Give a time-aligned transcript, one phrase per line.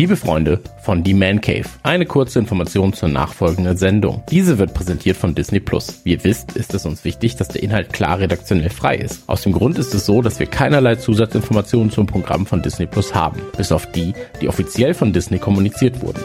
[0.00, 4.22] Liebe Freunde von The Man Cave, eine kurze Information zur nachfolgenden Sendung.
[4.30, 6.00] Diese wird präsentiert von Disney Plus.
[6.04, 9.28] Wie ihr wisst, ist es uns wichtig, dass der Inhalt klar redaktionell frei ist.
[9.28, 13.14] Aus dem Grund ist es so, dass wir keinerlei Zusatzinformationen zum Programm von Disney Plus
[13.14, 16.22] haben, bis auf die, die offiziell von Disney kommuniziert wurden.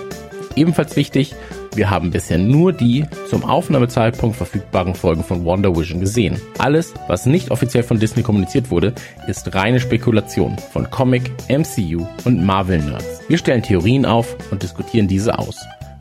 [0.55, 1.35] Ebenfalls wichtig,
[1.75, 6.39] wir haben bisher nur die zum Aufnahmezeitpunkt verfügbaren Folgen von Wonder Vision gesehen.
[6.57, 8.93] Alles, was nicht offiziell von Disney kommuniziert wurde,
[9.27, 13.21] ist reine Spekulation von Comic, MCU und Marvel-Nerds.
[13.27, 15.57] Wir stellen Theorien auf und diskutieren diese aus.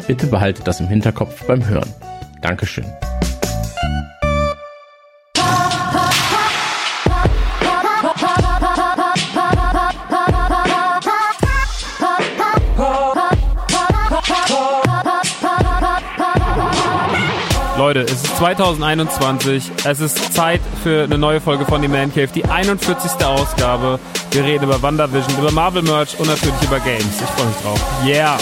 [0.07, 1.89] Bitte behaltet das im Hinterkopf beim Hören.
[2.41, 2.85] Dankeschön.
[17.85, 19.71] Leute, es ist 2021.
[19.85, 23.23] Es ist Zeit für eine neue Folge von The Man Cave, die 41.
[23.27, 24.01] Ausgabe.
[24.31, 27.21] Wir reden über WandaVision, über Marvel Merch und natürlich über Games.
[27.21, 27.81] Ich freue mich drauf.
[28.07, 28.39] Yeah!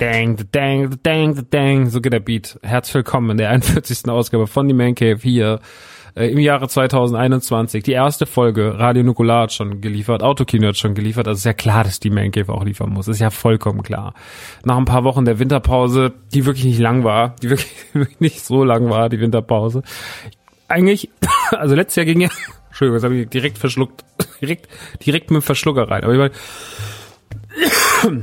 [0.00, 2.58] Dang, dang, dang, dang, dang, so geht der Beat.
[2.62, 4.08] Herzlich willkommen in der 41.
[4.08, 5.60] Ausgabe von The Man Cave hier
[6.16, 7.82] äh, im Jahre 2021.
[7.82, 11.28] Die erste Folge Radio Nukular hat schon geliefert, Autokino hat schon geliefert.
[11.28, 13.08] Also ist ja klar, dass die Man Cave auch liefern muss.
[13.08, 14.14] Ist ja vollkommen klar.
[14.64, 18.40] Nach ein paar Wochen der Winterpause, die wirklich nicht lang war, die wirklich, wirklich nicht
[18.40, 19.82] so lang war, die Winterpause.
[20.66, 21.10] Eigentlich,
[21.50, 22.30] also letztes Jahr ging ja,
[22.68, 24.02] Entschuldigung, das habe ich direkt verschluckt,
[24.40, 24.66] direkt,
[25.04, 26.04] direkt mit dem Verschlucker rein.
[26.04, 26.32] Aber ich
[28.02, 28.22] meine,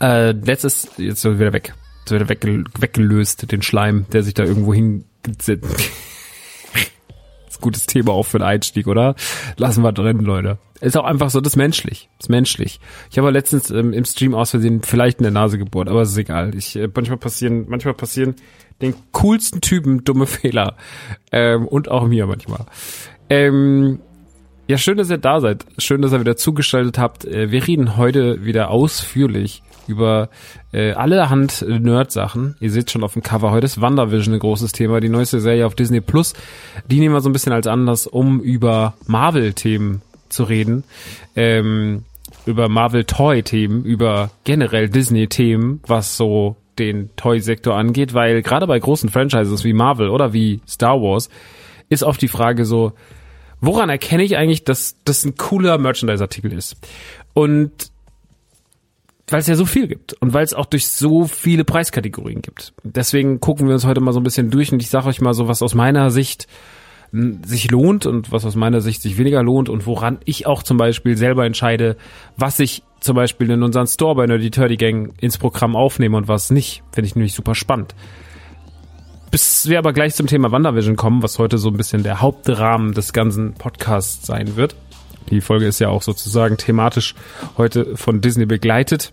[0.00, 1.74] äh, letztes, jetzt wieder weg.
[2.00, 5.04] Jetzt wieder wegge weggelöst, den Schleim, der sich da irgendwo hin.
[7.60, 9.14] gutes Thema auch für den Einstieg, oder?
[9.56, 10.58] Lassen wir drin, Leute.
[10.80, 12.08] Ist auch einfach so, das ist menschlich.
[12.18, 12.80] Das ist menschlich.
[13.10, 16.10] Ich habe letztens ähm, im Stream aus Versehen vielleicht in der Nase gebohrt, aber es
[16.10, 16.54] ist egal.
[16.54, 18.36] Ich, äh, manchmal passieren, manchmal passieren
[18.80, 20.76] den coolsten Typen dumme Fehler.
[21.32, 22.64] Ähm, und auch mir manchmal.
[23.28, 23.98] Ähm,
[24.68, 25.66] ja, schön, dass ihr da seid.
[25.78, 27.24] Schön, dass ihr wieder zugeschaltet habt.
[27.24, 30.28] Äh, wir reden heute wieder ausführlich über
[30.72, 32.56] äh, allerhand Nerd-Sachen.
[32.60, 35.66] Ihr seht schon auf dem Cover, heute ist WandaVision ein großes Thema, die neueste Serie
[35.66, 36.34] auf Disney Plus.
[36.86, 40.84] Die nehmen wir so ein bisschen als Anlass, um über Marvel-Themen zu reden.
[41.34, 42.04] Ähm,
[42.46, 49.64] über Marvel-Toy-Themen, über generell Disney-Themen, was so den Toy-Sektor angeht, weil gerade bei großen Franchises
[49.64, 51.28] wie Marvel oder wie Star Wars
[51.88, 52.92] ist oft die Frage so,
[53.60, 56.76] woran erkenne ich eigentlich, dass das ein cooler Merchandise-Artikel ist?
[57.34, 57.72] Und
[59.30, 62.72] weil es ja so viel gibt und weil es auch durch so viele Preiskategorien gibt.
[62.82, 65.34] Deswegen gucken wir uns heute mal so ein bisschen durch und ich sage euch mal
[65.34, 66.46] so, was aus meiner Sicht
[67.10, 70.76] sich lohnt und was aus meiner Sicht sich weniger lohnt und woran ich auch zum
[70.76, 71.96] Beispiel selber entscheide,
[72.36, 76.28] was ich zum Beispiel in unseren Store bei Nerdy Turdy Gang ins Programm aufnehme und
[76.28, 76.82] was nicht.
[76.92, 77.94] Finde ich nämlich super spannend.
[79.30, 82.92] Bis wir aber gleich zum Thema WandaVision kommen, was heute so ein bisschen der Hauptrahmen
[82.92, 84.74] des ganzen Podcasts sein wird.
[85.30, 87.14] Die Folge ist ja auch sozusagen thematisch
[87.56, 89.12] heute von Disney begleitet.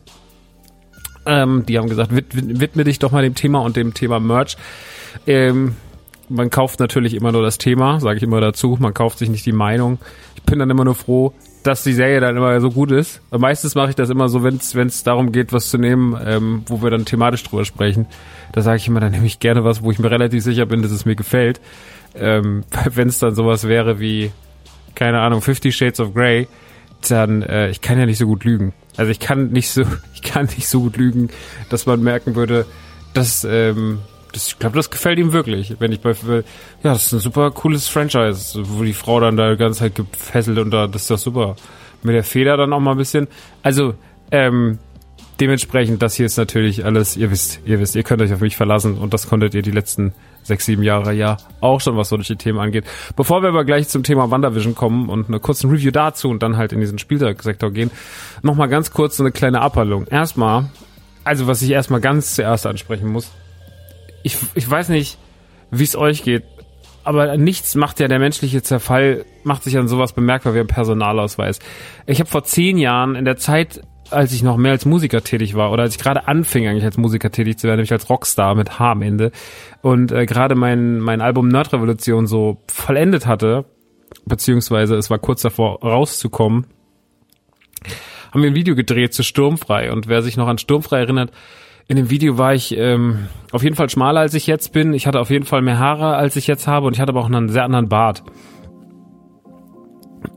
[1.25, 4.57] Ähm, die haben gesagt, wid widme dich doch mal dem Thema und dem Thema Merch.
[5.25, 5.75] Ähm,
[6.29, 8.77] man kauft natürlich immer nur das Thema, sage ich immer dazu.
[8.79, 10.00] Man kauft sich nicht die Meinung.
[10.35, 11.33] Ich bin dann immer nur froh,
[11.63, 13.21] dass die Serie dann immer so gut ist.
[13.29, 16.63] Und meistens mache ich das immer so, wenn es darum geht, was zu nehmen, ähm,
[16.67, 18.07] wo wir dann thematisch drüber sprechen.
[18.53, 20.81] Da sage ich immer, dann nehme ich gerne was, wo ich mir relativ sicher bin,
[20.81, 21.59] dass es mir gefällt.
[22.15, 24.31] Ähm, wenn es dann sowas wäre wie,
[24.95, 26.47] keine Ahnung, Fifty Shades of Grey,
[27.09, 28.74] dann, äh, ich kann ja nicht so gut lügen.
[28.97, 29.83] Also ich kann nicht so,
[30.13, 31.30] ich kann nicht so gut lügen,
[31.69, 32.65] dass man merken würde,
[33.13, 34.00] dass, ähm,
[34.31, 35.75] das, ich glaube, das gefällt ihm wirklich.
[35.80, 36.44] Wenn ich bei, ja,
[36.81, 40.57] das ist ein super cooles Franchise, wo die Frau dann da die ganze Zeit gefesselt
[40.57, 41.56] und da, das ist doch super.
[42.03, 43.27] Mit der Feder dann auch mal ein bisschen.
[43.63, 43.94] Also,
[44.31, 44.80] ähm,
[45.39, 48.55] dementsprechend, das hier ist natürlich alles, ihr wisst, ihr wisst, ihr könnt euch auf mich
[48.55, 52.37] verlassen und das konntet ihr die letzten sechs, sieben Jahre ja auch schon, was solche
[52.37, 52.85] Themen angeht.
[53.15, 56.57] Bevor wir aber gleich zum Thema WandaVision kommen und eine kurze Review dazu und dann
[56.57, 57.91] halt in diesen Spielzeugsektor gehen,
[58.43, 60.07] nochmal ganz kurz so eine kleine Abhandlung.
[60.07, 60.69] Erstmal,
[61.23, 63.31] also was ich erstmal ganz zuerst ansprechen muss,
[64.23, 65.17] ich, ich weiß nicht,
[65.71, 66.43] wie es euch geht,
[67.03, 71.59] aber nichts macht ja der menschliche Zerfall, macht sich an sowas bemerkbar wie ein Personalausweis.
[72.07, 73.81] Ich habe vor zehn Jahren in der Zeit,
[74.11, 76.97] als ich noch mehr als Musiker tätig war oder als ich gerade anfing eigentlich als
[76.97, 79.31] Musiker tätig zu werden, nämlich als Rockstar mit H am Ende
[79.81, 83.65] und äh, gerade mein, mein Album Nerdrevolution so vollendet hatte,
[84.25, 86.67] beziehungsweise es war kurz davor rauszukommen,
[88.31, 91.31] haben wir ein Video gedreht zu Sturmfrei und wer sich noch an Sturmfrei erinnert,
[91.87, 94.93] in dem Video war ich ähm, auf jeden Fall schmaler, als ich jetzt bin.
[94.93, 97.21] Ich hatte auf jeden Fall mehr Haare, als ich jetzt habe und ich hatte aber
[97.21, 98.23] auch einen sehr anderen Bart.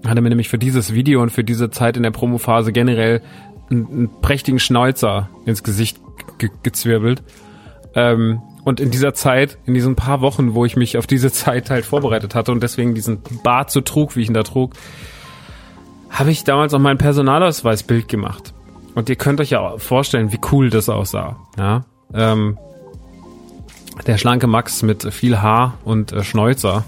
[0.07, 3.23] Hatte mir nämlich für dieses Video und für diese Zeit in der Promophase generell
[3.71, 6.01] einen, prächtigen Schnäuzer ins Gesicht
[6.39, 7.23] ge gezwirbelt.
[7.95, 11.71] Ähm, und in dieser Zeit, in diesen paar Wochen, wo ich mich auf diese Zeit
[11.71, 14.75] halt vorbereitet hatte und deswegen diesen Bart so trug, wie ich ihn da trug,
[16.11, 18.55] habe ich damals auch mein Personalausweisbild gemacht.
[18.95, 21.37] Und ihr könnt euch ja vorstellen, wie cool das aussah.
[21.57, 22.59] Ja, ähm,
[24.07, 26.85] der schlanke Max mit viel Haar und äh, Schnäuzer.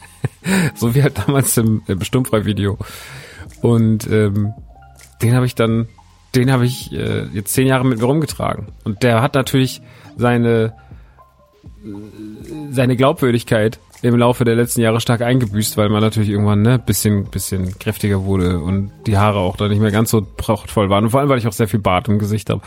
[0.74, 2.78] so wie halt damals im, im Stummfrei-Video.
[3.62, 4.54] Und ähm,
[5.22, 5.88] den habe ich dann,
[6.34, 8.68] den habe ich äh, jetzt zehn Jahre mit mir rumgetragen.
[8.84, 9.82] Und der hat natürlich
[10.16, 10.74] seine
[12.70, 17.26] seine Glaubwürdigkeit im Laufe der letzten Jahre stark eingebüßt, weil man natürlich irgendwann ne bisschen
[17.26, 21.10] bisschen kräftiger wurde und die Haare auch da nicht mehr ganz so prachtvoll waren und
[21.10, 22.62] vor allem weil ich auch sehr viel Bart im Gesicht habe.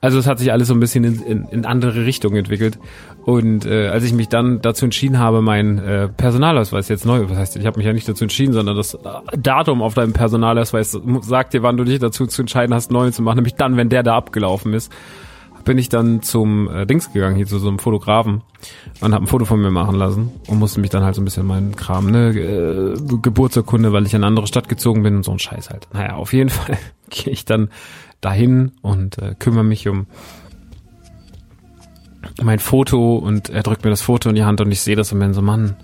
[0.00, 2.78] Also es hat sich alles so ein bisschen in, in, in andere Richtungen entwickelt
[3.24, 7.38] und äh, als ich mich dann dazu entschieden habe, mein äh, Personalausweis jetzt neu, was
[7.38, 8.98] heißt, ich habe mich ja nicht dazu entschieden, sondern das
[9.36, 13.22] Datum auf deinem Personalausweis sagt dir, wann du dich dazu zu entscheiden hast, neu zu
[13.22, 14.92] machen, nämlich dann, wenn der da abgelaufen ist
[15.64, 18.42] bin ich dann zum äh, Dings gegangen, hier zu so einem Fotografen
[19.00, 21.24] und habe ein Foto von mir machen lassen und musste mich dann halt so ein
[21.24, 25.24] bisschen meinen Kram, ne, äh, Geburtsurkunde, weil ich in eine andere Stadt gezogen bin und
[25.24, 25.88] so ein Scheiß halt.
[25.92, 26.78] Naja, auf jeden Fall
[27.10, 27.70] gehe ich dann
[28.20, 30.06] dahin und äh, kümmere mich um
[32.42, 35.12] mein Foto und er drückt mir das Foto in die Hand und ich sehe das
[35.12, 35.76] und bin so, Mann,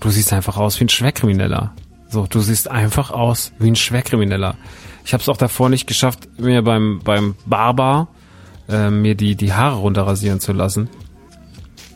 [0.00, 1.72] du siehst einfach aus wie ein Schwerkrimineller.
[2.08, 4.56] So, du siehst einfach aus wie ein Schwerkrimineller.
[5.04, 8.08] Ich habe es auch davor nicht geschafft, mir beim beim Barber
[8.68, 10.88] äh, mir die, die Haare runterrasieren zu lassen.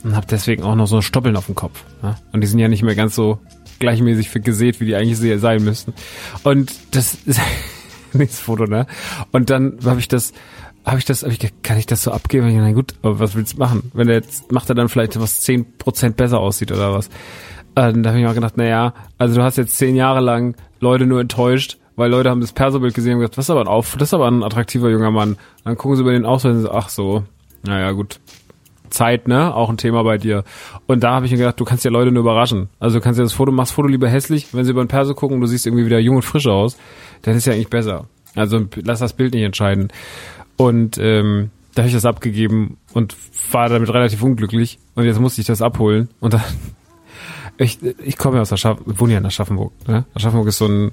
[0.02, 1.82] Und habe deswegen auch noch so Stoppeln auf dem Kopf.
[2.02, 2.16] Ja?
[2.32, 3.38] Und die sind ja nicht mehr ganz so
[3.78, 5.94] gleichmäßig gesät, wie die eigentlich sein müssten.
[6.42, 7.40] Und das ist
[8.12, 8.86] nächstes Foto, ne?
[9.32, 10.32] Und dann habe ich das,
[10.84, 12.54] habe ich das, hab ich, kann ich das so abgeben?
[12.56, 13.90] Na gut, aber was willst du machen?
[13.94, 17.08] Wenn er jetzt, macht er dann vielleicht was zehn Prozent besser aussieht oder was?
[17.76, 21.06] Und da habe ich mal gedacht, naja, also du hast jetzt zehn Jahre lang Leute
[21.06, 23.96] nur enttäuscht, weil Leute haben das Perso-Bild gesehen und gesagt, das ist aber ein Auf,
[23.96, 25.36] das ist aber ein attraktiver junger Mann.
[25.64, 27.24] dann gucken sie über den Ausweis und sagen, ach so,
[27.62, 28.20] naja, gut.
[28.90, 29.52] Zeit, ne?
[29.52, 30.44] Auch ein Thema bei dir.
[30.86, 32.68] Und da habe ich mir gedacht, du kannst ja Leute nur überraschen.
[32.78, 35.14] Also du kannst ja das Foto, machst Foto lieber hässlich, wenn sie über den Perso
[35.14, 36.76] gucken und du siehst irgendwie wieder jung und frisch aus,
[37.22, 38.06] dann ist ja eigentlich besser.
[38.36, 39.88] Also lass das Bild nicht entscheiden.
[40.56, 43.16] Und ähm, da habe ich das abgegeben und
[43.50, 44.78] war damit relativ unglücklich.
[44.94, 46.08] Und jetzt musste ich das abholen.
[46.20, 46.42] Und dann,
[47.58, 49.72] ich, ich komme ja aus Aschaff, wohne ja in Aschaffenburg.
[49.88, 50.04] Ne?
[50.14, 50.92] Aschaffenburg ist so ein,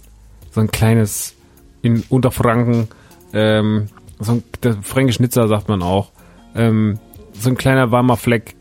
[0.52, 1.36] so ein kleines,
[1.82, 2.88] in Unterfranken,
[3.34, 3.88] ähm,
[4.20, 6.12] so ein, der Fränkisch Nizza sagt man auch,
[6.56, 7.00] ähm,
[7.34, 8.56] so ein kleiner warmer Fleck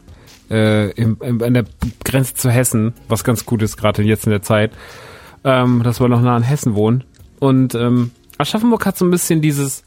[0.50, 1.64] äh, im, im, an der
[2.04, 4.72] Grenze zu Hessen, was ganz gut ist, gerade jetzt in der Zeit,
[5.44, 7.04] ähm, dass wir noch nah an Hessen wohnen.
[7.38, 9.84] Und ähm, Aschaffenburg hat so ein bisschen dieses,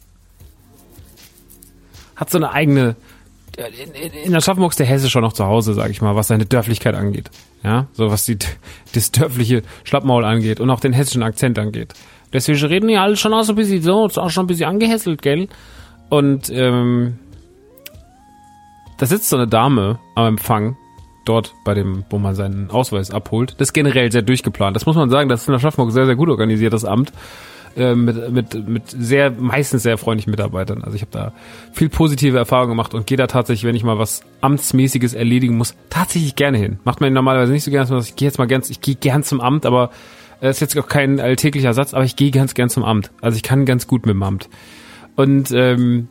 [2.23, 2.95] hat so eine eigene,
[3.57, 6.29] in, in, in Aschaffenburg ist der Hesse schon noch zu Hause, sag ich mal, was
[6.29, 7.29] seine Dörflichkeit angeht.
[7.63, 8.37] Ja, so was die,
[8.93, 11.93] das dörfliche Schlappmaul angeht und auch den hessischen Akzent angeht.
[12.31, 15.21] Deswegen reden die alle schon auch so ein bisschen so, auch schon ein bisschen angehässelt,
[15.21, 15.49] gell?
[16.09, 17.19] Und ähm,
[18.97, 20.77] da sitzt so eine Dame am Empfang,
[21.25, 23.55] dort bei dem, wo man seinen Ausweis abholt.
[23.57, 24.75] Das ist generell sehr durchgeplant.
[24.75, 27.11] Das muss man sagen, das ist in Aschaffenburg sehr, sehr gut organisiert, das Amt.
[27.75, 30.83] Äh, mit, mit, mit sehr, meistens sehr freundlichen Mitarbeitern.
[30.83, 31.33] Also ich habe da
[31.71, 35.75] viel positive Erfahrungen gemacht und gehe da tatsächlich, wenn ich mal was Amtsmäßiges erledigen muss,
[35.89, 36.77] tatsächlich gerne hin.
[36.83, 39.41] Macht man normalerweise nicht so gerne, ich gehe jetzt mal ganz, ich gehe gern zum
[39.41, 39.89] Amt, aber
[40.39, 43.11] das ist jetzt auch kein alltäglicher Satz, aber ich gehe ganz gern zum Amt.
[43.21, 44.49] Also ich kann ganz gut mit dem Amt.
[45.15, 46.09] Und ähm,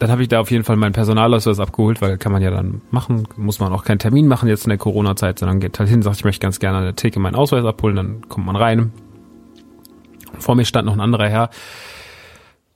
[0.00, 2.80] dann habe ich da auf jeden Fall meinen Personalausweis abgeholt, weil kann man ja dann
[2.90, 6.02] machen, muss man auch keinen Termin machen jetzt in der Corona-Zeit, sondern geht halt hin,
[6.02, 8.92] sagt, ich möchte ganz gerne an der Theke meinen Ausweis abholen, dann kommt man rein,
[10.40, 11.50] vor mir stand noch ein anderer Herr,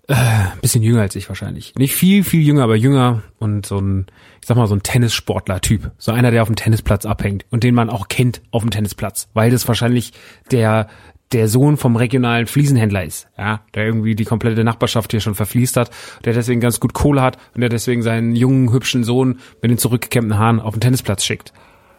[0.06, 0.14] äh,
[0.60, 1.74] bisschen jünger als ich wahrscheinlich.
[1.76, 4.06] Nicht viel, viel jünger, aber jünger und so ein,
[4.40, 5.92] ich sag mal, so ein Tennissportler-Typ.
[5.96, 9.28] So einer, der auf dem Tennisplatz abhängt und den man auch kennt auf dem Tennisplatz,
[9.32, 10.12] weil das wahrscheinlich
[10.50, 10.88] der,
[11.32, 15.78] der Sohn vom regionalen Fliesenhändler ist, ja, der irgendwie die komplette Nachbarschaft hier schon verfließt
[15.78, 15.90] hat,
[16.24, 19.78] der deswegen ganz gut Kohle hat und der deswegen seinen jungen, hübschen Sohn mit den
[19.78, 21.54] zurückgekämmten Haaren auf den Tennisplatz schickt.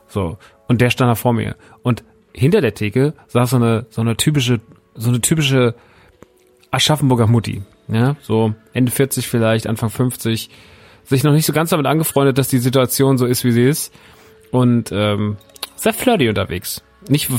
[0.08, 0.38] So.
[0.68, 1.56] Und der stand da vor mir.
[1.82, 2.04] Und
[2.34, 4.62] hinter der Theke saß so eine, so eine typische
[4.96, 5.76] so eine typische
[6.72, 7.64] Aschaffenburger Mutti.
[7.88, 10.50] Ja, so Ende 40 vielleicht, Anfang 50,
[11.04, 13.94] sich noch nicht so ganz damit angefreundet, dass die Situation so ist, wie sie ist.
[14.52, 15.38] Und ähm,
[15.76, 16.82] sehr flirty unterwegs.
[17.08, 17.30] Nicht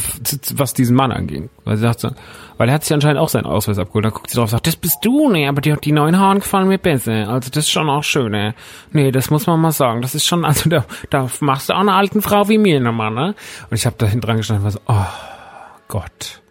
[0.55, 1.51] was diesen Mann anging.
[1.65, 2.11] Weil sie sagt so,
[2.57, 4.05] weil er hat sich anscheinend auch seinen Ausweis abgeholt.
[4.05, 6.39] Dann guckt sie drauf und sagt, das bist du, ne, aber die, die neuen Haaren
[6.39, 7.29] gefallen mir besser.
[7.29, 8.55] Also das ist schon auch schön, ne.
[8.93, 10.03] Nee, das muss man mal sagen.
[10.03, 13.11] Das ist schon, also da, da machst du auch eine alten Frau wie mir nochmal,
[13.11, 13.35] ne?
[13.69, 16.43] Und ich habe da hinten dran gestanden und war so, oh Gott.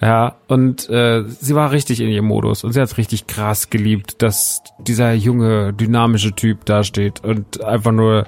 [0.00, 4.22] Ja, und äh, sie war richtig in ihrem Modus und sie hat richtig krass geliebt,
[4.22, 8.26] dass dieser junge, dynamische Typ da steht und einfach nur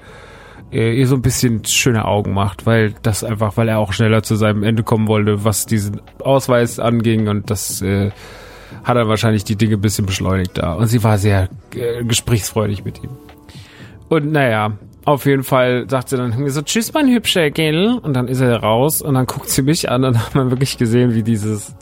[0.73, 4.25] äh, ihr so ein bisschen schöne Augen macht, weil das einfach, weil er auch schneller
[4.25, 8.11] zu seinem Ende kommen wollte, was diesen Ausweis anging und das äh,
[8.83, 10.75] hat er wahrscheinlich die Dinge ein bisschen beschleunigt da.
[10.75, 13.11] Und sie war sehr äh, gesprächsfreudig mit ihm.
[14.09, 14.73] Und naja,
[15.05, 17.99] auf jeden Fall sagt sie dann so, tschüss, mein Hübscher, gell?
[18.03, 20.51] Und dann ist er raus und dann guckt sie mich an und dann hat man
[20.51, 21.75] wirklich gesehen, wie dieses,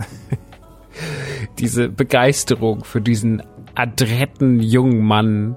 [1.59, 3.43] diese Begeisterung für diesen
[3.75, 5.57] adretten jungen Mann,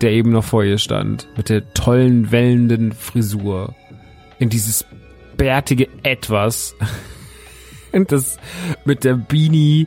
[0.00, 3.74] der eben noch vor ihr stand, mit der tollen, wellenden Frisur,
[4.38, 4.86] in dieses
[5.36, 6.74] bärtige Etwas,
[7.92, 8.38] und das
[8.84, 9.86] mit der Beanie,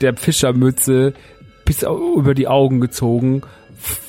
[0.00, 1.14] der Fischermütze,
[1.64, 3.42] bis über die Augen gezogen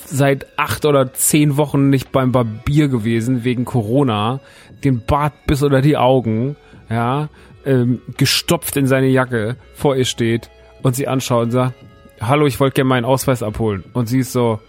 [0.04, 4.40] seit acht oder zehn Wochen nicht beim Barbier gewesen wegen Corona,
[4.82, 6.56] den Bart bis unter die Augen,
[6.90, 7.28] ja,
[7.64, 10.50] ähm, gestopft in seine Jacke vor ihr steht
[10.82, 11.74] und sie anschaut und sagt,
[12.20, 13.84] hallo, ich wollte gerne meinen Ausweis abholen.
[13.92, 14.60] Und sie ist so,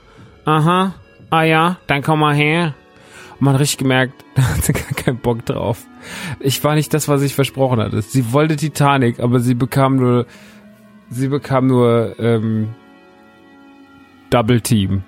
[0.46, 0.96] aha,
[1.30, 2.74] ah ja, dann komm mal her.
[3.34, 5.84] Und man richtig gemerkt, da hat sie gar keinen Bock drauf.
[6.40, 8.02] Ich war nicht das, was ich versprochen hatte.
[8.02, 10.26] Sie wollte Titanic, aber sie bekam nur,
[11.10, 12.70] sie bekam nur, ähm,
[14.30, 15.04] Double Team.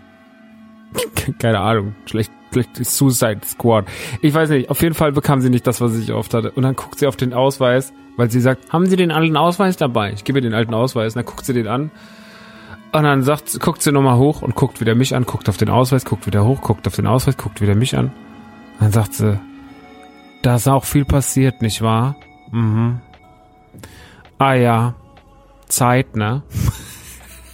[1.40, 1.96] Keine Ahnung.
[2.06, 3.86] Schlecht, schlecht Suicide Squad.
[4.22, 4.70] Ich weiß nicht.
[4.70, 6.52] Auf jeden Fall bekam sie nicht das, was ich oft hatte.
[6.52, 9.78] Und dann guckt sie auf den Ausweis, weil sie sagt, haben Sie den alten Ausweis
[9.78, 10.14] dabei?
[10.14, 11.16] Ich gebe ihr den alten Ausweis.
[11.16, 11.92] Und dann guckt sie den an.
[12.92, 15.70] Und dann sagt, guckt sie nochmal hoch und guckt wieder mich an, guckt auf den
[15.70, 18.12] Ausweis, guckt wieder hoch, guckt auf den Ausweis, guckt wieder mich an.
[18.80, 19.40] Dann sagt sie,
[20.42, 22.16] da ist auch viel passiert, nicht wahr?
[22.52, 23.02] Mhm.
[24.38, 24.96] Ah ja,
[25.68, 26.44] Zeit, ne?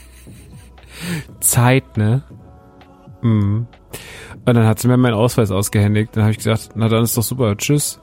[1.39, 2.23] Zeit, ne?
[3.23, 3.67] Mhm.
[4.45, 6.15] Und dann hat sie mir meinen Ausweis ausgehändigt.
[6.15, 7.99] Dann habe ich gesagt, na dann ist doch super, tschüss.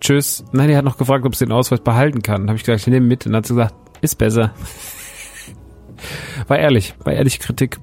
[0.00, 0.44] Tschüss.
[0.52, 2.42] Nein, die hat noch gefragt, ob sie den Ausweis behalten kann.
[2.42, 3.26] Dann habe ich gesagt, ich nehme mit.
[3.26, 4.52] Und dann hat sie gesagt, ist besser.
[6.46, 7.78] war ehrlich, war ehrlich Kritik.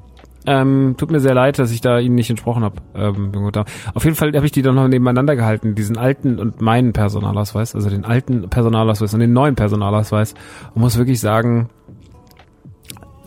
[0.46, 2.78] Ähm, tut mir sehr leid, dass ich da Ihnen nicht entsprochen habe.
[2.96, 3.52] Ähm,
[3.94, 7.76] auf jeden Fall habe ich die dann noch nebeneinander gehalten, diesen alten und meinen Personalausweis,
[7.76, 10.36] also den alten Personalausweis und den neuen Personalausweis.
[10.74, 11.70] Und muss wirklich sagen,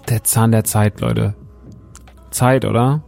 [0.08, 1.34] der Zahn der Zeit, Leute.
[2.30, 3.02] Zeit, oder?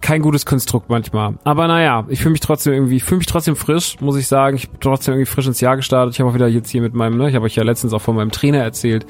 [0.00, 1.34] kein gutes Konstrukt manchmal.
[1.44, 4.56] Aber naja, ich fühle mich trotzdem irgendwie, fühle mich trotzdem frisch, muss ich sagen.
[4.56, 6.14] Ich bin trotzdem irgendwie frisch ins Jahr gestartet.
[6.14, 8.00] Ich habe auch wieder jetzt hier mit meinem, ne, ich habe euch ja letztens auch
[8.00, 9.06] von meinem Trainer erzählt.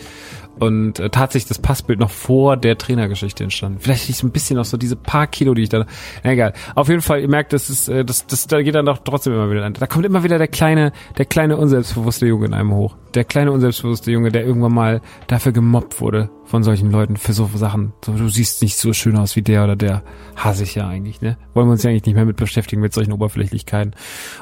[0.59, 3.79] Und äh, tatsächlich das Passbild noch vor der Trainergeschichte entstanden.
[3.81, 5.87] Vielleicht liegt ein bisschen noch so diese paar Kilo, die ich da.
[6.23, 6.53] Na, egal.
[6.75, 9.33] Auf jeden Fall, ihr merkt, das ist, äh, das, das, da geht dann doch trotzdem
[9.33, 9.73] immer wieder an.
[9.73, 12.97] Da kommt immer wieder der kleine, der kleine unselbstbewusste Junge in einem hoch.
[13.15, 17.51] Der kleine unselbstbewusste Junge, der irgendwann mal dafür gemobbt wurde von solchen Leuten für so
[17.55, 17.93] Sachen.
[18.05, 20.03] So, du siehst nicht so schön aus wie der oder der.
[20.37, 21.37] Hasse ich ja eigentlich, ne?
[21.55, 23.95] Wollen wir uns ja eigentlich nicht mehr mit beschäftigen mit solchen Oberflächlichkeiten.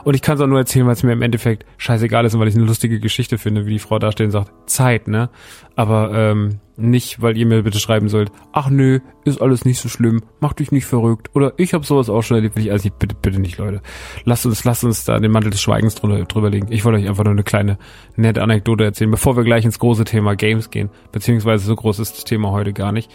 [0.05, 2.41] Und ich kann es auch nur erzählen, weil es mir im Endeffekt scheißegal ist und
[2.41, 5.31] weil ich eine lustige Geschichte finde, wie die Frau da steht und sagt, Zeit, ne?
[5.75, 9.89] Aber ähm, nicht, weil ihr mir bitte schreiben sollt, ach nö, ist alles nicht so
[9.89, 11.31] schlimm, mach dich nicht verrückt.
[11.35, 13.83] Oder ich habe sowas auch schon erlebt, will ich alles nicht, bitte, bitte nicht, Leute.
[14.25, 16.69] Lasst uns, lasst uns da den Mantel des Schweigens drüber, drüber legen.
[16.71, 17.79] Ich wollte euch einfach nur eine kleine,
[18.17, 20.91] nette Anekdote erzählen, bevor wir gleich ins große Thema Games gehen.
[21.11, 23.11] Beziehungsweise so groß ist das Thema heute gar nicht.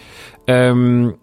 [0.45, 1.15] Ähm,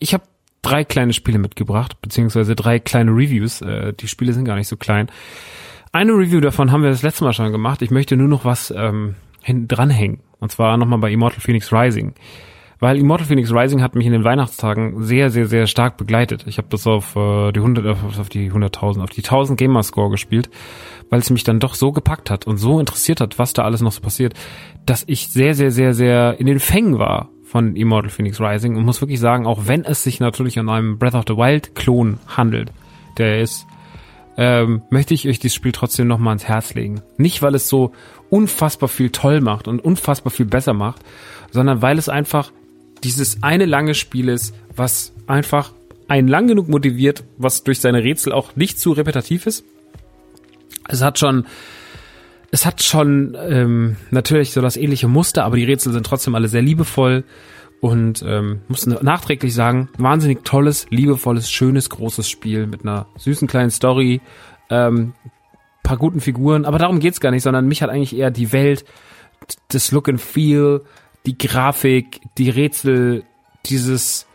[0.00, 0.24] ich habe
[0.62, 3.60] drei kleine Spiele mitgebracht, beziehungsweise drei kleine Reviews.
[3.62, 5.10] Äh, die Spiele sind gar nicht so klein.
[5.92, 7.82] Eine Review davon haben wir das letzte Mal schon gemacht.
[7.82, 9.14] Ich möchte nur noch was ähm,
[9.46, 10.20] dranhängen.
[10.40, 12.14] Und zwar nochmal bei Immortal Phoenix Rising.
[12.78, 16.44] Weil Immortal Phoenix Rising hat mich in den Weihnachtstagen sehr, sehr, sehr stark begleitet.
[16.46, 20.10] Ich habe das auf äh, die 100, auf die 100.000, auf die 1000 Gamer Score
[20.10, 20.50] gespielt,
[21.08, 23.80] weil es mich dann doch so gepackt hat und so interessiert hat, was da alles
[23.80, 24.34] noch so passiert,
[24.84, 28.84] dass ich sehr, sehr, sehr, sehr in den Fängen war von Immortal Phoenix Rising und
[28.84, 32.18] muss wirklich sagen, auch wenn es sich natürlich an einem Breath of the Wild Klon
[32.26, 32.72] handelt,
[33.16, 33.66] der ist,
[34.36, 37.00] ähm, möchte ich euch dieses Spiel trotzdem nochmal ans Herz legen.
[37.16, 37.92] Nicht, weil es so
[38.28, 41.02] unfassbar viel toll macht und unfassbar viel besser macht,
[41.50, 42.52] sondern weil es einfach
[43.02, 45.72] dieses eine lange Spiel ist, was einfach
[46.08, 49.64] einen lang genug motiviert, was durch seine Rätsel auch nicht zu repetitiv ist.
[50.88, 51.46] Es hat schon,
[52.50, 56.48] es hat schon ähm, natürlich so das ähnliche Muster, aber die Rätsel sind trotzdem alle
[56.48, 57.24] sehr liebevoll
[57.80, 63.70] und ähm, muss nachträglich sagen, wahnsinnig tolles, liebevolles, schönes, großes Spiel mit einer süßen kleinen
[63.70, 64.20] Story,
[64.70, 65.14] ähm,
[65.82, 68.84] paar guten Figuren, aber darum geht's gar nicht, sondern mich hat eigentlich eher die Welt,
[69.68, 70.82] das Look and Feel,
[71.26, 73.24] die Grafik, die Rätsel,
[73.66, 74.26] dieses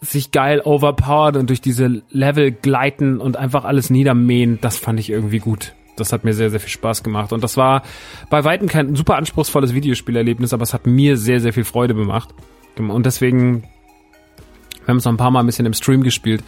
[0.00, 5.10] sich geil overpowered und durch diese Level gleiten und einfach alles niedermähen, das fand ich
[5.10, 5.74] irgendwie gut.
[5.96, 7.32] Das hat mir sehr, sehr viel Spaß gemacht.
[7.32, 7.82] Und das war
[8.30, 12.30] bei weitem kein super anspruchsvolles Videospielerlebnis, aber es hat mir sehr, sehr viel Freude gemacht.
[12.78, 16.42] Und deswegen, wir haben es noch ein paar Mal ein bisschen im Stream gespielt.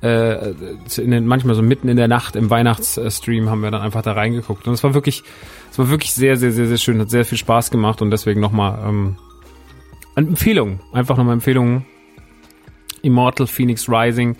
[0.00, 0.54] Äh,
[0.96, 4.66] den, manchmal so mitten in der Nacht im Weihnachtsstream haben wir dann einfach da reingeguckt.
[4.66, 5.22] Und es war wirklich,
[5.70, 7.00] es war wirklich sehr, sehr, sehr, sehr schön.
[7.00, 9.16] Hat sehr viel Spaß gemacht und deswegen nochmal ähm,
[10.16, 10.80] Empfehlung.
[10.92, 11.84] Einfach nochmal Empfehlungen.
[13.02, 14.36] Immortal Phoenix Rising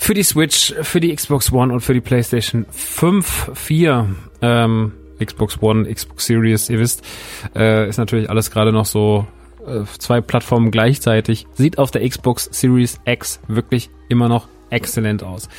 [0.00, 4.08] für die Switch, für die Xbox One und für die PlayStation 5, 4,
[4.40, 7.06] ähm, Xbox One, Xbox Series, ihr wisst,
[7.54, 9.26] äh, ist natürlich alles gerade noch so
[9.66, 11.46] äh, zwei Plattformen gleichzeitig.
[11.52, 15.50] Sieht auf der Xbox Series X wirklich immer noch exzellent aus.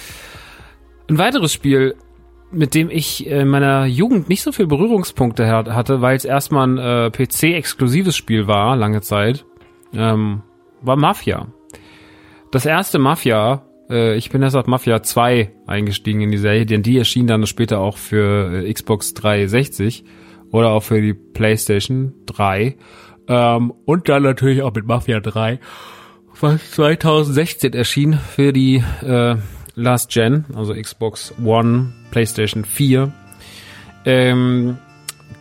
[1.08, 1.95] Ein weiteres Spiel,
[2.49, 6.77] mit dem ich in meiner Jugend nicht so viel Berührungspunkte hatte, weil es erstmal ein
[6.80, 9.45] äh, PC-exklusives Spiel war, lange Zeit,
[9.93, 10.41] ähm,
[10.82, 11.47] war Mafia.
[12.49, 16.82] Das erste Mafia, äh, ich bin erst auf Mafia 2 eingestiegen in die Serie, denn
[16.82, 20.06] die erschien dann später auch für äh, Xbox 360
[20.51, 22.77] oder auch für die PlayStation 3
[23.27, 25.60] ähm, und dann natürlich auch mit Mafia 3
[26.39, 29.36] was 2016 erschien für die äh,
[29.75, 33.12] Last Gen, also Xbox One, PlayStation 4.
[34.06, 34.77] Ähm,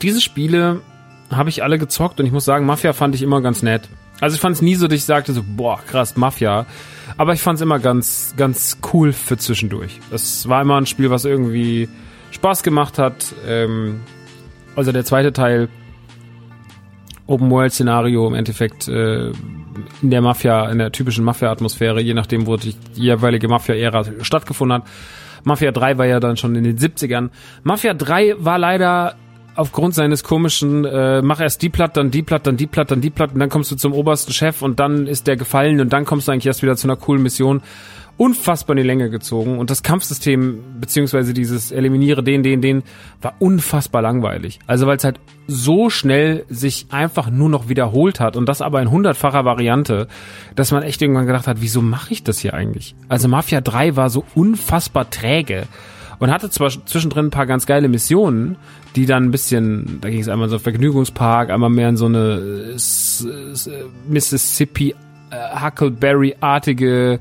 [0.02, 0.80] diese Spiele
[1.30, 3.88] habe ich alle gezockt und ich muss sagen, Mafia fand ich immer ganz nett.
[4.20, 6.66] Also ich fand es nie so, dass ich sagte so, boah, krass, Mafia.
[7.16, 9.98] Aber ich fand es immer ganz, ganz cool für zwischendurch.
[10.10, 11.88] Es war immer ein Spiel, was irgendwie
[12.30, 13.34] Spaß gemacht hat.
[13.46, 14.00] Ähm,
[14.76, 15.68] also der zweite Teil
[17.26, 19.30] Open-World-Szenario im Endeffekt äh,
[20.02, 24.88] in der Mafia, in der typischen Mafia-Atmosphäre, je nachdem, wo die jeweilige Mafia-Ära stattgefunden hat.
[25.44, 27.30] Mafia 3 war ja dann schon in den 70ern.
[27.62, 29.14] Mafia 3 war leider
[29.60, 33.00] aufgrund seines komischen, äh, mach erst die Platt, dann die Platt, dann die Platt, dann
[33.00, 35.92] die Platt und dann kommst du zum obersten Chef und dann ist der gefallen und
[35.92, 37.62] dann kommst du eigentlich erst wieder zu einer coolen Mission
[38.16, 42.82] unfassbar in die Länge gezogen und das Kampfsystem beziehungsweise dieses eliminiere den, den, den
[43.22, 44.58] war unfassbar langweilig.
[44.66, 48.82] Also weil es halt so schnell sich einfach nur noch wiederholt hat und das aber
[48.82, 50.06] in hundertfacher Variante,
[50.54, 52.94] dass man echt irgendwann gedacht hat, wieso mache ich das hier eigentlich?
[53.08, 55.66] Also Mafia 3 war so unfassbar träge
[56.20, 58.56] und hatte zwar zwischendrin ein paar ganz geile Missionen,
[58.94, 62.76] die dann ein bisschen, da ging es einmal so Vergnügungspark, einmal mehr in so eine
[62.76, 64.94] äh, Mississippi
[65.30, 67.20] äh, Huckleberry-artige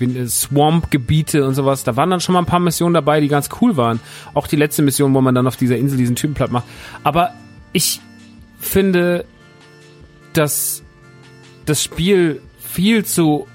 [0.00, 1.84] äh, Swamp-Gebiete und sowas.
[1.84, 4.00] Da waren dann schon mal ein paar Missionen dabei, die ganz cool waren.
[4.34, 6.64] Auch die letzte Mission, wo man dann auf dieser Insel diesen Typen platt macht.
[7.04, 7.32] Aber
[7.72, 8.00] ich
[8.58, 9.24] finde,
[10.32, 10.82] dass
[11.66, 13.46] das Spiel viel zu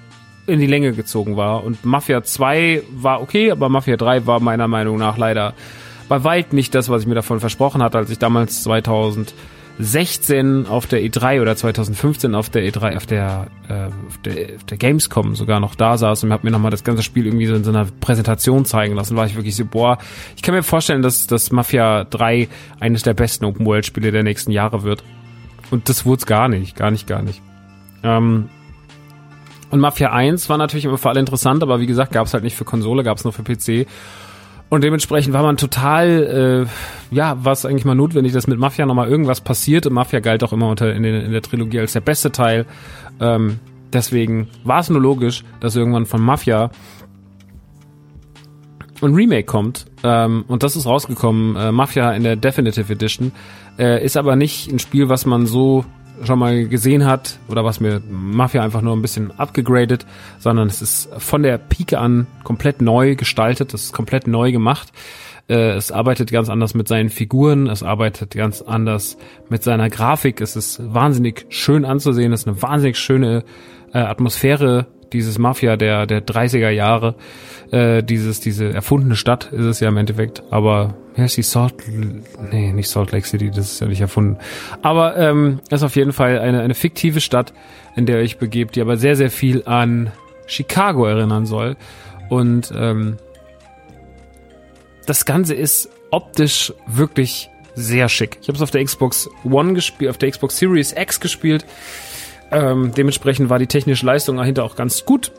[0.47, 1.63] in die Länge gezogen war.
[1.63, 5.53] Und Mafia 2 war okay, aber Mafia 3 war meiner Meinung nach leider
[6.07, 10.85] bei weit nicht das, was ich mir davon versprochen hatte, als ich damals 2016 auf
[10.85, 15.35] der E3 oder 2015 auf der E3, auf der, äh, auf der, auf der Gamescom
[15.35, 17.71] sogar noch da saß und hab mir nochmal das ganze Spiel irgendwie so in so
[17.71, 19.97] einer Präsentation zeigen lassen, war ich wirklich so, boah,
[20.35, 22.47] ich kann mir vorstellen, dass das Mafia 3
[22.79, 25.03] eines der besten Open-World-Spiele der nächsten Jahre wird.
[25.71, 27.41] Und das wurde es gar nicht, gar nicht, gar nicht.
[28.03, 28.49] Ähm,
[29.71, 32.43] und Mafia 1 war natürlich immer für alle interessant, aber wie gesagt, gab es halt
[32.43, 33.87] nicht für Konsole, gab es nur für PC.
[34.69, 36.67] Und dementsprechend war man total,
[37.11, 39.85] äh, ja, war es eigentlich mal notwendig, dass mit Mafia nochmal irgendwas passiert.
[39.85, 42.65] Und Mafia galt auch immer unter in, den, in der Trilogie als der beste Teil.
[43.19, 43.59] Ähm,
[43.93, 46.71] deswegen war es nur logisch, dass irgendwann von Mafia
[49.01, 49.85] ein Remake kommt.
[50.03, 53.31] Ähm, und das ist rausgekommen, äh, Mafia in der Definitive Edition.
[53.77, 55.85] Äh, ist aber nicht ein Spiel, was man so
[56.23, 60.05] schon mal gesehen hat oder was mir Mafia einfach nur ein bisschen abgegradet,
[60.39, 64.91] sondern es ist von der Pike an komplett neu gestaltet, es ist komplett neu gemacht.
[65.47, 69.17] Äh, es arbeitet ganz anders mit seinen Figuren, es arbeitet ganz anders
[69.49, 70.41] mit seiner Grafik.
[70.41, 73.43] Es ist wahnsinnig schön anzusehen, es ist eine wahnsinnig schöne
[73.93, 77.15] äh, Atmosphäre dieses Mafia der der 30er Jahre,
[77.71, 81.75] äh, dieses diese erfundene Stadt ist es ja im Endeffekt, aber ja, ist die Salt
[82.51, 84.37] nee, nicht Salt Lake City, das ist ja nicht erfunden.
[84.81, 87.53] Aber ähm, ist auf jeden Fall eine eine fiktive Stadt,
[87.95, 90.11] in der ich begebt, die aber sehr sehr viel an
[90.47, 91.75] Chicago erinnern soll
[92.29, 93.17] und ähm,
[95.05, 98.37] das Ganze ist optisch wirklich sehr schick.
[98.41, 101.65] Ich habe es auf der Xbox One gespielt, auf der Xbox Series X gespielt.
[102.51, 105.31] Ähm, dementsprechend war die technische Leistung dahinter auch ganz gut.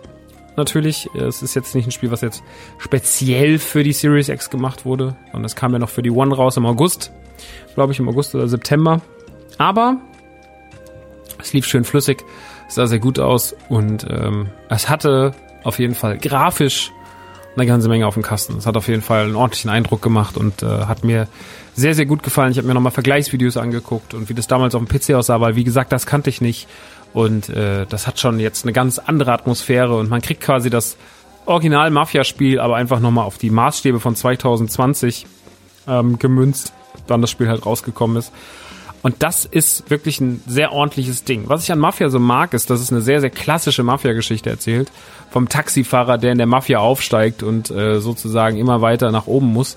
[0.57, 2.43] Natürlich, es ist jetzt nicht ein Spiel, was jetzt
[2.79, 5.17] speziell für die Series X gemacht wurde.
[5.33, 7.13] Und es kam ja noch für die One raus im August.
[7.75, 9.03] Glaube ich, im August oder September.
[9.59, 9.99] Aber
[11.39, 12.25] es lief schön flüssig,
[12.69, 16.91] sah sehr gut aus und ähm, es hatte auf jeden Fall grafisch
[17.57, 18.57] eine ganze Menge auf dem Kasten.
[18.59, 21.27] Es hat auf jeden Fall einen ordentlichen Eindruck gemacht und äh, hat mir
[21.75, 22.53] sehr, sehr gut gefallen.
[22.53, 25.57] Ich habe mir nochmal Vergleichsvideos angeguckt und wie das damals auf dem PC aussah, weil
[25.57, 26.69] wie gesagt, das kannte ich nicht.
[27.13, 30.97] Und äh, das hat schon jetzt eine ganz andere Atmosphäre und man kriegt quasi das
[31.47, 35.27] Original Mafia-Spiel, aber einfach nochmal auf die Maßstäbe von 2020
[35.89, 36.73] ähm, gemünzt,
[37.07, 38.33] wann das Spiel halt rausgekommen ist.
[39.03, 41.45] Und das ist wirklich ein sehr ordentliches Ding.
[41.47, 44.91] Was ich an Mafia so mag, ist, dass es eine sehr, sehr klassische Mafia-Geschichte erzählt.
[45.31, 49.77] Vom Taxifahrer, der in der Mafia aufsteigt und äh, sozusagen immer weiter nach oben muss.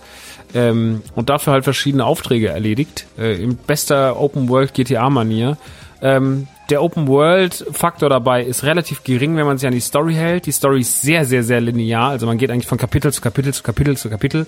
[0.56, 3.06] Ähm, und dafür halt verschiedene Aufträge erledigt.
[3.20, 5.58] Äh, in bester Open-World GTA-Manier.
[6.02, 10.14] Ähm, der Open World Faktor dabei ist relativ gering, wenn man sich an die Story
[10.14, 10.46] hält.
[10.46, 12.10] Die Story ist sehr, sehr, sehr linear.
[12.10, 14.46] Also man geht eigentlich von Kapitel zu Kapitel zu Kapitel zu Kapitel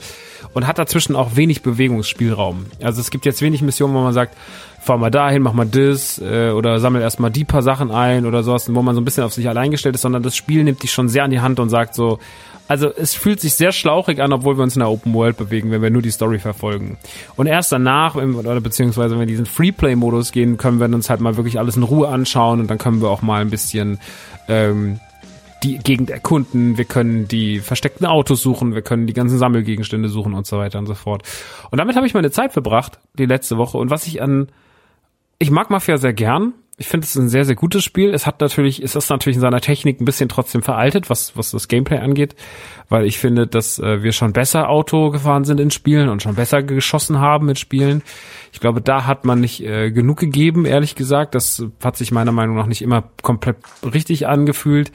[0.54, 2.68] und hat dazwischen auch wenig Bewegungsspielraum.
[2.82, 4.36] Also es gibt jetzt wenig Missionen, wo man sagt,
[4.82, 8.44] fahr mal dahin, mach mal das äh, oder sammel erstmal die paar Sachen ein oder
[8.44, 10.82] sowas, wo man so ein bisschen auf sich allein gestellt ist, sondern das Spiel nimmt
[10.84, 12.20] dich schon sehr an die Hand und sagt so,
[12.72, 15.72] also es fühlt sich sehr schlauchig an, obwohl wir uns in der Open World bewegen,
[15.72, 16.98] wenn wir nur die Story verfolgen.
[17.36, 21.20] Und erst danach, oder beziehungsweise wenn wir in diesen Freeplay-Modus gehen, können wir uns halt
[21.20, 24.00] mal wirklich alles in Ruhe anschauen und dann können wir auch mal ein bisschen
[24.48, 25.02] ähm,
[25.64, 30.34] die Gegend erkunden, wir können die versteckten Autos suchen, wir können die ganzen Sammelgegenstände suchen
[30.34, 31.24] und so weiter und so fort.
[31.72, 33.80] Und damit habe ich meine Zeit verbracht, die letzte Woche.
[33.80, 34.48] Und was ich an,
[35.40, 38.12] ich mag Mafia sehr gern, ich finde es ein sehr, sehr gutes Spiel.
[38.12, 41.52] Es hat natürlich, es ist natürlich in seiner Technik ein bisschen trotzdem veraltet, was, was
[41.52, 42.36] das Gameplay angeht,
[42.90, 46.34] weil ich finde, dass äh, wir schon besser Auto gefahren sind in Spielen und schon
[46.34, 48.02] besser geschossen haben mit Spielen.
[48.52, 51.36] Ich glaube, da hat man nicht äh, genug gegeben, ehrlich gesagt.
[51.36, 54.92] Das hat sich meiner Meinung nach nicht immer komplett richtig angefühlt.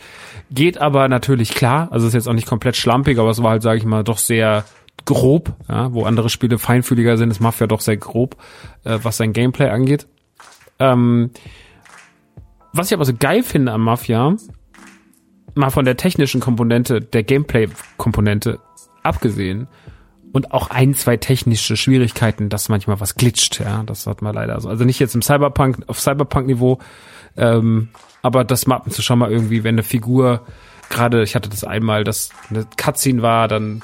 [0.50, 1.86] Geht aber natürlich klar.
[1.92, 4.18] Also ist jetzt auch nicht komplett schlampig, aber es war halt, sage ich mal, doch
[4.18, 4.64] sehr
[5.04, 8.36] grob, ja, wo andere Spiele feinfühliger sind, ist Mafia doch sehr grob,
[8.82, 10.08] äh, was sein Gameplay angeht.
[10.80, 11.30] Ähm,
[12.72, 14.36] was ich aber so geil finde am Mafia,
[15.54, 18.58] mal von der technischen Komponente, der Gameplay-Komponente
[19.02, 19.68] abgesehen,
[20.32, 24.60] und auch ein, zwei technische Schwierigkeiten, dass manchmal was glitscht, ja, das hat man leider
[24.60, 24.68] so.
[24.68, 26.78] Also nicht jetzt im Cyberpunk, auf Cyberpunk-Niveau,
[27.38, 27.88] ähm,
[28.20, 30.44] aber das macht man schon mal irgendwie, wenn eine Figur
[30.90, 33.82] gerade, ich hatte das einmal, dass eine Cutscene war, dann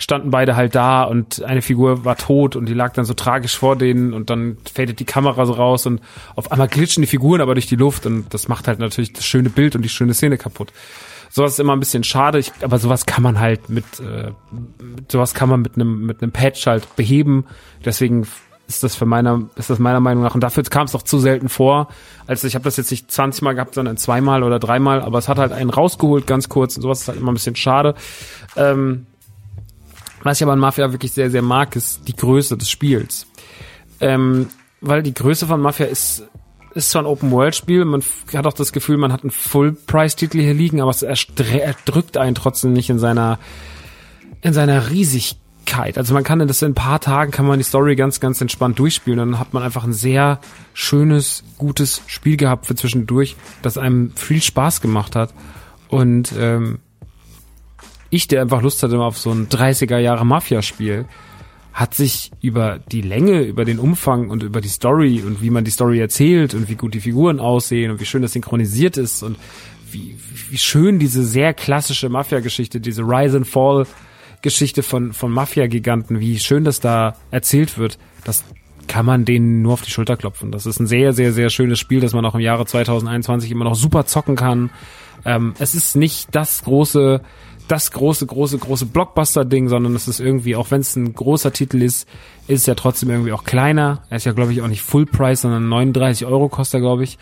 [0.00, 3.56] standen beide halt da und eine Figur war tot und die lag dann so tragisch
[3.56, 6.00] vor denen und dann fadet die Kamera so raus und
[6.34, 9.24] auf einmal glitschen die Figuren aber durch die Luft und das macht halt natürlich das
[9.24, 10.72] schöne Bild und die schöne Szene kaputt.
[11.28, 14.32] Sowas ist immer ein bisschen schade, ich, aber sowas kann man halt mit, äh,
[15.08, 17.44] sowas kann man mit einem mit einem Patch halt beheben.
[17.84, 18.26] Deswegen
[18.66, 21.18] ist das für meiner ist das meiner Meinung nach und dafür kam es auch zu
[21.20, 21.88] selten vor.
[22.26, 25.28] Also ich habe das jetzt nicht 20 Mal gehabt, sondern zweimal oder dreimal, aber es
[25.28, 27.94] hat halt einen rausgeholt ganz kurz und sowas ist halt immer ein bisschen schade.
[28.56, 29.06] Ähm,
[30.22, 33.26] was ich aber an Mafia wirklich sehr, sehr mag, ist die Größe des Spiels.
[34.00, 34.48] Ähm,
[34.80, 36.24] weil die Größe von Mafia ist
[36.74, 38.02] ist zwar ein Open-World-Spiel, man
[38.32, 42.72] hat auch das Gefühl, man hat einen Full-Price-Titel hier liegen, aber es erdrückt einen trotzdem
[42.72, 43.38] nicht in seiner,
[44.40, 45.98] in seiner Riesigkeit.
[45.98, 48.78] Also man kann das in ein paar Tagen kann man die Story ganz, ganz entspannt
[48.78, 49.18] durchspielen.
[49.18, 50.40] Dann hat man einfach ein sehr
[50.72, 55.34] schönes, gutes Spiel gehabt für zwischendurch, das einem viel Spaß gemacht hat.
[55.88, 56.78] Und ähm,
[58.10, 61.06] ich, der einfach Lust hatte auf so ein 30er Jahre Mafia-Spiel,
[61.72, 65.64] hat sich über die Länge, über den Umfang und über die Story und wie man
[65.64, 69.22] die Story erzählt und wie gut die Figuren aussehen und wie schön das synchronisiert ist
[69.22, 69.36] und
[69.90, 70.16] wie,
[70.48, 73.86] wie schön diese sehr klassische Mafia-Geschichte, diese Rise and Fall
[74.42, 78.44] Geschichte von, von Mafia-Giganten, wie schön das da erzählt wird, das
[78.88, 80.50] kann man denen nur auf die Schulter klopfen.
[80.50, 83.64] Das ist ein sehr, sehr, sehr schönes Spiel, das man auch im Jahre 2021 immer
[83.64, 84.70] noch super zocken kann.
[85.24, 87.20] Ähm, es ist nicht das große
[87.70, 91.82] das große, große, große Blockbuster-Ding, sondern es ist irgendwie, auch wenn es ein großer Titel
[91.82, 92.08] ist,
[92.48, 94.02] ist es ja trotzdem irgendwie auch kleiner.
[94.10, 97.04] Er ist ja, glaube ich, auch nicht Full Price, sondern 39 Euro kostet er, glaube
[97.04, 97.18] ich.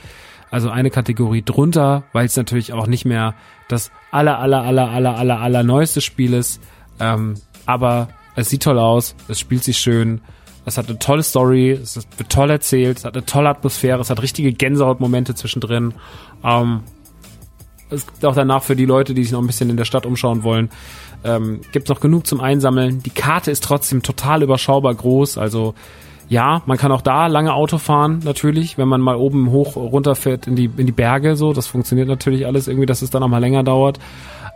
[0.51, 3.35] Also eine Kategorie drunter, weil es natürlich auch nicht mehr
[3.69, 6.61] das aller, aller, aller, aller, aller, aller neueste Spiel ist.
[6.99, 7.35] Ähm,
[7.67, 10.23] aber es sieht toll aus, es spielt sich schön,
[10.65, 14.09] es hat eine tolle Story, es wird toll erzählt, es hat eine tolle Atmosphäre, es
[14.09, 15.93] hat richtige Gänsehautmomente zwischendrin.
[16.43, 16.81] Ähm,
[17.91, 20.07] es gibt auch danach für die Leute, die sich noch ein bisschen in der Stadt
[20.07, 20.71] umschauen wollen,
[21.25, 23.03] ähm, gibt noch genug zum Einsammeln.
[23.03, 25.75] Die Karte ist trotzdem total überschaubar groß, also
[26.29, 30.47] ja, man kann auch da lange Auto fahren, natürlich, wenn man mal oben hoch runterfährt
[30.47, 31.55] in die, in die Berge, so.
[31.55, 33.99] Das funktioniert natürlich alles irgendwie, dass es dann auch mal länger dauert.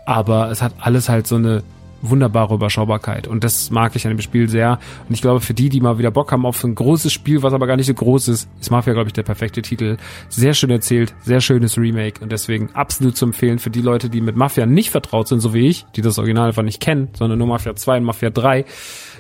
[0.05, 1.63] Aber es hat alles halt so eine
[2.03, 3.27] wunderbare Überschaubarkeit.
[3.27, 4.79] Und das mag ich an dem Spiel sehr.
[5.09, 7.53] Und ich glaube, für die, die mal wieder Bock haben auf ein großes Spiel, was
[7.53, 9.97] aber gar nicht so groß ist, ist Mafia, glaube ich, der perfekte Titel.
[10.29, 14.21] Sehr schön erzählt, sehr schönes Remake und deswegen absolut zu empfehlen für die Leute, die
[14.21, 17.39] mit Mafia nicht vertraut sind, so wie ich, die das Original einfach nicht kennen, sondern
[17.39, 18.65] nur Mafia 2 und Mafia 3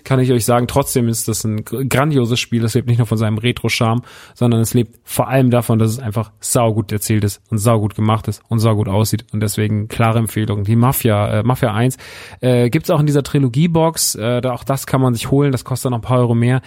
[0.04, 2.64] kann ich euch sagen, trotzdem ist das ein grandioses Spiel.
[2.64, 4.02] Es lebt nicht nur von seinem Retro-Charme,
[4.34, 8.28] sondern es lebt vor allem davon, dass es einfach saugut erzählt ist und saugut gemacht
[8.28, 9.24] ist und saugut aussieht.
[9.32, 10.64] Und deswegen klare Empfehlung.
[10.64, 11.96] Die Mafia, äh, Mafia 1
[12.40, 14.16] äh, gibt auch in dieser Trilogie-Box.
[14.16, 15.52] Äh, auch das kann man sich holen.
[15.52, 16.60] Das kostet noch ein paar Euro mehr.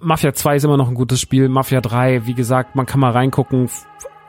[0.00, 1.48] Mafia 2 ist immer noch ein gutes Spiel.
[1.48, 3.68] Mafia 3, wie gesagt, man kann mal reingucken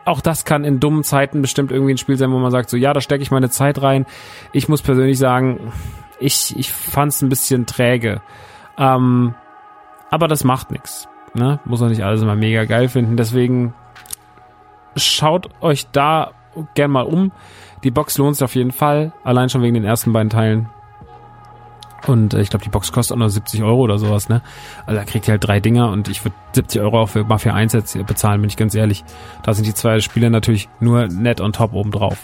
[0.06, 2.78] auch das kann in dummen Zeiten bestimmt irgendwie ein Spiel sein, wo man sagt, so
[2.78, 4.06] ja, da stecke ich meine Zeit rein.
[4.54, 5.72] Ich muss persönlich sagen,
[6.20, 8.22] ich, ich fand es ein bisschen träge.
[8.78, 9.34] Ähm,
[10.12, 11.08] aber das macht nichts.
[11.34, 11.60] Ne?
[11.66, 13.18] Muss man nicht alles immer mega geil finden.
[13.18, 13.74] Deswegen
[14.96, 16.32] schaut euch da
[16.76, 17.32] gern mal um.
[17.84, 19.12] Die Box lohnt sich auf jeden Fall.
[19.24, 20.70] Allein schon wegen den ersten beiden Teilen.
[22.08, 24.42] Und äh, ich glaube, die Box kostet auch nur 70 Euro oder sowas, ne?
[24.86, 27.54] Also da kriegt ihr halt drei Dinger und ich würde 70 Euro auch für Mafia
[27.54, 29.04] 1 jetzt bezahlen, bin ich ganz ehrlich.
[29.44, 32.18] Da sind die zwei Spiele natürlich nur nett on top oben drauf.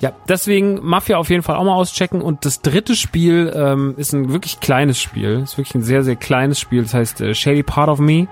[0.00, 2.20] Ja, deswegen Mafia auf jeden Fall auch mal auschecken.
[2.20, 5.40] Und das dritte Spiel ähm, ist ein wirklich kleines Spiel.
[5.44, 6.82] Ist wirklich ein sehr, sehr kleines Spiel.
[6.82, 8.26] Das heißt äh, Shady Part of Me.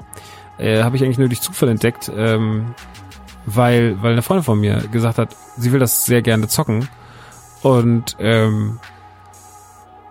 [0.59, 2.75] Äh, Habe ich eigentlich nur durch Zufall entdeckt, ähm,
[3.46, 6.88] weil, weil eine Freundin von mir gesagt hat, sie will das sehr gerne zocken.
[7.62, 8.79] Und ähm,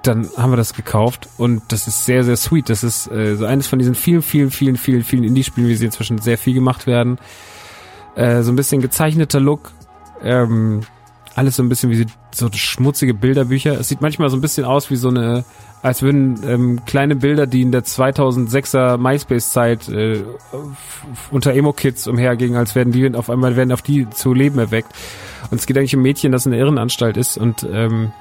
[0.03, 2.69] dann haben wir das gekauft und das ist sehr, sehr sweet.
[2.69, 5.85] Das ist äh, so eines von diesen vielen, vielen, vielen, vielen, vielen Indie-Spielen, wie sie
[5.85, 7.19] inzwischen sehr viel gemacht werden.
[8.15, 9.71] Äh, so ein bisschen gezeichneter Look.
[10.23, 10.81] Ähm,
[11.35, 13.79] alles so ein bisschen wie so schmutzige Bilderbücher.
[13.79, 15.45] Es sieht manchmal so ein bisschen aus wie so eine,
[15.81, 20.23] als würden ähm, kleine Bilder, die in der 2006er MySpace-Zeit äh,
[21.29, 24.91] unter Emo-Kids umhergingen, als werden die auf einmal werden auf die zu Leben erweckt.
[25.49, 28.11] Und es geht eigentlich um Mädchen, das in der Irrenanstalt ist und ähm,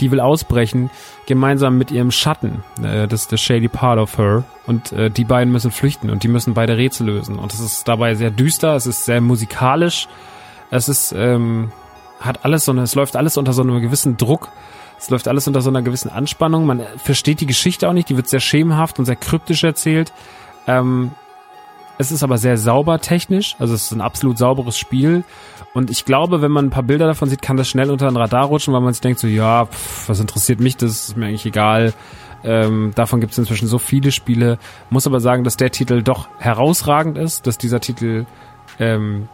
[0.00, 0.90] die will ausbrechen,
[1.26, 2.62] gemeinsam mit ihrem Schatten.
[2.82, 4.44] Äh, das ist the shady part of her.
[4.66, 7.38] Und äh, die beiden müssen flüchten und die müssen beide Rätsel lösen.
[7.38, 10.08] Und es ist dabei sehr düster, es ist sehr musikalisch.
[10.70, 11.72] Es ist ähm,
[12.20, 14.48] hat alles so eine, es läuft alles unter so einem gewissen Druck.
[14.98, 16.66] Es läuft alles unter so einer gewissen Anspannung.
[16.66, 18.10] Man versteht die Geschichte auch nicht.
[18.10, 20.12] Die wird sehr schemenhaft und sehr kryptisch erzählt.
[20.66, 21.12] Ähm,
[22.00, 23.56] es ist aber sehr sauber technisch.
[23.58, 25.22] Also es ist ein absolut sauberes Spiel.
[25.74, 28.16] Und ich glaube, wenn man ein paar Bilder davon sieht, kann das schnell unter ein
[28.16, 31.26] Radar rutschen, weil man sich denkt so, ja, pff, was interessiert mich, das ist mir
[31.26, 31.92] eigentlich egal.
[32.42, 34.58] Ähm, davon gibt es inzwischen so viele Spiele.
[34.88, 38.24] Muss aber sagen, dass der Titel doch herausragend ist, dass dieser Titel
[38.78, 39.28] ähm,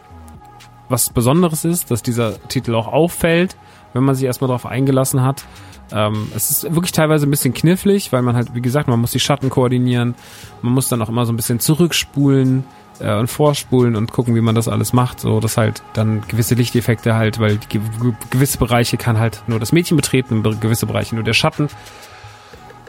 [0.89, 3.57] was Besonderes ist, dass dieser Titel auch auffällt,
[3.93, 5.45] wenn man sich erstmal darauf eingelassen hat.
[5.93, 9.13] Ähm, es ist wirklich teilweise ein bisschen knifflig, weil man halt, wie gesagt, man muss
[9.13, 10.15] die Schatten koordinieren,
[10.63, 12.65] man muss dann auch immer so ein bisschen zurückspulen
[12.99, 16.55] äh, und vorspulen und gucken, wie man das alles macht, so dass halt dann gewisse
[16.55, 17.81] Lichteffekte halt, weil die,
[18.31, 21.69] gewisse Bereiche kann halt nur das Mädchen betreten, gewisse Bereiche nur der Schatten.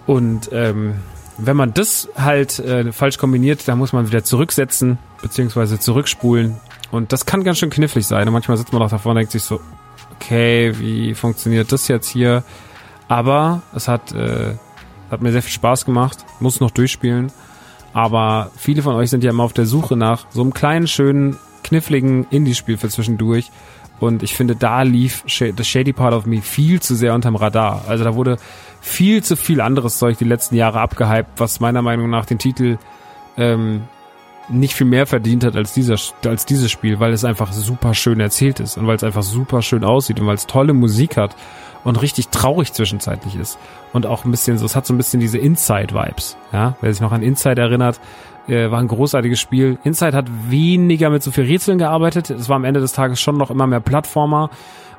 [0.08, 0.96] Und ähm,
[1.38, 6.58] wenn man das halt äh, falsch kombiniert, dann muss man wieder zurücksetzen, beziehungsweise zurückspulen
[6.92, 8.28] und das kann ganz schön knifflig sein.
[8.28, 9.60] Und manchmal sitzt man auch davor und denkt sich so,
[10.16, 12.44] okay, wie funktioniert das jetzt hier?
[13.08, 14.56] Aber es hat, äh,
[15.10, 17.32] hat mir sehr viel Spaß gemacht, muss noch durchspielen.
[17.94, 21.38] Aber viele von euch sind ja immer auf der Suche nach so einem kleinen, schönen
[21.64, 23.50] kniffligen Indie-Spiel für zwischendurch.
[24.00, 27.86] Und ich finde, da lief The Shady Part of Me viel zu sehr unterm Radar.
[27.88, 28.38] Also da wurde
[28.80, 32.78] viel zu viel anderes Zeug die letzten Jahre abgehypt, was meiner Meinung nach den Titel
[33.38, 33.84] ähm,
[34.50, 38.20] nicht viel mehr verdient hat als dieser als dieses Spiel, weil es einfach super schön
[38.20, 41.36] erzählt ist und weil es einfach super schön aussieht und weil es tolle Musik hat
[41.84, 43.58] und richtig traurig zwischenzeitlich ist
[43.94, 47.02] und auch ein bisschen so, es hat so ein bisschen diese Inside-Vibes, ja, wer sich
[47.02, 48.00] noch an Inside erinnert,
[48.48, 49.78] äh, war ein großartiges Spiel.
[49.84, 53.38] Inside hat weniger mit so viel Rätseln gearbeitet, es war am Ende des Tages schon
[53.38, 54.50] noch immer mehr Plattformer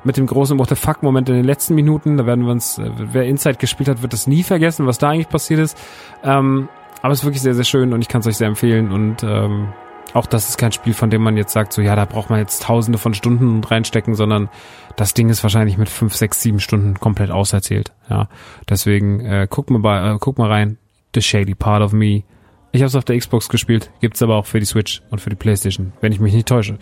[0.03, 2.77] mit dem großen What the fuck Moment in den letzten Minuten, da werden wir uns,
[2.77, 5.77] äh, wer Inside gespielt hat, wird das nie vergessen, was da eigentlich passiert ist.
[6.23, 6.69] Ähm,
[7.01, 8.91] aber es ist wirklich sehr, sehr schön und ich kann es euch sehr empfehlen.
[8.91, 9.69] Und ähm,
[10.13, 12.39] auch das ist kein Spiel, von dem man jetzt sagt, so ja, da braucht man
[12.39, 14.49] jetzt tausende von Stunden reinstecken, sondern
[14.95, 17.93] das Ding ist wahrscheinlich mit fünf, sechs, sieben Stunden komplett auserzählt.
[18.09, 18.27] Ja,
[18.69, 20.77] deswegen äh, guck mal bei, äh, guck mal rein.
[21.15, 22.23] The Shady Part of Me.
[22.71, 25.31] Ich habe es auf der Xbox gespielt, gibt's aber auch für die Switch und für
[25.31, 26.77] die PlayStation, wenn ich mich nicht täusche.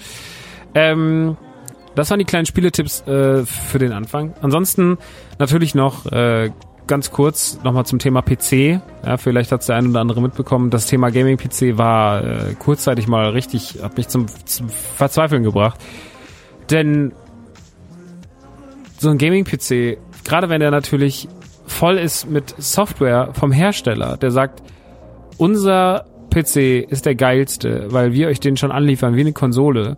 [0.76, 1.38] Ähm,
[1.96, 4.34] das waren die kleinen Spieletipps äh, für den Anfang.
[4.42, 4.98] Ansonsten
[5.40, 6.52] natürlich noch äh,
[6.88, 8.82] ganz kurz nochmal zum Thema PC.
[9.06, 10.70] Ja, vielleicht hat es der ein oder andere mitbekommen.
[10.70, 15.80] Das Thema Gaming-PC war äh, kurzzeitig mal richtig, hat mich zum, zum Verzweifeln gebracht.
[16.70, 17.14] Denn
[18.98, 21.28] so ein Gaming-PC, gerade wenn der natürlich
[21.66, 24.64] voll ist mit Software vom Hersteller, der sagt,
[25.38, 29.98] unser PC ist der geilste, weil wir euch den schon anliefern wie eine Konsole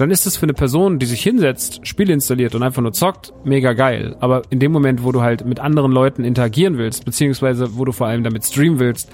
[0.00, 3.34] dann ist es für eine Person, die sich hinsetzt, Spiele installiert und einfach nur zockt,
[3.44, 4.16] mega geil.
[4.20, 7.92] Aber in dem Moment, wo du halt mit anderen Leuten interagieren willst, beziehungsweise wo du
[7.92, 9.10] vor allem damit streamen willst,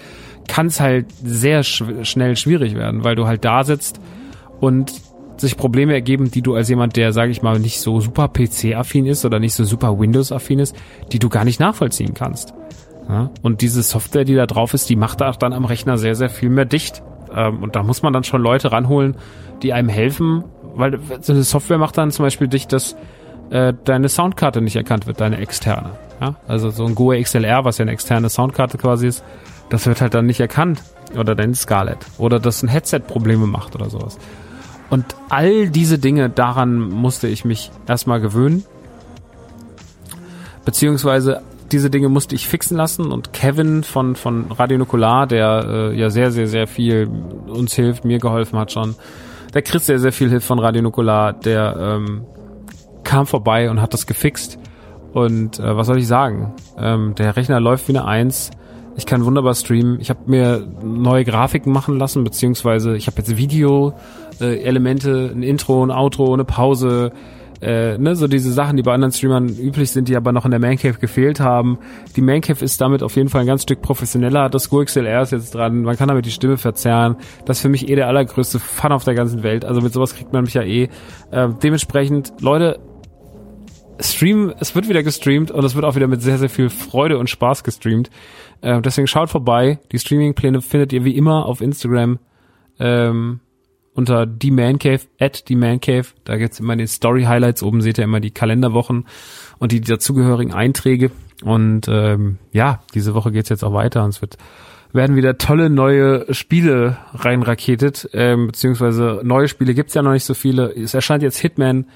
[0.47, 4.01] kann es halt sehr sch schnell schwierig werden, weil du halt da sitzt
[4.61, 4.93] und
[5.39, 9.07] sich Probleme ergeben, die du als jemand, der, sage ich mal, nicht so super PC-affin
[9.07, 10.77] ist oder nicht so super Windows-affin ist,
[11.11, 12.55] die du gar nicht nachvollziehen kannst.
[13.09, 13.31] Ja?
[13.43, 16.31] Und diese Software, die da drauf ist, die macht auch dann am Rechner sehr, sehr
[16.31, 17.03] viel mehr dicht.
[17.35, 19.17] Ähm, und da muss man dann schon Leute ranholen,
[19.63, 20.45] die einem helfen,
[20.77, 22.97] weil so eine Software macht dann zum Beispiel dich, dass
[23.51, 25.93] äh, deine Soundkarte nicht erkannt wird, deine externe.
[26.21, 26.37] Ja?
[26.47, 29.25] Also so ein Goe XLR, was ja eine externe Soundkarte quasi ist,
[29.69, 30.83] das wird halt dann nicht erkannt.
[31.17, 31.99] Oder dein Scarlett.
[32.19, 34.19] Oder dass ein Headset Probleme macht oder sowas.
[34.91, 38.65] Und all diese Dinge, daran musste ich mich erstmal gewöhnen.
[40.65, 45.99] Beziehungsweise diese Dinge musste ich fixen lassen und Kevin von, von Radio Nukular, der äh,
[45.99, 47.09] ja sehr, sehr, sehr viel
[47.47, 48.95] uns hilft, mir geholfen hat schon,
[49.55, 52.25] der kriegt sehr, sehr viel Hilfe von Radio Nukular, der ähm,
[53.05, 54.59] kam vorbei und hat das gefixt.
[55.13, 56.53] Und äh, was soll ich sagen?
[56.79, 58.51] Ähm, der Rechner läuft wie eine Eins.
[58.97, 60.01] Ich kann wunderbar streamen.
[60.01, 65.85] Ich habe mir neue Grafiken machen lassen, beziehungsweise ich habe jetzt Video-Elemente, äh, ein Intro,
[65.85, 67.13] ein Outro, eine Pause,
[67.61, 70.51] äh, ne, so diese Sachen, die bei anderen Streamern üblich sind, die aber noch in
[70.51, 71.79] der Mancave gefehlt haben.
[72.17, 74.49] Die Mancave ist damit auf jeden Fall ein ganz Stück professioneller.
[74.49, 77.17] Das GoXLR ist jetzt dran, man kann damit die Stimme verzerren.
[77.45, 79.65] Das ist für mich eh der allergrößte Fun auf der ganzen Welt.
[79.65, 80.89] Also mit sowas kriegt man mich ja eh.
[81.31, 82.79] Äh, dementsprechend, Leute,
[83.99, 87.19] Stream, es wird wieder gestreamt und es wird auch wieder mit sehr, sehr viel Freude
[87.19, 88.11] und Spaß gestreamt.
[88.61, 89.79] Äh, deswegen schaut vorbei.
[89.93, 92.19] Die Streaming-Pläne findet ihr wie immer auf Instagram.
[92.79, 93.41] Ähm,
[93.97, 96.07] unter die Man Cave, at die Man Cave.
[96.25, 97.63] Da gibt's immer die Story Highlights.
[97.63, 99.07] Oben seht ihr immer die Kalenderwochen
[99.59, 101.11] und die dazugehörigen Einträge.
[101.43, 104.37] Und ähm, ja, diese Woche geht's jetzt auch weiter und es wird
[104.93, 110.33] werden wieder tolle neue Spiele reinraketet, ähm, beziehungsweise neue Spiele gibt's ja noch nicht so
[110.33, 110.73] viele.
[110.75, 111.87] Es erscheint jetzt Hitman.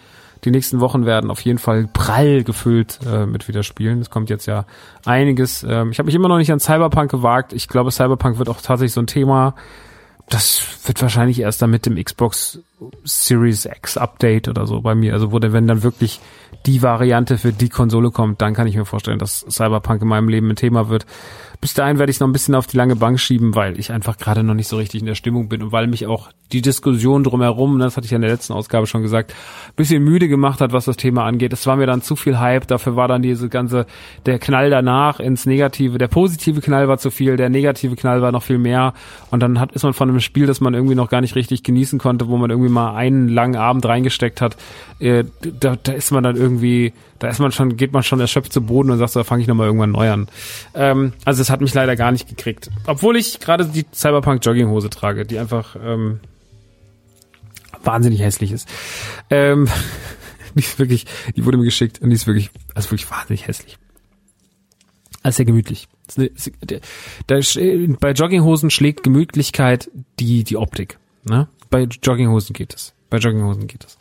[0.45, 4.01] Die nächsten Wochen werden auf jeden Fall prall gefüllt äh, mit wieder Spielen.
[4.01, 4.65] Es kommt jetzt ja
[5.05, 5.63] einiges.
[5.69, 7.53] Ähm, ich habe mich immer noch nicht an Cyberpunk gewagt.
[7.53, 9.55] Ich glaube, Cyberpunk wird auch tatsächlich so ein Thema
[10.31, 12.61] das wird wahrscheinlich erst dann mit dem Xbox
[13.05, 15.13] Series X Update oder so bei mir.
[15.13, 16.21] Also wo der, wenn dann wirklich
[16.67, 20.29] die Variante für die Konsole kommt, dann kann ich mir vorstellen, dass Cyberpunk in meinem
[20.29, 21.07] Leben ein Thema wird.
[21.61, 23.93] Bis dahin werde ich es noch ein bisschen auf die lange Bank schieben, weil ich
[23.93, 26.63] einfach gerade noch nicht so richtig in der Stimmung bin und weil mich auch die
[26.63, 29.35] Diskussion drumherum, ne, das hatte ich ja in der letzten Ausgabe schon gesagt,
[29.77, 31.53] bisschen müde gemacht hat, was das Thema angeht.
[31.53, 33.87] Es war mir dann zu viel Hype, dafür war dann diese ganze,
[34.25, 38.33] der Knall danach ins Negative, der positive Knall war zu viel, der negative Knall war
[38.33, 38.95] noch viel mehr
[39.31, 41.63] und dann hat, ist man von einem Spiel, das man irgendwie noch gar nicht richtig
[41.63, 44.57] genießen konnte, wo man irgendwie mal einen langen Abend reingesteckt hat,
[44.99, 48.53] äh, da, da ist man dann irgendwie da ist man schon, geht man schon erschöpft
[48.53, 50.29] zu Boden und sagt, so, da fange ich nochmal irgendwann neu an.
[50.75, 52.71] Ähm, also es hat mich leider gar nicht gekriegt.
[52.87, 56.21] Obwohl ich gerade die Cyberpunk Jogginghose trage, die einfach ähm,
[57.85, 58.67] wahnsinnig hässlich ist.
[59.29, 59.69] Ähm,
[60.55, 61.05] die ist wirklich,
[61.37, 63.79] die wurde mir geschickt und die ist wirklich, also wirklich wahnsinnig hässlich.
[65.23, 65.89] Also sehr gemütlich.
[68.01, 70.99] bei Jogginghosen schlägt Gemütlichkeit die, die Optik.
[71.25, 71.49] Ne?
[71.71, 72.93] Bei Jogginghosen geht es.
[73.09, 73.97] Bei Jogginghosen geht es.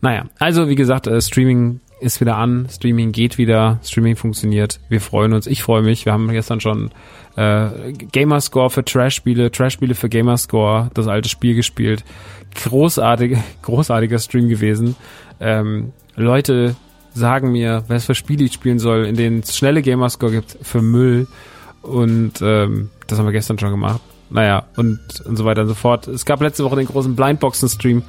[0.00, 4.80] Naja, also wie gesagt, äh, Streaming ist wieder an, Streaming geht wieder, Streaming funktioniert.
[4.88, 6.04] Wir freuen uns, ich freue mich.
[6.04, 6.90] Wir haben gestern schon
[7.36, 12.04] äh, Gamerscore für Trash-Spiele, Trash-Spiele für Gamerscore, das alte Spiel gespielt.
[12.54, 14.96] Großartig, großartiger Stream gewesen.
[15.40, 16.76] Ähm, Leute
[17.14, 20.82] sagen mir, was für Spiele ich spielen soll, in denen es schnelle Gamerscore gibt für
[20.82, 21.26] Müll.
[21.82, 24.00] Und ähm, das haben wir gestern schon gemacht.
[24.34, 26.08] Naja, und, und so weiter und so fort.
[26.08, 28.02] Es gab letzte Woche den großen Blindboxen-Stream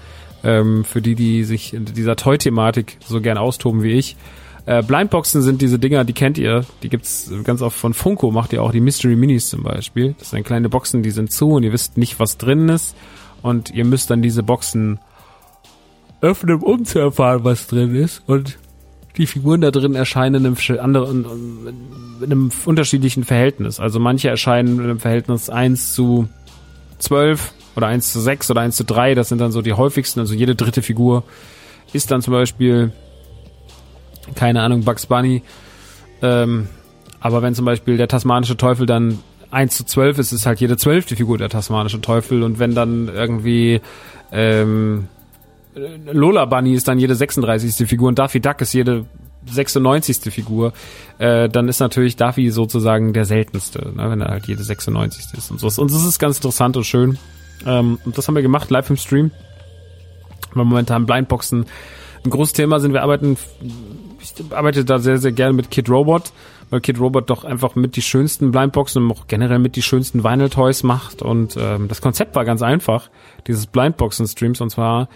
[0.43, 4.17] ähm, für die, die sich in dieser Toy-Thematik so gern austoben wie ich.
[4.65, 6.65] Äh, Blindboxen sind diese Dinger, die kennt ihr.
[6.81, 10.15] Die gibt's ganz oft von Funko, macht ihr auch die Mystery Minis zum Beispiel.
[10.17, 12.95] Das sind kleine Boxen, die sind zu und ihr wisst nicht, was drin ist.
[13.43, 14.97] Und ihr müsst dann diese Boxen
[16.21, 18.23] öffnen, um zu erfahren, was drin ist.
[18.25, 18.57] Und
[19.17, 21.25] die Figuren da drin erscheinen in
[22.21, 23.79] einem, unterschiedlichen Verhältnis.
[23.79, 26.27] Also manche erscheinen in einem Verhältnis 1 zu
[26.99, 29.15] 12 oder 1 zu 6 oder 1 zu 3.
[29.15, 30.19] Das sind dann so die häufigsten.
[30.19, 31.23] Also jede dritte Figur
[31.93, 32.91] ist dann zum Beispiel,
[34.35, 35.43] keine Ahnung, Bugs Bunny.
[36.21, 36.67] Ähm,
[37.19, 39.19] aber wenn zum Beispiel der tasmanische Teufel dann
[39.51, 42.43] 1 zu 12 ist, ist halt jede zwölfte Figur der tasmanische Teufel.
[42.43, 43.81] Und wenn dann irgendwie
[44.31, 45.07] ähm,
[45.75, 47.87] Lola Bunny ist dann jede 36.
[47.87, 49.05] Figur und Daffy Duck ist jede
[49.45, 50.33] 96.
[50.33, 50.73] Figur,
[51.17, 55.37] äh, dann ist natürlich Daffy sozusagen der seltenste, ne, wenn er halt jede 96.
[55.37, 55.81] ist und so.
[55.81, 57.17] Und das ist ganz interessant und schön.
[57.65, 59.31] Ähm, und das haben wir gemacht live im Stream.
[60.53, 61.65] Weil momentan Blindboxen
[62.23, 62.93] ein großes Thema sind.
[62.93, 63.37] Wir arbeiten,
[64.21, 66.31] ich arbeite da sehr, sehr gerne mit Kid Robot,
[66.69, 70.23] weil Kid Robot doch einfach mit die schönsten Blindboxen und auch generell mit die schönsten
[70.23, 71.21] Vinyl Toys macht.
[71.21, 73.09] Und ähm, das Konzept war ganz einfach,
[73.47, 74.61] dieses Blindboxen-Streams.
[74.61, 75.09] Und zwar,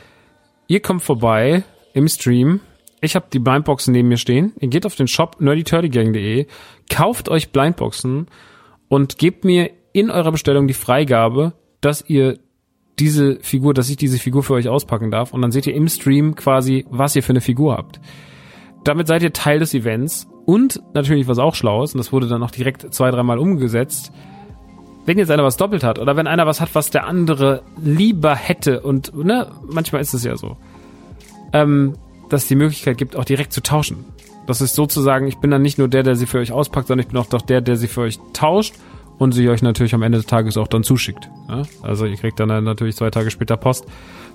[0.70, 2.62] ihr kommt vorbei im Stream,
[3.02, 4.54] ich habe die Blindboxen neben mir stehen.
[4.60, 6.48] Ihr geht auf den Shop nerdyturdygang.de,
[6.90, 8.28] kauft euch Blindboxen
[8.88, 12.40] und gebt mir in eurer Bestellung die Freigabe, dass ihr
[13.00, 15.34] diese Figur, dass ich diese Figur für euch auspacken darf.
[15.34, 18.02] Und dann seht ihr im Stream quasi, was ihr für eine Figur habt.
[18.84, 20.28] Damit seid ihr Teil des Events.
[20.46, 24.12] Und natürlich, was auch schlau ist, und das wurde dann auch direkt zwei, dreimal umgesetzt,
[25.10, 28.36] wenn jetzt einer was doppelt hat oder wenn einer was hat, was der andere lieber
[28.36, 30.56] hätte und ne, manchmal ist es ja so,
[31.52, 31.96] ähm,
[32.30, 34.06] dass es die Möglichkeit gibt, auch direkt zu tauschen.
[34.46, 37.08] Das ist sozusagen, ich bin dann nicht nur der, der sie für euch auspackt, sondern
[37.08, 38.76] ich bin auch doch der, der sie für euch tauscht
[39.18, 41.28] und sie euch natürlich am Ende des Tages auch dann zuschickt.
[41.48, 41.64] Ja?
[41.82, 43.88] Also ihr kriegt dann natürlich zwei Tage später Post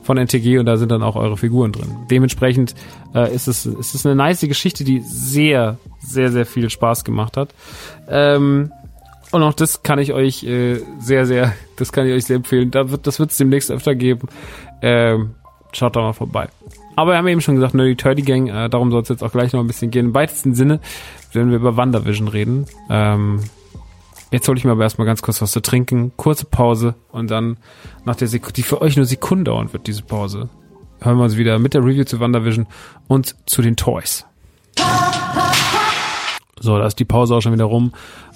[0.02, 1.98] von NTG und da sind dann auch eure Figuren drin.
[2.10, 2.74] Dementsprechend
[3.14, 7.36] äh, ist, es, ist es eine nice Geschichte, die sehr, sehr, sehr viel Spaß gemacht
[7.36, 7.54] hat.
[8.08, 8.72] Ähm,
[9.34, 12.70] und auch das kann ich euch äh, sehr, sehr, das kann ich euch sehr empfehlen.
[12.70, 14.28] Da wird, das wird es demnächst öfter geben.
[14.80, 15.34] Ähm,
[15.72, 16.48] schaut da mal vorbei.
[16.94, 19.32] Aber wir haben eben schon gesagt, Nerdy Turdy Gang, äh, darum soll es jetzt auch
[19.32, 20.06] gleich noch ein bisschen gehen.
[20.06, 20.78] Im weitesten Sinne
[21.32, 22.66] werden wir über WandaVision reden.
[22.88, 23.40] Ähm,
[24.30, 27.56] jetzt hole ich mir aber erstmal ganz kurz was zu trinken, kurze Pause und dann
[28.04, 30.48] nach der Sekunde, die für euch nur Sekunden dauern wird, diese Pause,
[31.00, 32.68] hören wir uns wieder mit der Review zu WandaVision
[33.08, 34.26] und zu den Toys.
[36.60, 37.92] So, da ist die Pause auch schon wieder rum.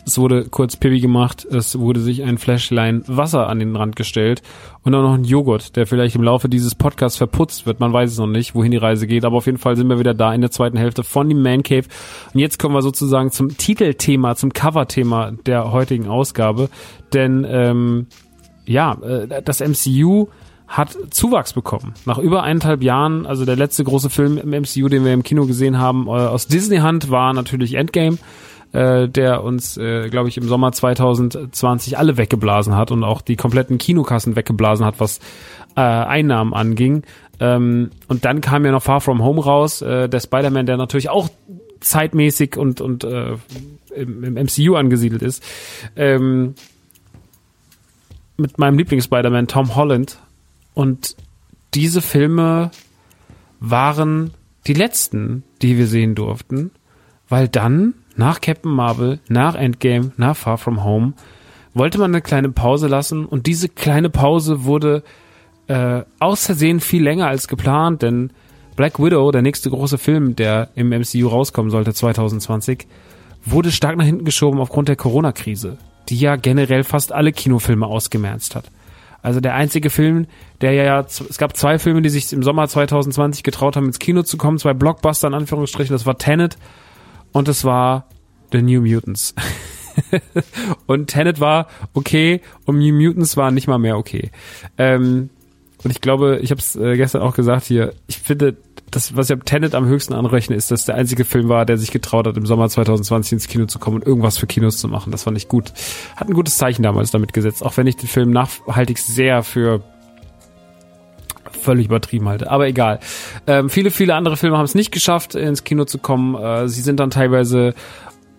[0.06, 4.42] Es wurde kurz Pipi gemacht, es wurde sich ein Flashline Wasser an den Rand gestellt
[4.82, 7.78] und auch noch ein Joghurt, der vielleicht im Laufe dieses Podcasts verputzt wird.
[7.78, 9.98] Man weiß es noch nicht, wohin die Reise geht, aber auf jeden Fall sind wir
[9.98, 11.86] wieder da in der zweiten Hälfte von dem Man Cave.
[12.32, 16.70] Und jetzt kommen wir sozusagen zum Titelthema, zum Coverthema der heutigen Ausgabe.
[17.12, 18.06] Denn ähm,
[18.64, 20.28] ja, äh, das MCU
[20.68, 21.94] hat Zuwachs bekommen.
[22.04, 25.46] Nach über eineinhalb Jahren, also der letzte große Film im MCU, den wir im Kino
[25.46, 28.18] gesehen haben, äh, aus Disney-Hand war natürlich Endgame
[28.72, 33.36] äh, der uns, äh, glaube ich, im Sommer 2020 alle weggeblasen hat und auch die
[33.36, 35.20] kompletten Kinokassen weggeblasen hat, was
[35.76, 37.02] äh, Einnahmen anging.
[37.40, 41.08] Ähm, und dann kam ja noch Far From Home raus, äh, der Spider-Man, der natürlich
[41.08, 41.28] auch
[41.80, 43.36] zeitmäßig und, und äh,
[43.94, 45.42] im, im MCU angesiedelt ist.
[45.96, 46.54] Ähm,
[48.36, 50.18] mit meinem Lieblings-Spider-Man Tom Holland.
[50.74, 51.16] Und
[51.74, 52.70] diese Filme
[53.60, 54.32] waren
[54.66, 56.70] die letzten, die wir sehen durften,
[57.28, 61.14] weil dann nach Captain Marvel, nach Endgame, nach Far From Home,
[61.72, 65.02] wollte man eine kleine Pause lassen und diese kleine Pause wurde
[65.68, 68.30] äh, aus Versehen viel länger als geplant, denn
[68.74, 72.86] Black Widow, der nächste große Film, der im MCU rauskommen sollte 2020,
[73.44, 78.56] wurde stark nach hinten geschoben aufgrund der Corona-Krise, die ja generell fast alle Kinofilme ausgemerzt
[78.56, 78.70] hat.
[79.20, 80.26] Also der einzige Film,
[80.60, 84.22] der ja, es gab zwei Filme, die sich im Sommer 2020 getraut haben, ins Kino
[84.22, 86.56] zu kommen, zwei Blockbuster in Anführungsstrichen, das war Tenet
[87.32, 88.08] und es war
[88.52, 89.34] The New Mutants.
[90.86, 94.30] und Tenet war okay und New Mutants war nicht mal mehr okay.
[94.76, 95.30] Ähm,
[95.84, 98.56] und ich glaube, ich habe es äh, gestern auch gesagt hier, ich finde,
[98.90, 101.78] das, was ich am Tenet am höchsten anrechne, ist, dass der einzige Film war, der
[101.78, 104.88] sich getraut hat, im Sommer 2020 ins Kino zu kommen und irgendwas für Kinos zu
[104.88, 105.12] machen.
[105.12, 105.72] Das fand ich gut.
[106.16, 109.82] Hat ein gutes Zeichen damals damit gesetzt, auch wenn ich den Film nachhaltig sehr für
[111.68, 112.50] völlig übertrieben halte.
[112.50, 112.98] Aber egal.
[113.46, 116.34] Ähm, viele, viele andere Filme haben es nicht geschafft, ins Kino zu kommen.
[116.34, 117.74] Äh, sie sind dann teilweise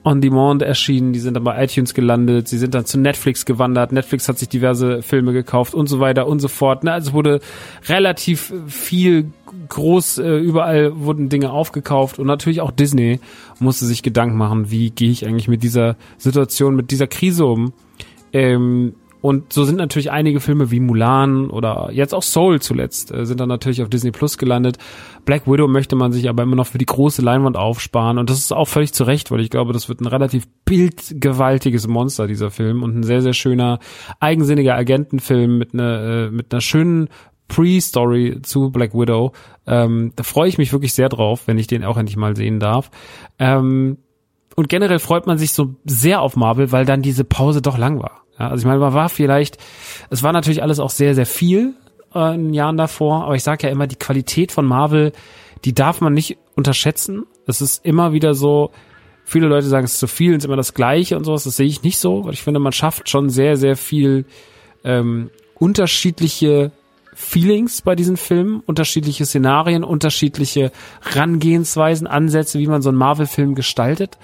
[0.04, 3.92] on Demand erschienen, die sind dann bei iTunes gelandet, sie sind dann zu Netflix gewandert,
[3.92, 6.84] Netflix hat sich diverse Filme gekauft und so weiter und so fort.
[6.84, 6.92] Ne?
[6.92, 7.40] Also wurde
[7.88, 9.32] relativ viel
[9.68, 13.20] groß, äh, überall wurden Dinge aufgekauft und natürlich auch Disney
[13.60, 17.74] musste sich Gedanken machen, wie gehe ich eigentlich mit dieser Situation, mit dieser Krise um.
[18.34, 23.26] Ähm, und so sind natürlich einige Filme wie Mulan oder jetzt auch Soul zuletzt äh,
[23.26, 24.78] sind dann natürlich auf Disney Plus gelandet.
[25.26, 28.40] Black Widow möchte man sich aber immer noch für die große Leinwand aufsparen und das
[28.40, 32.50] ist auch völlig zu Recht, weil ich glaube, das wird ein relativ bildgewaltiges Monster dieser
[32.50, 33.80] Film und ein sehr sehr schöner
[34.20, 37.10] eigensinniger Agentenfilm mit einer äh, mit einer schönen
[37.50, 39.34] Pre-Story zu Black Widow.
[39.68, 42.60] Ähm, da freue ich mich wirklich sehr drauf, wenn ich den auch endlich mal sehen
[42.60, 42.90] darf.
[43.38, 43.98] Ähm,
[44.56, 48.00] und generell freut man sich so sehr auf Marvel, weil dann diese Pause doch lang
[48.02, 48.24] war.
[48.40, 49.58] Ja, also ich meine, man war vielleicht,
[50.10, 51.74] es war natürlich alles auch sehr, sehr viel
[52.16, 55.12] äh, in Jahren davor, aber ich sage ja immer, die Qualität von Marvel,
[55.66, 57.26] die darf man nicht unterschätzen.
[57.46, 58.72] Es ist immer wieder so,
[59.30, 61.44] viele Leute sagen, es ist zu viel, es ist immer das Gleiche und sowas.
[61.44, 64.26] Das sehe ich nicht so, weil ich finde, man schafft schon sehr, sehr viel
[64.84, 66.72] ähm, unterschiedliche
[67.14, 70.72] Feelings bei diesen Filmen, unterschiedliche Szenarien, unterschiedliche
[71.02, 74.18] Rangehensweisen, Ansätze, wie man so einen Marvel-Film gestaltet.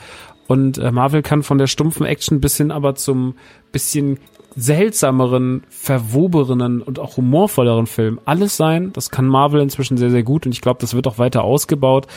[0.48, 3.36] Und äh, Marvel kann von der stumpfen Action bis hin aber zum
[3.76, 4.20] bisschen
[4.56, 8.94] seltsameren, verwoberenen und auch humorvolleren Film alles sein.
[8.94, 12.08] Das kann Marvel inzwischen sehr, sehr gut und ich glaube, das wird auch weiter ausgebaut.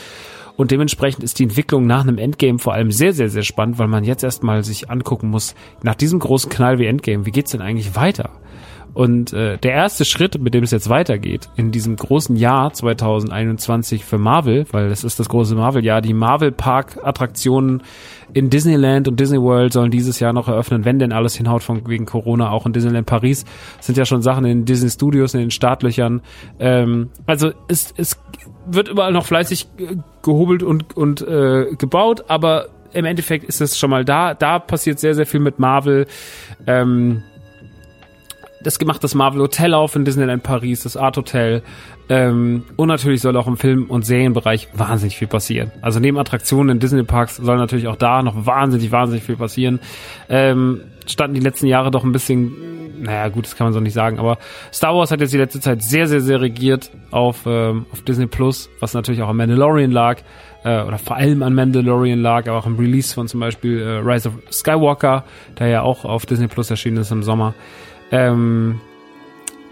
[0.55, 3.87] Und dementsprechend ist die Entwicklung nach einem Endgame vor allem sehr, sehr, sehr spannend, weil
[3.87, 5.53] man jetzt erstmal sich angucken muss,
[5.83, 8.29] nach diesem großen Knall wie Endgame, wie geht's denn eigentlich weiter?
[8.93, 14.03] Und äh, der erste Schritt, mit dem es jetzt weitergeht, in diesem großen Jahr 2021
[14.03, 17.83] für Marvel, weil es ist das große Marvel-Jahr, die Marvel-Park-Attraktionen
[18.33, 21.87] in Disneyland und Disney World sollen dieses Jahr noch eröffnen, wenn denn alles hinhaut von
[21.87, 23.45] wegen Corona, auch in Disneyland Paris
[23.79, 26.21] sind ja schon Sachen in Disney Studios, in den Startlöchern.
[26.59, 28.19] Ähm, also es, es
[28.65, 33.77] wird überall noch fleißig äh, gehobelt und, und äh, gebaut, aber im Endeffekt ist es
[33.77, 34.33] schon mal da.
[34.33, 36.07] Da passiert sehr, sehr viel mit Marvel.
[36.65, 37.23] Ähm,
[38.61, 41.63] das gemacht das Marvel Hotel auf in Disneyland Paris, das Art Hotel.
[42.09, 45.71] Ähm, und natürlich soll auch im Film- und Serienbereich wahnsinnig viel passieren.
[45.81, 49.79] Also neben Attraktionen in Disney Parks soll natürlich auch da noch wahnsinnig, wahnsinnig viel passieren.
[50.27, 53.93] Ähm, standen die letzten Jahre doch ein bisschen, naja gut, das kann man so nicht
[53.93, 54.37] sagen, aber
[54.73, 58.27] Star Wars hat jetzt die letzte Zeit sehr, sehr, sehr regiert auf, ähm, auf Disney
[58.27, 60.17] Plus, was natürlich auch am Mandalorian lag,
[60.63, 63.99] äh, oder vor allem an Mandalorian lag, aber auch im Release von zum Beispiel äh,
[63.99, 65.23] Rise of Skywalker,
[65.57, 67.53] der ja auch auf Disney Plus erschienen ist im Sommer.
[68.11, 68.79] Ähm,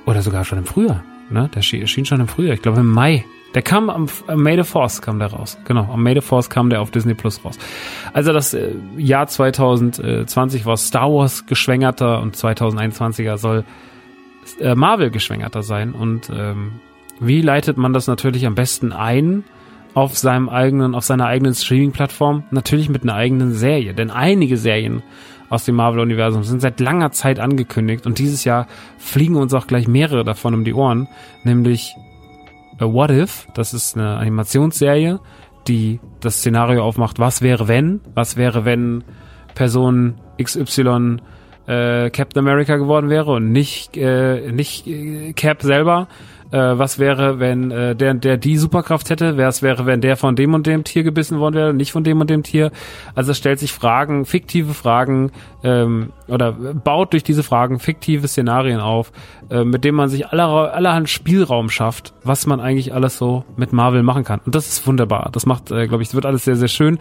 [0.05, 1.03] oder sogar schon im Frühjahr.
[1.29, 1.49] Ne?
[1.53, 3.25] Der erschien schon im Frühjahr, ich glaube im Mai.
[3.53, 5.57] Der kam am, am May the Force kam der raus.
[5.65, 7.57] Genau, am May the Force kam der auf Disney Plus raus.
[8.13, 13.63] Also das äh, Jahr 2020 war Star Wars geschwängerter und 2021er soll
[14.59, 15.93] äh, Marvel geschwängerter sein.
[15.93, 16.73] Und ähm,
[17.19, 19.43] wie leitet man das natürlich am besten ein
[19.93, 22.43] auf seinem eigenen, auf seiner eigenen Streaming-Plattform?
[22.51, 23.93] Natürlich mit einer eigenen Serie.
[23.93, 25.01] Denn einige Serien
[25.49, 26.43] aus dem Marvel-Universum.
[26.43, 28.67] Sind seit langer Zeit angekündigt und dieses Jahr
[28.97, 31.07] fliegen uns auch gleich mehrere davon um die Ohren,
[31.43, 31.95] nämlich
[32.79, 35.19] A What If, das ist eine Animationsserie,
[35.67, 39.03] die das Szenario aufmacht, was wäre wenn, was wäre wenn
[39.55, 41.17] Person XY
[41.67, 46.07] äh, Captain America geworden wäre und nicht äh, nicht äh, Cap selber
[46.51, 50.35] äh, was wäre, wenn äh, der, der die Superkraft hätte, was wäre, wenn der von
[50.35, 52.71] dem und dem Tier gebissen worden wäre, nicht von dem und dem Tier.
[53.15, 55.31] Also es stellt sich Fragen, fiktive Fragen,
[55.63, 59.11] ähm, oder baut durch diese Fragen fiktive Szenarien auf,
[59.49, 63.73] äh, mit denen man sich aller, allerhand Spielraum schafft, was man eigentlich alles so mit
[63.73, 64.41] Marvel machen kann.
[64.45, 65.29] Und das ist wunderbar.
[65.31, 66.99] Das macht, äh, glaube ich, wird alles sehr, sehr schön.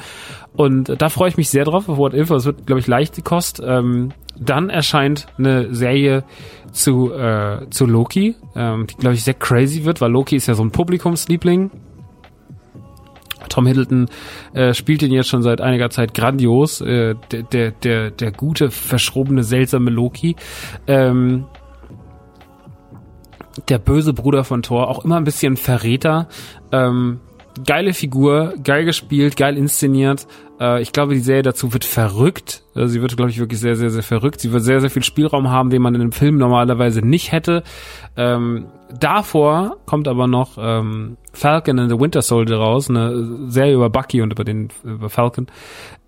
[0.54, 2.30] Und äh, da freue ich mich sehr drauf, auf What If.
[2.30, 3.62] Es wird, glaube ich, leicht die Kost.
[3.64, 6.24] Ähm, dann erscheint eine Serie
[6.72, 10.54] zu, äh, zu Loki, ähm, die, glaube ich, sehr crazy wird, weil Loki ist ja
[10.54, 11.70] so ein Publikumsliebling.
[13.48, 14.08] Tom Hiddleton
[14.54, 16.80] äh, spielt ihn jetzt schon seit einiger Zeit grandios.
[16.80, 20.36] Äh, der, der, der, der gute, verschrobene, seltsame Loki.
[20.86, 21.46] Ähm,
[23.68, 26.28] der böse Bruder von Thor, auch immer ein bisschen Verräter.
[26.72, 27.20] Ähm,
[27.64, 30.26] geile Figur, geil gespielt, geil inszeniert.
[30.60, 32.64] Äh, ich glaube, die Serie dazu wird verrückt.
[32.74, 34.40] Also sie wird, glaube ich, wirklich sehr, sehr, sehr verrückt.
[34.40, 37.62] Sie wird sehr, sehr viel Spielraum haben, den man in einem Film normalerweise nicht hätte.
[38.16, 43.90] Ähm, davor kommt aber noch ähm, Falcon and the Winter Soldier raus, eine Serie über
[43.90, 45.46] Bucky und über den über Falcon,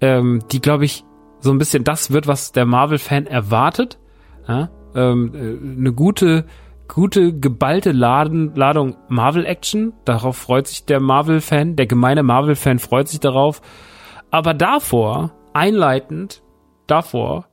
[0.00, 1.04] ähm, die, glaube ich,
[1.40, 3.98] so ein bisschen das wird, was der Marvel-Fan erwartet.
[4.46, 4.70] Ja?
[4.94, 6.44] Ähm, äh, eine gute
[6.88, 9.92] gute, geballte Laden, Ladung Marvel-Action.
[10.04, 13.60] Darauf freut sich der Marvel-Fan, der gemeine Marvel-Fan freut sich darauf.
[14.30, 16.42] Aber davor, einleitend,
[16.86, 17.46] davor,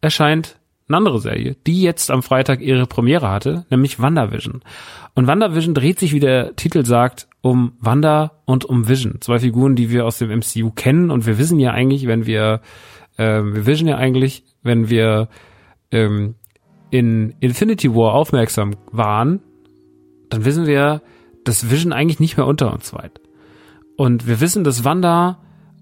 [0.00, 4.62] erscheint eine andere Serie, die jetzt am Freitag ihre Premiere hatte, nämlich WandaVision.
[5.14, 9.20] Und WandaVision dreht sich, wie der Titel sagt, um Wanda und um Vision.
[9.20, 12.60] Zwei Figuren, die wir aus dem MCU kennen und wir wissen ja eigentlich, wenn wir,
[13.16, 15.28] äh, wir wissen ja eigentlich, wenn wir
[15.90, 16.34] ähm,
[16.90, 19.40] in Infinity War aufmerksam waren,
[20.30, 21.02] dann wissen wir,
[21.44, 23.20] dass Vision eigentlich nicht mehr unter uns weit.
[23.96, 25.38] Und wir wissen, dass Wanda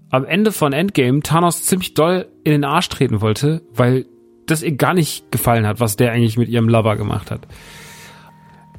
[0.09, 4.05] am Ende von Endgame Thanos ziemlich doll in den Arsch treten wollte, weil
[4.51, 7.47] das ihr gar nicht gefallen hat, was der eigentlich mit ihrem Lover gemacht hat.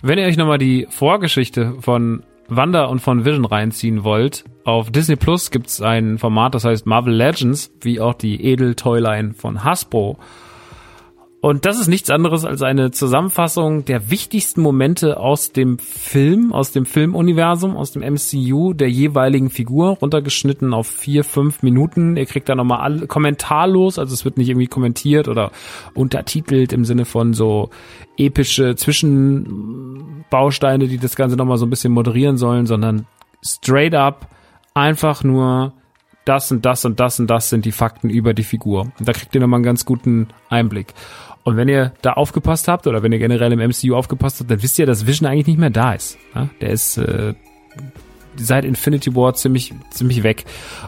[0.02, 5.16] Wenn ihr euch nochmal die Vorgeschichte von Wanda und von Vision reinziehen wollt, auf Disney
[5.16, 10.18] Plus gibt's ein Format, das heißt Marvel Legends, wie auch die Edel-Toyline von Hasbro.
[11.42, 16.70] Und das ist nichts anderes als eine Zusammenfassung der wichtigsten Momente aus dem Film, aus
[16.70, 22.16] dem Filmuniversum, aus dem MCU der jeweiligen Figur, runtergeschnitten auf vier, fünf Minuten.
[22.16, 25.50] Ihr kriegt da nochmal alle kommentarlos, also es wird nicht irgendwie kommentiert oder
[25.94, 27.70] untertitelt im Sinne von so
[28.16, 33.06] epische Zwischenbausteine, die das Ganze nochmal so ein bisschen moderieren sollen, sondern
[33.44, 34.28] straight up
[34.74, 35.72] einfach nur
[36.24, 38.92] das und das und das und das sind die Fakten über die Figur.
[38.96, 40.94] Und da kriegt ihr nochmal einen ganz guten Einblick.
[41.44, 44.62] Und wenn ihr da aufgepasst habt oder wenn ihr generell im MCU aufgepasst habt, dann
[44.62, 46.18] wisst ihr, dass Vision eigentlich nicht mehr da ist.
[46.34, 46.48] Ja?
[46.60, 47.34] Der ist äh,
[48.36, 50.44] seit Infinity War ziemlich ziemlich weg.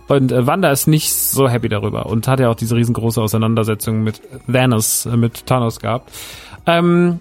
[0.08, 4.02] Und äh, Wanda ist nicht so happy darüber und hat ja auch diese riesengroße Auseinandersetzung
[4.02, 6.10] mit Thanos, äh, mit Thanos gehabt.
[6.66, 7.20] Ähm,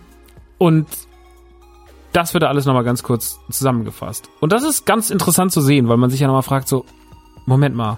[0.58, 0.88] und
[2.14, 4.30] das wird da alles nochmal ganz kurz zusammengefasst.
[4.40, 6.86] Und das ist ganz interessant zu sehen, weil man sich ja nochmal fragt, so,
[7.46, 7.98] Moment mal,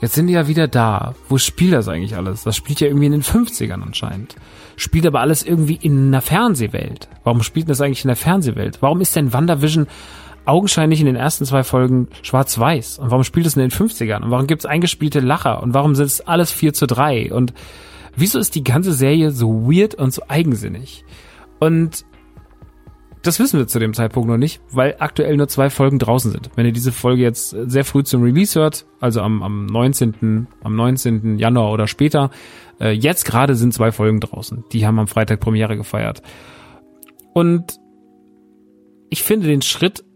[0.00, 1.14] Jetzt sind die ja wieder da.
[1.28, 2.44] Wo spielt das eigentlich alles?
[2.44, 4.36] Das spielt ja irgendwie in den 50ern anscheinend.
[4.76, 7.08] Spielt aber alles irgendwie in einer Fernsehwelt.
[7.24, 8.78] Warum spielt das eigentlich in der Fernsehwelt?
[8.80, 9.88] Warum ist denn WandaVision
[10.44, 13.00] augenscheinlich in den ersten zwei Folgen schwarz-weiß?
[13.00, 14.22] Und warum spielt es in den 50ern?
[14.22, 15.62] Und warum gibt es eingespielte Lacher?
[15.62, 17.32] Und warum sind es alles 4 zu 3?
[17.32, 17.52] Und
[18.14, 21.04] wieso ist die ganze Serie so weird und so eigensinnig?
[21.58, 22.04] Und
[23.28, 26.48] das wissen wir zu dem Zeitpunkt noch nicht, weil aktuell nur zwei Folgen draußen sind.
[26.54, 30.46] Wenn ihr diese Folge jetzt sehr früh zum Release hört, also am, am 19.
[30.62, 31.36] am 19.
[31.36, 32.30] Januar oder später,
[32.80, 34.64] äh, jetzt gerade sind zwei Folgen draußen.
[34.72, 36.22] Die haben am Freitag Premiere gefeiert.
[37.34, 37.78] Und
[39.10, 40.06] ich finde den Schritt,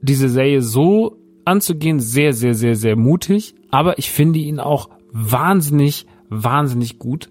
[0.00, 3.56] diese Serie so anzugehen, sehr, sehr, sehr, sehr mutig.
[3.72, 7.28] Aber ich finde ihn auch wahnsinnig, wahnsinnig gut,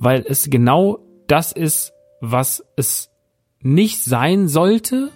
[0.00, 0.98] weil es genau
[1.28, 3.08] das ist, was es
[3.62, 5.10] nicht sein sollte.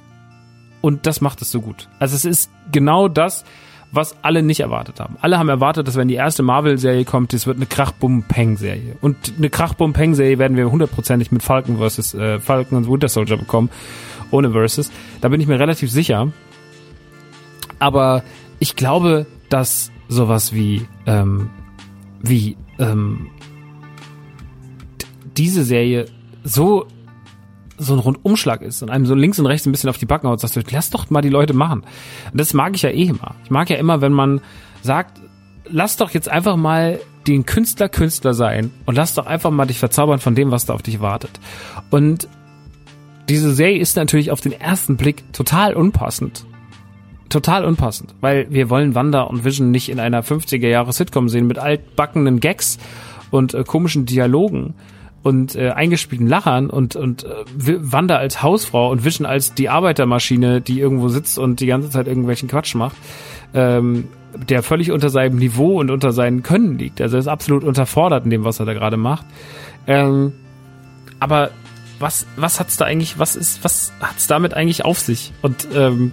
[0.81, 1.89] Und das macht es so gut.
[1.99, 3.45] Also es ist genau das,
[3.93, 5.17] was alle nicht erwartet haben.
[5.21, 8.97] Alle haben erwartet, dass wenn die erste Marvel-Serie kommt, es wird eine Krach-Bum-Peng-Serie.
[9.01, 13.71] Und eine Krach-Bum-Peng-Serie werden wir hundertprozentig mit Falcon versus äh, Falcon und Winter Soldier bekommen.
[14.31, 14.91] Ohne Versus.
[15.21, 16.33] Da bin ich mir relativ sicher.
[17.79, 18.23] Aber
[18.59, 21.51] ich glaube, dass sowas wie, ähm,
[22.23, 23.29] wie, ähm,
[25.37, 26.07] diese Serie
[26.45, 26.87] so
[27.83, 30.29] so ein Rundumschlag ist und einem so links und rechts ein bisschen auf die Backen
[30.29, 31.83] haut, sagst du, lass doch mal die Leute machen.
[32.31, 33.35] Und das mag ich ja eh immer.
[33.45, 34.41] Ich mag ja immer, wenn man
[34.83, 35.21] sagt,
[35.69, 39.79] lass doch jetzt einfach mal den Künstler Künstler sein und lass doch einfach mal dich
[39.79, 41.41] verzaubern von dem, was da auf dich wartet.
[41.91, 42.29] Und
[43.29, 46.45] diese Serie ist natürlich auf den ersten Blick total unpassend.
[47.29, 51.47] Total unpassend, weil wir wollen Wanda und Vision nicht in einer 50er Jahre Sitcom sehen
[51.47, 52.79] mit altbackenen Gags
[53.31, 54.75] und äh, komischen Dialogen,
[55.23, 60.61] und äh, eingespielten Lachern und und äh, Wanda als Hausfrau und Vision als die Arbeitermaschine,
[60.61, 62.97] die irgendwo sitzt und die ganze Zeit irgendwelchen Quatsch macht,
[63.55, 64.09] ähm,
[64.49, 67.01] der völlig unter seinem Niveau und unter seinen Können liegt.
[67.01, 69.27] Also er ist absolut unterfordert in dem, was er da gerade macht.
[69.87, 70.33] Ähm,
[71.21, 71.51] aber
[71.99, 73.19] was was hat's da eigentlich?
[73.19, 75.33] Was ist was hat's damit eigentlich auf sich?
[75.41, 76.13] Und ähm,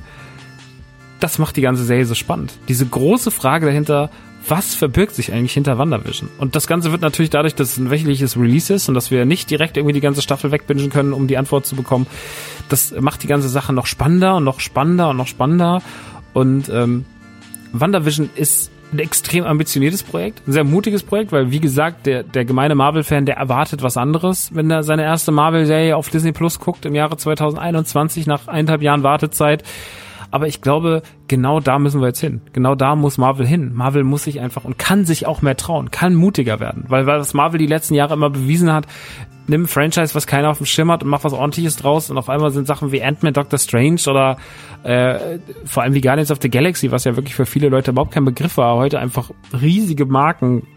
[1.20, 2.54] das macht die ganze Serie so spannend.
[2.68, 4.10] Diese große Frage dahinter,
[4.50, 6.30] was verbirgt sich eigentlich hinter WandaVision?
[6.38, 9.26] Und das Ganze wird natürlich dadurch, dass es ein wöchentliches Release ist und dass wir
[9.26, 12.08] nicht direkt irgendwie die ganze Staffel wegbingen können, um die Antwort zu bekommen,
[12.70, 15.82] das macht die ganze Sache noch spannender und noch spannender und noch spannender.
[16.34, 17.06] Und ähm,
[17.72, 22.46] WandaVision ist ein extrem ambitioniertes Projekt, ein sehr mutiges Projekt, weil wie gesagt, der, der
[22.46, 26.86] gemeine Marvel-Fan, der erwartet was anderes, wenn er seine erste Marvel-Serie auf Disney Plus guckt
[26.86, 29.64] im Jahre 2021 nach eineinhalb Jahren Wartezeit.
[30.32, 32.42] Aber ich glaube, genau da müssen wir jetzt hin.
[32.54, 33.74] Genau da muss Marvel hin.
[33.74, 36.86] Marvel muss sich einfach und kann sich auch mehr trauen, kann mutiger werden.
[36.88, 38.86] Weil, weil was Marvel die letzten Jahre immer bewiesen hat,
[39.48, 42.18] nimm ein Franchise, was keiner auf dem Schirm hat und mach was ordentliches draus und
[42.18, 44.38] auf einmal sind Sachen wie Ant-Man, Doctor Strange oder
[44.84, 48.12] äh, vor allem wie Guardians of the Galaxy, was ja wirklich für viele Leute überhaupt
[48.12, 50.68] kein Begriff war, heute einfach riesige Marken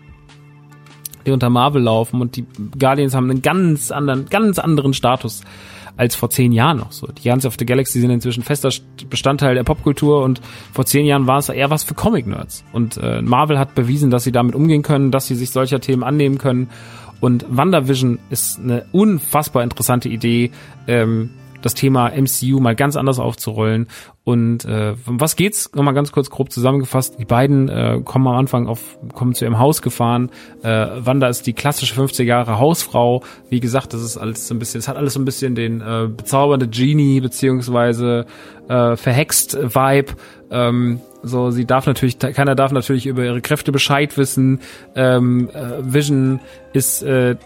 [1.26, 2.44] die unter Marvel laufen und die
[2.78, 5.42] Guardians haben einen ganz anderen, ganz anderen Status
[5.96, 7.06] als vor zehn Jahren noch so.
[7.06, 8.70] Die Guardians of the Galaxy sind inzwischen fester
[9.08, 10.40] Bestandteil der Popkultur und
[10.72, 12.64] vor zehn Jahren war es eher was für Comic-Nerds.
[12.72, 16.02] Und äh, Marvel hat bewiesen, dass sie damit umgehen können, dass sie sich solcher Themen
[16.02, 16.68] annehmen können
[17.22, 20.50] Und WandaVision ist eine unfassbar interessante Idee,
[20.88, 21.30] ähm,
[21.64, 23.88] das Thema MCU mal ganz anders aufzurollen.
[24.24, 25.70] Und äh, um was geht's?
[25.74, 27.18] Nochmal ganz kurz grob zusammengefasst.
[27.18, 30.30] Die beiden äh, kommen am Anfang auf, kommen zu ihrem Haus gefahren.
[30.62, 33.22] Äh, Wanda ist die klassische 50 Jahre Hausfrau.
[33.48, 35.80] Wie gesagt, das ist alles so ein bisschen, es hat alles so ein bisschen den
[35.80, 38.26] äh, bezaubernde Genie beziehungsweise
[38.68, 40.12] äh, verhext Vibe.
[40.50, 44.60] Ähm, so, sie darf natürlich, keiner darf natürlich über ihre Kräfte Bescheid wissen.
[44.94, 46.40] Ähm, äh, Vision
[46.72, 47.36] ist äh,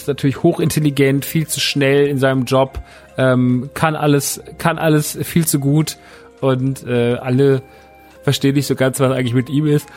[0.00, 2.80] ist natürlich hochintelligent, viel zu schnell in seinem Job,
[3.18, 5.98] ähm, kann alles, kann alles viel zu gut
[6.40, 7.62] und äh, alle
[8.22, 9.88] verstehen nicht so ganz, was eigentlich mit ihm ist.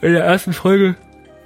[0.00, 0.94] In der ersten Folge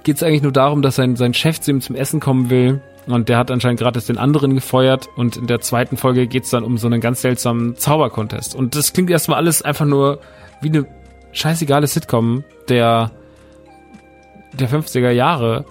[0.03, 2.81] geht es eigentlich nur darum, dass sein, sein Chef zu ihm zum Essen kommen will.
[3.07, 5.09] Und der hat anscheinend gerade den anderen gefeuert.
[5.15, 8.55] Und in der zweiten Folge geht es dann um so einen ganz seltsamen Zaubercontest.
[8.55, 10.19] Und das klingt erstmal alles einfach nur
[10.61, 10.85] wie eine
[11.31, 13.11] scheißegale Sitcom der,
[14.53, 15.65] der 50er Jahre.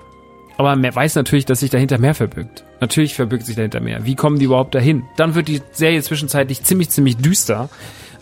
[0.60, 2.64] Aber man weiß natürlich, dass sich dahinter mehr verbirgt.
[2.82, 4.04] Natürlich verbirgt sich dahinter mehr.
[4.04, 5.04] Wie kommen die überhaupt dahin?
[5.16, 7.70] Dann wird die Serie zwischenzeitlich ziemlich, ziemlich düster.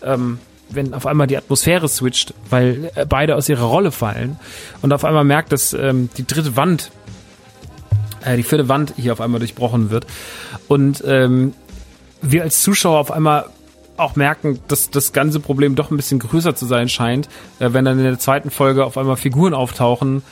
[0.01, 4.39] Ähm, wenn auf einmal die Atmosphäre switcht, weil äh, beide aus ihrer Rolle fallen
[4.81, 6.91] und auf einmal merkt, dass ähm, die dritte Wand,
[8.23, 10.07] äh, die vierte Wand hier auf einmal durchbrochen wird
[10.69, 11.53] und ähm,
[12.21, 13.47] wir als Zuschauer auf einmal
[13.97, 17.27] auch merken, dass das ganze Problem doch ein bisschen größer zu sein scheint,
[17.59, 20.23] äh, wenn dann in der zweiten Folge auf einmal Figuren auftauchen,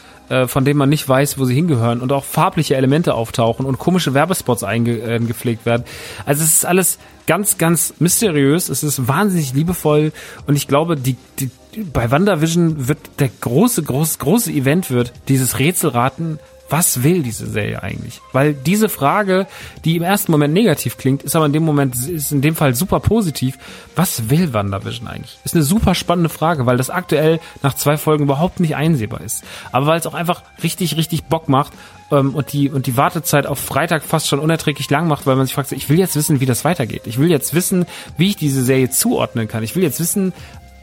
[0.47, 2.01] von denen man nicht weiß, wo sie hingehören.
[2.01, 5.83] Und auch farbliche Elemente auftauchen und komische Werbespots eingepflegt werden.
[6.25, 10.11] Also es ist alles ganz, ganz mysteriös, es ist wahnsinnig liebevoll.
[10.47, 11.49] Und ich glaube, die, die
[11.93, 16.39] bei WandaVision wird der große, große, große Event wird dieses Rätselraten
[16.69, 18.21] was will diese Serie eigentlich?
[18.33, 19.47] Weil diese Frage,
[19.85, 22.75] die im ersten Moment negativ klingt, ist aber in dem Moment, ist in dem Fall
[22.75, 23.57] super positiv.
[23.95, 25.39] Was will WandaVision eigentlich?
[25.43, 29.43] Ist eine super spannende Frage, weil das aktuell nach zwei Folgen überhaupt nicht einsehbar ist.
[29.71, 31.73] Aber weil es auch einfach richtig, richtig Bock macht
[32.11, 35.45] ähm, und die und die Wartezeit auf Freitag fast schon unerträglich lang macht, weil man
[35.45, 37.03] sich fragt, ich will jetzt wissen, wie das weitergeht.
[37.05, 37.85] Ich will jetzt wissen,
[38.17, 39.63] wie ich diese Serie zuordnen kann.
[39.63, 40.33] Ich will jetzt wissen,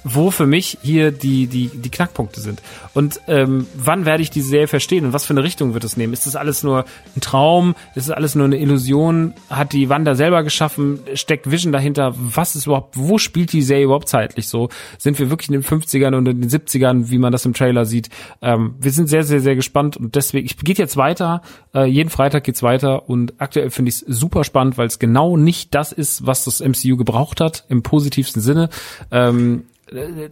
[0.04, 2.62] wo für mich hier die, die, die Knackpunkte sind.
[2.92, 5.96] Und ähm, wann werde ich diese Serie verstehen und was für eine Richtung wird es
[5.96, 6.12] nehmen?
[6.12, 6.84] Ist das alles nur
[7.16, 7.74] ein Traum?
[7.94, 9.32] Ist das alles nur eine Illusion?
[9.48, 11.00] Hat die Wanda selber geschaffen?
[11.14, 12.14] Steckt Vision dahinter?
[12.16, 14.68] Was ist überhaupt, wo spielt die Serie überhaupt zeitlich so?
[14.98, 17.86] Sind wir wirklich in den 50ern und in den 70ern, wie man das im Trailer
[17.86, 18.10] sieht?
[18.42, 21.40] Ähm, wir sind sehr, sehr, sehr gespannt und deswegen, ich geht jetzt weiter,
[21.74, 25.36] äh, jeden Freitag geht's weiter und aktuell finde ich es super spannend, weil es genau
[25.36, 28.68] nicht das ist, was das MCU gebraucht hat, im positivsten Sinne.
[29.10, 29.64] Ähm,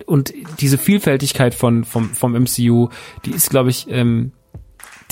[0.07, 2.88] und diese Vielfältigkeit von vom vom MCU,
[3.24, 4.32] die ist glaube ich ähm,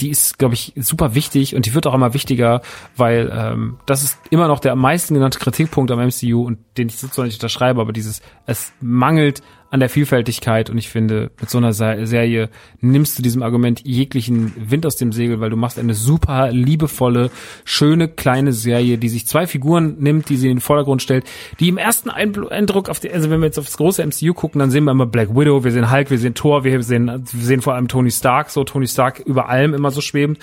[0.01, 2.63] die ist, glaube ich, super wichtig und die wird auch immer wichtiger,
[2.97, 6.89] weil ähm, das ist immer noch der am meisten genannte Kritikpunkt am MCU und den
[6.89, 11.49] ich sozusagen nicht unterschreibe, aber dieses, es mangelt an der Vielfältigkeit und ich finde, mit
[11.49, 12.51] so einer Serie
[12.81, 17.31] nimmst du diesem Argument jeglichen Wind aus dem Segel, weil du machst eine super liebevolle,
[17.65, 21.25] schöne kleine Serie, die sich zwei Figuren nimmt, die sie in den Vordergrund stellt,
[21.61, 24.59] die im ersten Eindruck auf die, also wenn wir jetzt auf das große MCU gucken,
[24.59, 27.45] dann sehen wir immer Black Widow, wir sehen Hulk, wir sehen Thor, wir sehen, wir
[27.45, 30.41] sehen vor allem Tony Stark, so Tony Stark über allem immer so schwebend.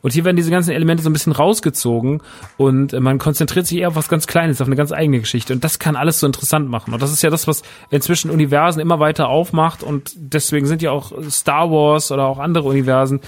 [0.00, 2.22] Und hier werden diese ganzen Elemente so ein bisschen rausgezogen
[2.56, 5.52] und man konzentriert sich eher auf was ganz Kleines, auf eine ganz eigene Geschichte.
[5.52, 6.94] Und das kann alles so interessant machen.
[6.94, 10.82] Und das ist ja das, was inzwischen Universum Universen immer weiter aufmacht und deswegen sind
[10.82, 13.20] ja auch Star Wars oder auch andere Universen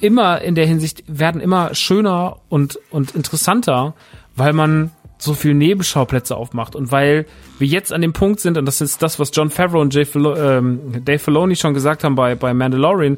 [0.00, 3.94] immer in der Hinsicht werden immer schöner und, und interessanter,
[4.34, 6.76] weil man so viel Nebenschauplätze aufmacht.
[6.76, 7.24] Und weil
[7.58, 11.02] wir jetzt an dem Punkt sind, und das ist das, was John Favreau und ähm,
[11.04, 13.16] Dave Filoni schon gesagt haben bei, bei Mandalorian,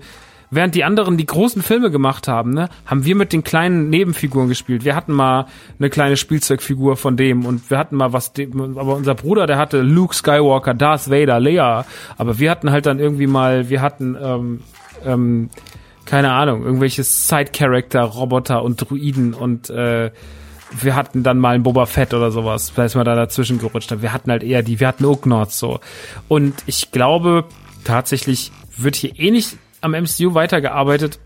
[0.51, 4.49] Während die anderen die großen Filme gemacht haben, ne, haben wir mit den kleinen Nebenfiguren
[4.49, 4.85] gespielt.
[4.85, 5.47] Wir hatten mal
[5.79, 9.83] eine kleine Spielzeugfigur von dem und wir hatten mal was, aber unser Bruder, der hatte
[9.83, 11.85] Luke Skywalker, Darth Vader, Leia.
[12.17, 14.61] Aber wir hatten halt dann irgendwie mal, wir hatten, ähm,
[15.05, 15.51] ähm,
[16.07, 20.11] keine Ahnung, irgendwelche Side-Character, Roboter und Druiden und äh,
[20.81, 23.93] wir hatten dann mal ein Boba Fett oder sowas, da ist man da dazwischen gerutscht.
[24.01, 25.81] Wir hatten halt eher die, wir hatten Ugnots so.
[26.29, 27.45] Und ich glaube,
[27.85, 31.19] tatsächlich wird hier eh nicht am MCU weitergearbeitet,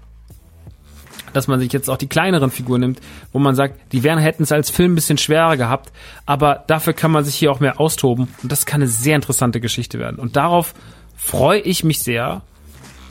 [1.32, 3.00] dass man sich jetzt auch die kleineren Figuren nimmt,
[3.32, 5.92] wo man sagt, die wären hätten es als Film ein bisschen schwerer gehabt,
[6.26, 9.60] aber dafür kann man sich hier auch mehr austoben und das kann eine sehr interessante
[9.60, 10.18] Geschichte werden.
[10.18, 10.74] Und darauf
[11.16, 12.42] freue ich mich sehr,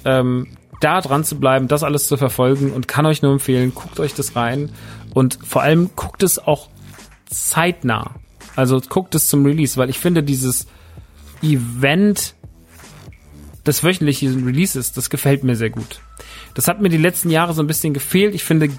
[0.06, 0.48] ähm,
[0.80, 4.14] da dran zu bleiben, das alles zu verfolgen und kann euch nur empfehlen, guckt euch
[4.14, 4.72] das rein
[5.14, 6.70] und vor allem guckt es auch
[7.30, 8.16] zeitnah.
[8.56, 10.68] Also guckt es zum Release, weil ich finde dieses
[11.42, 12.36] Event
[13.66, 16.02] des wöchentlichen Releases, das gefällt mir sehr gut.
[16.54, 18.36] Das hat mir die letzten Jahre so ein bisschen gefehlt.
[18.36, 18.70] Ich finde,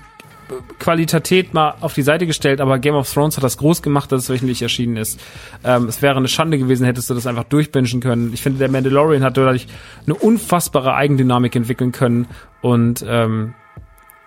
[0.79, 4.25] Qualität mal auf die Seite gestellt, aber Game of Thrones hat das groß gemacht, dass
[4.25, 5.21] es wöchentlich erschienen ist.
[5.65, 8.33] Ähm, es wäre eine Schande gewesen, hättest du das einfach durchbingen können.
[8.33, 9.67] Ich finde, der Mandalorian hat dadurch
[10.07, 12.27] eine unfassbare Eigendynamik entwickeln können
[12.61, 13.55] und ähm,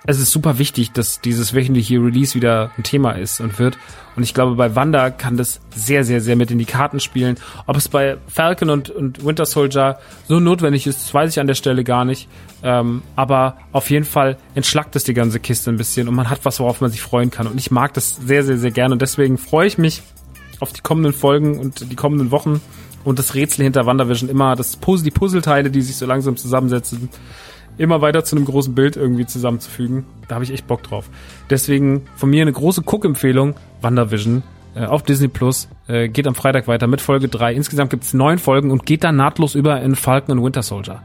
[0.08, 3.78] es ist super wichtig, dass dieses wöchentliche Release wieder ein Thema ist und wird.
[4.16, 7.38] Und ich glaube, bei Wanda kann das sehr, sehr, sehr mit in die Karten spielen.
[7.66, 9.98] Ob es bei Falcon und, und Winter Soldier
[10.28, 12.30] so notwendig ist, weiß ich an der Stelle gar nicht.
[12.64, 16.40] Ähm, aber auf jeden Fall entschlackt es die ganze Kiste ein bisschen und man hat
[16.44, 17.48] was, worauf man sich freuen kann.
[17.48, 18.94] Und ich mag das sehr, sehr, sehr gerne.
[18.94, 20.02] Und deswegen freue ich mich
[20.60, 22.62] auf die kommenden Folgen und die kommenden Wochen
[23.04, 27.10] und das Rätsel hinter WandaVision immer, das Puzzle, die Puzzleteile, die sich so langsam zusammensetzen
[27.78, 30.06] immer weiter zu einem großen Bild irgendwie zusammenzufügen.
[30.28, 31.10] Da habe ich echt Bock drauf.
[31.50, 34.44] Deswegen von mir eine große Cook-Empfehlung, WandaVision
[34.76, 35.68] äh, auf Disney Plus.
[35.88, 37.54] Äh, geht am Freitag weiter mit Folge 3.
[37.54, 41.02] Insgesamt gibt's neun Folgen und geht dann nahtlos über in Falcon und Winter Soldier.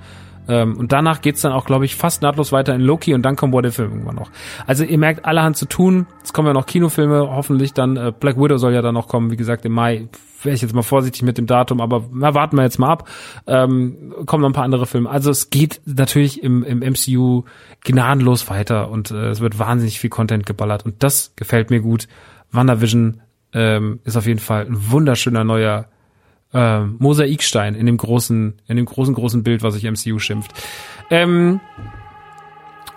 [0.49, 3.37] Ähm, und danach geht's dann auch, glaube ich, fast nahtlos weiter in Loki und dann
[3.37, 4.31] kommt What If irgendwann noch.
[4.67, 6.07] Also ihr merkt allerhand zu tun.
[6.25, 7.97] Es kommen ja noch Kinofilme, hoffentlich dann.
[7.97, 10.09] Äh, Black Widow soll ja dann noch kommen, wie gesagt, im Mai.
[10.43, 13.09] Wäre ich jetzt mal vorsichtig mit dem Datum, aber na, warten wir jetzt mal ab.
[13.47, 15.11] Ähm, kommen noch ein paar andere Filme.
[15.11, 17.45] Also es geht natürlich im, im MCU
[17.85, 22.09] gnadenlos weiter und äh, es wird wahnsinnig viel Content geballert und das gefällt mir gut.
[22.53, 23.21] WandaVision
[23.53, 25.87] ähm, ist auf jeden Fall ein wunderschöner neuer
[26.53, 30.53] äh, Mosaikstein in dem großen, in dem großen, großen Bild, was sich MCU schimpft.
[31.11, 31.61] Ähm,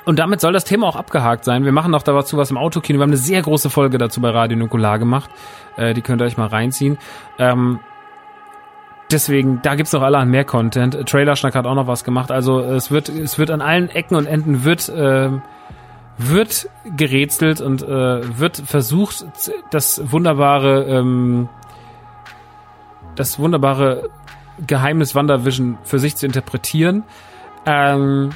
[0.05, 1.65] und damit soll das Thema auch abgehakt sein.
[1.65, 2.99] Wir machen noch dazu was im Autokino.
[2.99, 5.29] Wir haben eine sehr große Folge dazu bei Radio Nukular gemacht.
[5.77, 6.97] Äh, die könnt ihr euch mal reinziehen.
[7.39, 7.79] Ähm,
[9.11, 11.07] deswegen, da gibt's noch allerhand mehr Content.
[11.07, 12.31] Trailerschnack hat auch noch was gemacht.
[12.31, 15.29] Also es wird, es wird an allen Ecken und Enden wird, äh,
[16.17, 19.25] wird gerätselt und äh, wird versucht,
[19.71, 21.49] das wunderbare ähm,
[23.15, 24.09] das wunderbare
[24.65, 27.03] Geheimnis WandaVision für sich zu interpretieren.
[27.65, 28.31] Ähm,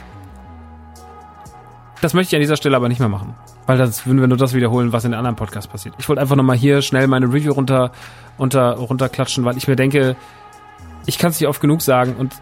[2.02, 3.36] das möchte ich an dieser Stelle aber nicht mehr machen.
[3.66, 5.95] Weil das würden wir nur das wiederholen, was in den anderen Podcasts passiert.
[5.98, 7.91] Ich wollte einfach nochmal hier schnell meine Review runter,
[8.39, 10.16] runter, runterklatschen, weil ich mir denke,
[11.06, 12.36] ich kann es nicht oft genug sagen und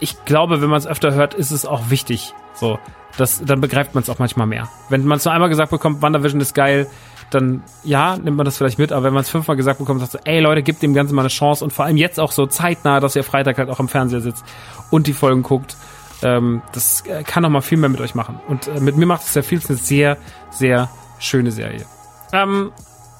[0.00, 2.34] ich glaube, wenn man es öfter hört, ist es auch wichtig.
[2.54, 2.78] So,
[3.16, 4.68] das, dann begreift man es auch manchmal mehr.
[4.88, 6.88] Wenn man es nur einmal gesagt bekommt, WandaVision ist geil,
[7.30, 10.12] dann ja, nimmt man das vielleicht mit, aber wenn man es fünfmal gesagt bekommt, sagt
[10.12, 12.46] so, ey Leute, gebt dem Ganzen mal eine Chance und vor allem jetzt auch so
[12.46, 14.44] zeitnah, dass ihr Freitag halt auch am Fernseher sitzt
[14.90, 15.76] und die Folgen guckt,
[16.22, 18.40] ähm, das äh, kann noch mal viel mehr mit euch machen.
[18.48, 20.16] Und äh, mit mir macht es ja viel eine sehr,
[20.50, 21.84] sehr schöne Serie.
[22.32, 22.72] Ähm,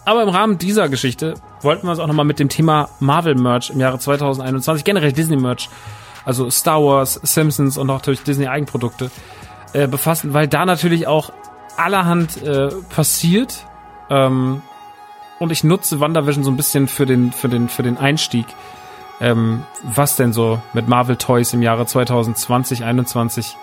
[0.05, 3.37] aber im Rahmen dieser Geschichte wollten wir uns auch noch mal mit dem Thema Marvel
[3.37, 5.69] Merch im Jahre 2021, generell Disney Merch,
[6.25, 9.11] also Star Wars, Simpsons und auch natürlich Disney Eigenprodukte
[9.73, 11.33] äh, befassen, weil da natürlich auch
[11.77, 13.67] allerhand äh, passiert
[14.11, 14.63] ähm,
[15.39, 18.47] und ich nutze WandaVision so ein bisschen für den, für den, für den Einstieg.
[19.21, 23.57] Ähm, was denn so mit Marvel Toys im Jahre 2020, 2021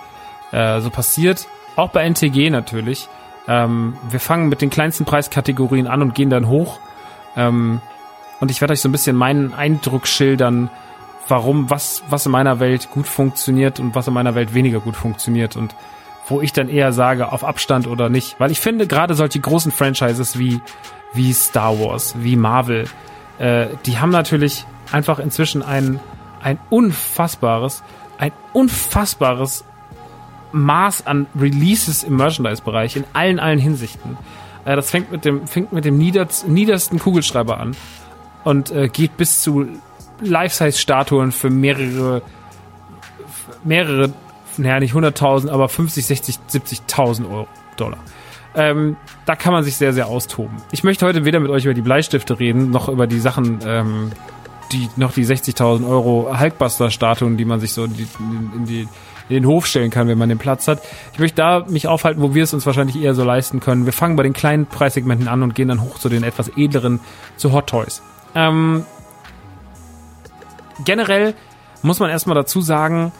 [0.51, 1.47] äh, so passiert.
[1.75, 3.07] Auch bei NTG natürlich.
[3.47, 6.79] Ähm, wir fangen mit den kleinsten Preiskategorien an und gehen dann hoch.
[7.35, 7.81] Ähm,
[8.39, 10.69] und ich werde euch so ein bisschen meinen Eindruck schildern,
[11.27, 14.95] warum, was, was in meiner Welt gut funktioniert und was in meiner Welt weniger gut
[14.95, 15.55] funktioniert.
[15.55, 15.75] Und
[16.27, 18.39] wo ich dann eher sage, auf Abstand oder nicht.
[18.39, 20.61] Weil ich finde, gerade solche großen Franchises wie,
[21.13, 22.85] wie Star Wars, wie Marvel,
[23.39, 25.99] äh, die haben natürlich einfach inzwischen ein,
[26.41, 27.83] ein unfassbares,
[28.17, 29.65] ein unfassbares
[30.51, 34.17] Maß an Releases im Merchandise-Bereich in allen, allen Hinsichten.
[34.65, 37.75] Äh, das fängt mit dem, fängt mit dem niederst, niedersten Kugelschreiber an
[38.43, 39.67] und äh, geht bis zu
[40.21, 42.21] Life-Size-Statuen für mehrere,
[43.63, 44.11] mehrere
[44.59, 47.99] naja, nicht 100.000, aber 50, 60, 70.000 Euro, Dollar.
[48.55, 50.57] Ähm, da kann man sich sehr, sehr austoben.
[50.71, 54.11] Ich möchte heute weder mit euch über die Bleistifte reden, noch über die Sachen, ähm,
[54.71, 58.07] die noch die 60.000 Euro Hulkbuster-Statuen, die man sich so in, die,
[58.55, 58.81] in, die,
[59.29, 60.81] in den Hof stellen kann, wenn man den Platz hat.
[61.13, 63.85] Ich möchte da mich aufhalten, wo wir es uns wahrscheinlich eher so leisten können.
[63.85, 66.99] Wir fangen bei den kleinen Preissegmenten an und gehen dann hoch zu den etwas edleren,
[67.37, 68.01] zu Hot Toys.
[68.35, 68.85] Ähm,
[70.85, 71.33] generell
[71.81, 73.11] muss man erstmal dazu sagen,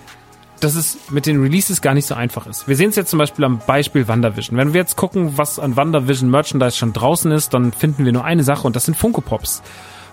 [0.59, 2.67] dass es mit den Releases gar nicht so einfach ist.
[2.67, 4.57] Wir sehen es jetzt zum Beispiel am Beispiel WandaVision.
[4.57, 8.25] Wenn wir jetzt gucken, was an WandaVision Merchandise schon draußen ist, dann finden wir nur
[8.25, 9.61] eine Sache und das sind Funko Pops.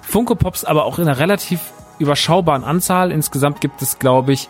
[0.07, 1.61] Funko Pops aber auch in einer relativ
[1.99, 3.11] überschaubaren Anzahl.
[3.11, 4.49] Insgesamt gibt es, glaube ich,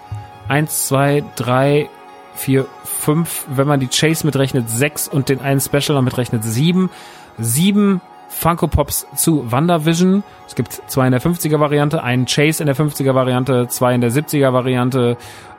[0.48, 1.88] eins, zwei, drei,
[2.34, 6.90] vier, fünf, wenn man die Chase mitrechnet, sechs und den einen Special noch mitrechnet, sieben.
[7.38, 10.22] Sieben Funko Pops zu WandaVision.
[10.46, 14.02] Es gibt zwei in der 50er Variante, einen Chase in der 50er Variante, zwei in
[14.02, 15.16] der 70er Variante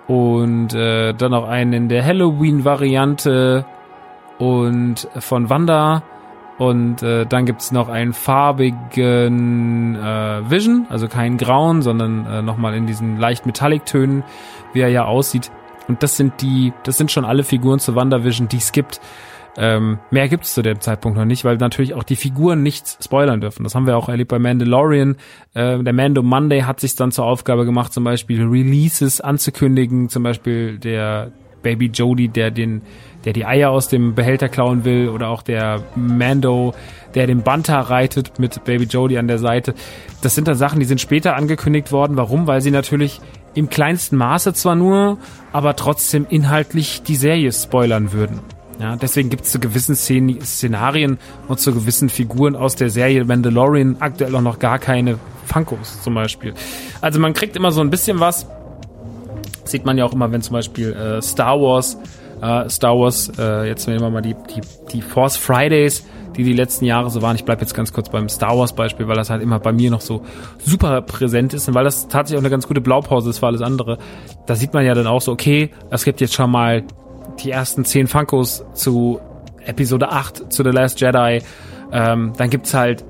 [0.07, 3.65] und äh, dann noch einen in der Halloween-Variante
[4.37, 6.03] und von Wanda.
[6.57, 12.73] Und äh, dann gibt's noch einen farbigen äh, Vision, also keinen grauen, sondern äh, nochmal
[12.73, 14.23] in diesen leicht Metallic-Tönen,
[14.73, 15.51] wie er ja aussieht.
[15.87, 18.99] Und das sind die, das sind schon alle Figuren zu WandaVision, die es gibt.
[19.59, 23.41] Ähm, mehr gibt's zu dem Zeitpunkt noch nicht, weil natürlich auch die Figuren nichts spoilern
[23.41, 23.63] dürfen.
[23.63, 25.15] Das haben wir auch erlebt bei Mandalorian.
[25.55, 30.21] Äh, der Mando Monday hat sich dann zur Aufgabe gemacht, zum Beispiel Releases anzukündigen, zum
[30.21, 31.31] Beispiel der
[31.63, 32.83] Baby Jody, der den
[33.27, 36.73] der die Eier aus dem Behälter klauen will oder auch der Mando,
[37.13, 39.73] der den Banta reitet mit Baby Jodie an der Seite.
[40.21, 42.15] Das sind dann Sachen, die sind später angekündigt worden.
[42.15, 42.47] Warum?
[42.47, 43.19] Weil sie natürlich
[43.53, 45.17] im kleinsten Maße zwar nur,
[45.51, 48.39] aber trotzdem inhaltlich die Serie spoilern würden.
[48.79, 51.17] Ja, deswegen gibt es zu gewissen Szen Szenarien
[51.49, 56.13] und zu gewissen Figuren aus der Serie Mandalorian aktuell auch noch gar keine Funkos zum
[56.13, 56.53] Beispiel.
[57.01, 58.47] Also man kriegt immer so ein bisschen was.
[59.65, 61.97] sieht man ja auch immer, wenn zum Beispiel äh, Star Wars,
[62.41, 64.61] äh, Star Wars, äh, jetzt nehmen wir mal die, die,
[64.91, 67.35] die Force Fridays, die die letzten Jahre so waren.
[67.35, 69.89] Ich bleibe jetzt ganz kurz beim Star Wars Beispiel, weil das halt immer bei mir
[69.89, 70.23] noch so
[70.59, 73.61] super präsent ist und weil das tatsächlich auch eine ganz gute Blaupause ist für alles
[73.61, 73.97] andere.
[74.45, 76.83] Da sieht man ja dann auch so, okay, es gibt jetzt schon mal
[77.39, 79.19] die ersten zehn Funkos zu
[79.65, 81.41] Episode 8, zu The Last Jedi.
[81.91, 83.03] Ähm, dann gibt's halt,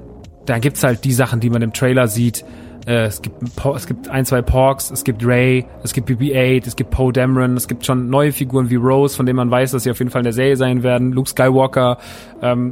[0.46, 2.46] dann gibt's halt die Sachen, die man im Trailer sieht.
[2.88, 3.44] Äh, es gibt
[3.76, 7.58] es gibt ein, zwei Porks, es gibt Ray, es gibt BB-8, es gibt Poe Dameron,
[7.58, 10.10] es gibt schon neue Figuren wie Rose, von denen man weiß, dass sie auf jeden
[10.10, 11.12] Fall in der Serie sein werden.
[11.12, 11.98] Luke Skywalker.
[12.42, 12.72] Ähm,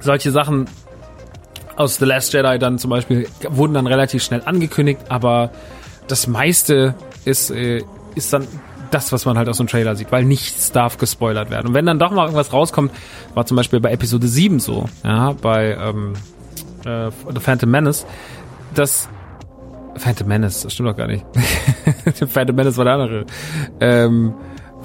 [0.00, 0.66] solche Sachen
[1.76, 5.50] aus The Last Jedi dann zum Beispiel wurden dann relativ schnell angekündigt, aber
[6.08, 6.94] das meiste
[7.26, 7.82] ist äh,
[8.14, 8.46] ist dann
[8.90, 11.68] das, was man halt aus dem Trailer sieht, weil nichts darf gespoilert werden.
[11.68, 12.92] Und wenn dann doch mal irgendwas rauskommt,
[13.34, 16.14] war zum Beispiel bei Episode 7 so, ja, bei ähm,
[16.84, 18.06] äh, The Phantom Menace,
[18.74, 19.08] das
[19.96, 21.24] Phantom Menace, das stimmt doch gar nicht.
[22.28, 23.26] Phantom Menace war der andere.
[23.80, 24.34] Ähm,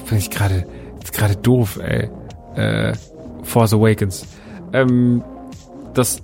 [0.09, 0.65] bin ich gerade
[1.11, 2.09] gerade doof, ey.
[2.55, 2.93] Äh,
[3.43, 4.27] Force Awakens.
[4.73, 5.23] Ähm,
[5.93, 6.21] dass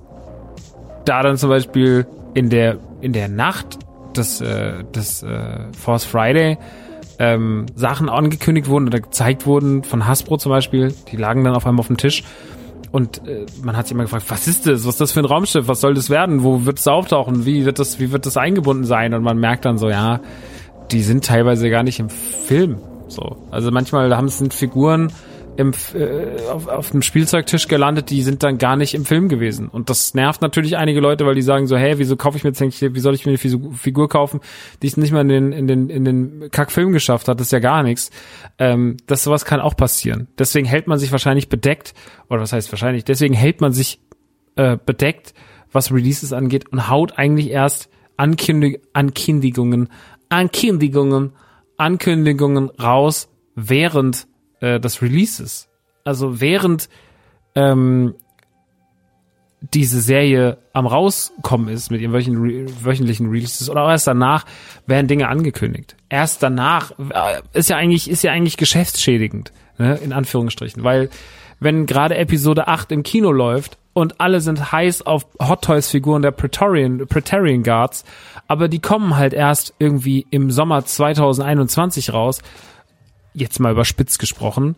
[1.06, 3.80] da dann zum Beispiel in der in der Nacht
[4.16, 6.58] des, äh, des äh, Force Friday
[7.20, 11.66] ähm, Sachen angekündigt wurden oder gezeigt wurden, von Hasbro zum Beispiel, die lagen dann auf
[11.66, 12.24] einmal auf dem Tisch.
[12.92, 14.86] Und äh, man hat sich immer gefragt, was ist das?
[14.86, 15.68] Was ist das für ein Raumschiff?
[15.68, 16.44] Was soll das werden?
[16.44, 17.46] Wo wird es auftauchen?
[17.46, 19.14] Wie wird das, wie wird das eingebunden sein?
[19.14, 20.20] Und man merkt dann so, ja,
[20.92, 22.78] die sind teilweise gar nicht im Film.
[23.08, 23.38] So.
[23.50, 25.12] Also manchmal haben es Figuren,
[25.58, 29.68] im, äh, auf, auf dem Spielzeugtisch gelandet, die sind dann gar nicht im Film gewesen.
[29.68, 32.50] Und das nervt natürlich einige Leute, weil die sagen so, hey, wieso kaufe ich mir
[32.50, 34.40] jetzt eigentlich, wie soll ich mir eine Figur kaufen,
[34.82, 37.52] die es nicht mal in den, in den, in den Kackfilm geschafft hat, das ist
[37.52, 38.12] ja gar nichts.
[38.60, 40.28] Ähm, das sowas kann auch passieren.
[40.38, 41.94] Deswegen hält man sich wahrscheinlich bedeckt,
[42.30, 44.00] oder was heißt wahrscheinlich, deswegen hält man sich
[44.56, 45.34] äh, bedeckt,
[45.72, 49.90] was Releases angeht und haut eigentlich erst Ankündig Ankündigungen,
[50.30, 51.32] Ankündigungen,
[51.78, 54.28] Ankündigungen raus, während
[54.62, 55.68] äh, des Releases.
[56.04, 56.90] Also während
[57.56, 58.16] ähm,
[59.74, 64.46] diese Serie am rauskommen ist mit ihren wöchentlichen Releases oder auch erst danach
[64.88, 65.96] werden Dinge angekündigt.
[66.10, 71.10] Erst danach äh, ist ja eigentlich ist ja eigentlich geschäftsschädigend, ne, in Anführungsstrichen, weil
[71.60, 76.24] wenn gerade Episode 8 im Kino läuft und alle sind heiß auf Hot Toys Figuren
[76.24, 78.04] der Praetorian, Praetorian Guards,
[78.48, 82.42] aber die kommen halt erst irgendwie im Sommer 2021 raus,
[83.34, 84.76] jetzt mal überspitzt gesprochen.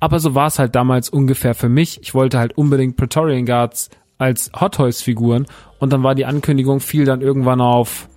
[0.00, 2.00] Aber so war es halt damals ungefähr für mich.
[2.02, 5.46] Ich wollte halt unbedingt Praetorian Guards als Hot Toys Figuren
[5.78, 8.08] und dann war die Ankündigung fiel dann irgendwann auf,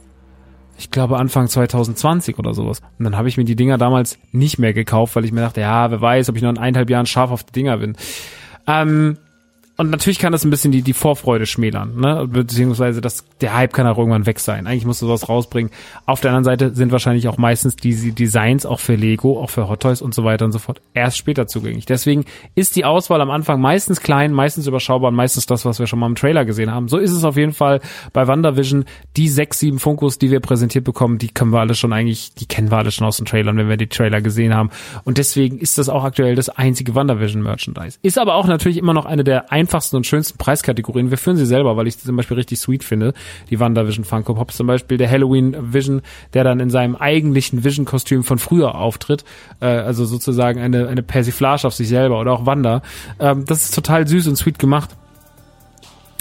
[0.78, 2.82] ich glaube Anfang 2020 oder sowas.
[2.98, 5.62] Und dann habe ich mir die Dinger damals nicht mehr gekauft, weil ich mir dachte,
[5.62, 7.96] ja, wer weiß, ob ich noch in eineinhalb Jahren scharf auf die Dinger bin.
[8.68, 9.18] Ähm,
[9.78, 12.28] und natürlich kann das ein bisschen die, die Vorfreude schmälern, ne?
[12.30, 14.68] Beziehungsweise das, der Hype kann auch irgendwann weg sein.
[14.68, 15.72] Eigentlich musst du sowas rausbringen.
[16.06, 19.68] Auf der anderen Seite sind wahrscheinlich auch meistens diese Designs auch für Lego, auch für
[19.68, 21.86] Hot Toys und so weiter und so fort erst später zugänglich.
[21.86, 22.24] Deswegen
[22.56, 26.00] ist die Auswahl am Anfang meistens klein, meistens überschaubar und meistens das, was wir schon
[26.00, 26.88] mal im Trailer gesehen haben.
[26.88, 27.82] So ist es auf jeden Fall
[28.14, 28.86] bei WandaVision.
[29.18, 32.46] Die sechs, sieben Funkos, die wir präsentiert bekommen, die können wir alle schon eigentlich, die
[32.46, 34.70] kennen wir alle schon aus den Trailern, wenn wir die Trailer gesehen haben.
[35.04, 38.00] Und deswegen ist das auch aktuell das einzige WandaVision Merchandise.
[38.02, 41.10] Ist aber auch natürlich immer noch eine der einfachsten und schönsten Preiskategorien.
[41.10, 43.14] Wir führen sie selber, weil ich sie zum Beispiel richtig sweet finde.
[43.50, 46.02] Die WandaVision Funko Pops zum Beispiel, der Halloween Vision,
[46.34, 49.26] der dann in seinem eigentlichen Vision-Kostüm von früher auftritt.
[49.60, 52.84] Äh, also sozusagen eine, eine Persiflage auf sich selber oder auch Wanda.
[53.20, 54.92] Ähm, das ist total süß und sweet gemacht.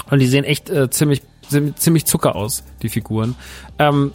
[0.09, 1.21] Und die sehen echt äh, ziemlich,
[1.75, 3.35] ziemlich Zucker aus, die Figuren.
[3.79, 4.11] Ähm,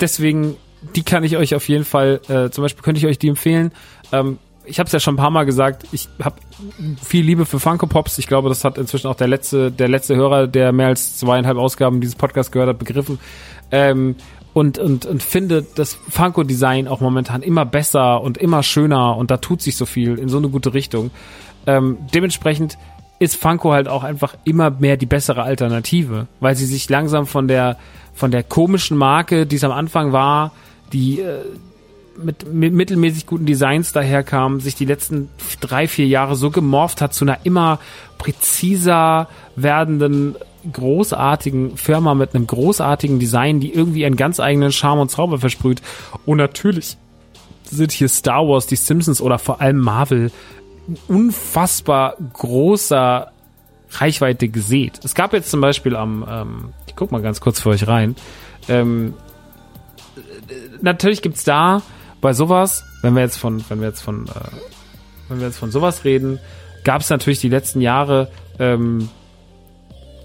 [0.00, 0.56] deswegen,
[0.94, 3.72] die kann ich euch auf jeden Fall, äh, zum Beispiel könnte ich euch die empfehlen.
[4.12, 6.36] Ähm, ich habe es ja schon ein paar Mal gesagt, ich habe
[7.02, 8.18] viel Liebe für Funko Pops.
[8.18, 11.58] Ich glaube, das hat inzwischen auch der letzte, der letzte Hörer, der mehr als zweieinhalb
[11.58, 13.18] Ausgaben dieses Podcasts gehört hat, begriffen.
[13.70, 14.16] Ähm,
[14.52, 19.38] und, und, und finde das Funko-Design auch momentan immer besser und immer schöner und da
[19.38, 21.10] tut sich so viel in so eine gute Richtung.
[21.66, 22.78] Ähm, dementsprechend
[23.18, 27.48] ist Funko halt auch einfach immer mehr die bessere Alternative, weil sie sich langsam von
[27.48, 27.78] der,
[28.12, 30.52] von der komischen Marke, die es am Anfang war,
[30.92, 31.40] die äh,
[32.22, 35.28] mit, mit mittelmäßig guten Designs daherkam, sich die letzten
[35.60, 37.78] drei, vier Jahre so gemorpht hat zu einer immer
[38.18, 40.36] präziser werdenden,
[40.72, 45.82] großartigen Firma mit einem großartigen Design, die irgendwie einen ganz eigenen Charme und Zauber versprüht.
[46.24, 46.96] Und natürlich
[47.64, 50.30] sind hier Star Wars, die Simpsons oder vor allem Marvel
[51.08, 53.30] unfassbar großer
[53.90, 55.00] Reichweite gesät.
[55.04, 58.16] Es gab jetzt zum Beispiel am, ähm, ich guck mal ganz kurz für euch rein,
[58.68, 59.14] ähm,
[60.80, 61.82] natürlich gibt's da
[62.24, 64.30] bei sowas, wenn wir jetzt von, wenn wir jetzt von, äh,
[65.28, 66.38] wenn wir jetzt von sowas reden,
[66.82, 69.10] gab es natürlich die letzten Jahre ähm,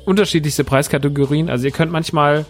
[0.06, 1.50] unterschiedlichste Preiskategorien.
[1.50, 2.46] Also ihr könnt manchmal,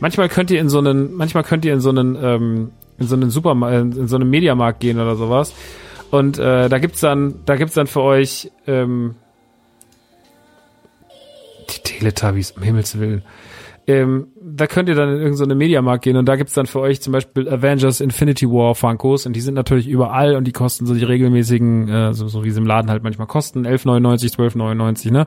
[0.00, 3.14] manchmal könnt ihr in so einen, manchmal könnt ihr in so einen, ähm, in so
[3.14, 5.52] einen Supermarkt, in so einen Mediamarkt gehen oder sowas.
[6.10, 9.16] Und äh, da gibt's dann, da gibt's dann für euch ähm,
[11.68, 13.22] die Teletubbies, um Himmels Willen.
[13.86, 17.02] Ähm, da könnt ihr dann in irgendeine Mediamarkt gehen und da gibt's dann für euch
[17.02, 20.94] zum Beispiel Avengers Infinity War Funkos und die sind natürlich überall und die kosten so
[20.94, 25.26] die regelmäßigen, äh, so, so wie sie im Laden halt manchmal kosten, 11,99, 12,99, ne?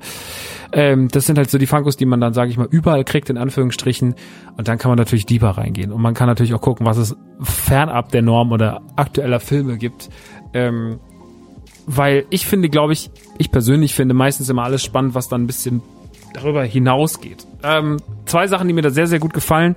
[0.72, 3.30] Ähm, das sind halt so die Funkos, die man dann, sage ich mal, überall kriegt,
[3.30, 4.16] in Anführungsstrichen.
[4.58, 5.92] Und dann kann man natürlich deeper reingehen.
[5.92, 10.10] Und man kann natürlich auch gucken, was es fernab der Norm oder aktueller Filme gibt.
[10.54, 11.00] Ähm,
[11.86, 15.48] weil ich finde, glaube ich, ich persönlich finde meistens immer alles spannend, was dann ein
[15.48, 15.82] bisschen
[16.34, 17.48] darüber hinausgeht.
[17.64, 19.76] Ähm, zwei Sachen, die mir da sehr, sehr gut gefallen.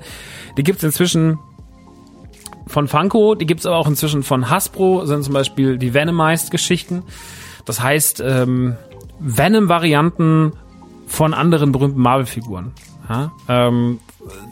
[0.56, 1.38] Die gibt's inzwischen
[2.66, 7.02] von Funko, die gibt's aber auch inzwischen von Hasbro, sind zum Beispiel die Venomized-Geschichten.
[7.64, 8.76] Das heißt, ähm,
[9.18, 10.52] Venom-Varianten
[11.06, 12.72] von anderen berühmten Marvel-Figuren.
[13.08, 13.32] Ja?
[13.48, 13.98] Ähm,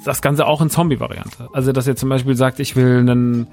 [0.04, 1.48] das Ganze auch in Zombie-Variante.
[1.52, 3.46] Also, dass ihr zum Beispiel sagt, ich will einen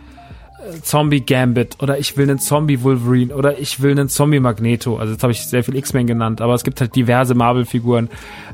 [0.82, 4.98] Zombie Gambit oder ich will einen Zombie Wolverine oder ich will einen Zombie Magneto.
[4.98, 8.10] Also jetzt habe ich sehr viel X-Men genannt, aber es gibt halt diverse Marvel-Figuren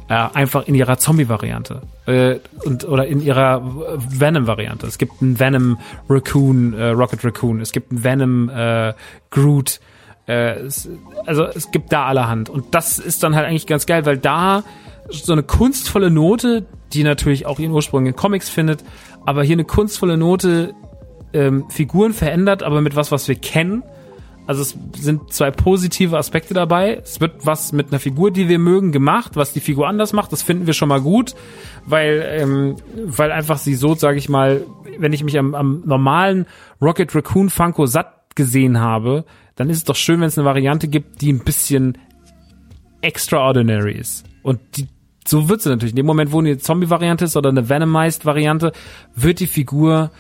[0.10, 3.62] äh, einfach in ihrer Zombie-Variante äh, und oder in ihrer
[4.10, 4.88] Venom-Variante.
[4.88, 7.62] Es gibt einen Venom Raccoon, äh, Rocket Raccoon.
[7.62, 8.94] Es gibt einen Venom äh,
[9.30, 9.80] Groot.
[10.28, 10.90] Äh, es,
[11.26, 14.64] also es gibt da allerhand und das ist dann halt eigentlich ganz geil, weil da
[15.10, 18.84] so eine kunstvolle Note, die natürlich auch ihren Ursprung in Comics findet,
[19.26, 20.74] aber hier eine kunstvolle Note,
[21.34, 23.84] ähm, Figuren verändert, aber mit was, was wir kennen.
[24.48, 26.96] Also es sind zwei positive Aspekte dabei.
[26.96, 30.32] Es wird was mit einer Figur, die wir mögen, gemacht, was die Figur anders macht.
[30.32, 31.36] Das finden wir schon mal gut,
[31.86, 32.76] weil ähm,
[33.06, 34.66] weil einfach sie so, sage ich mal,
[34.98, 36.48] wenn ich mich am, am normalen
[36.82, 39.26] Rocket Raccoon Funko satt gesehen habe,
[39.56, 41.98] dann ist es doch schön, wenn es eine Variante gibt, die ein bisschen
[43.02, 44.26] extraordinary ist.
[44.44, 44.88] Und die,
[45.28, 45.94] so wird sie natürlich.
[45.94, 48.72] In dem Moment, wo eine Zombie-Variante ist oder eine Venomized-Variante,
[49.16, 50.12] wird die Figur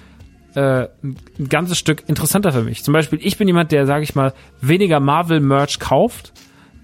[0.55, 1.17] äh, ein
[1.49, 2.83] ganzes Stück interessanter für mich.
[2.83, 6.33] Zum Beispiel, ich bin jemand, der, sage ich mal, weniger Marvel-Merch kauft,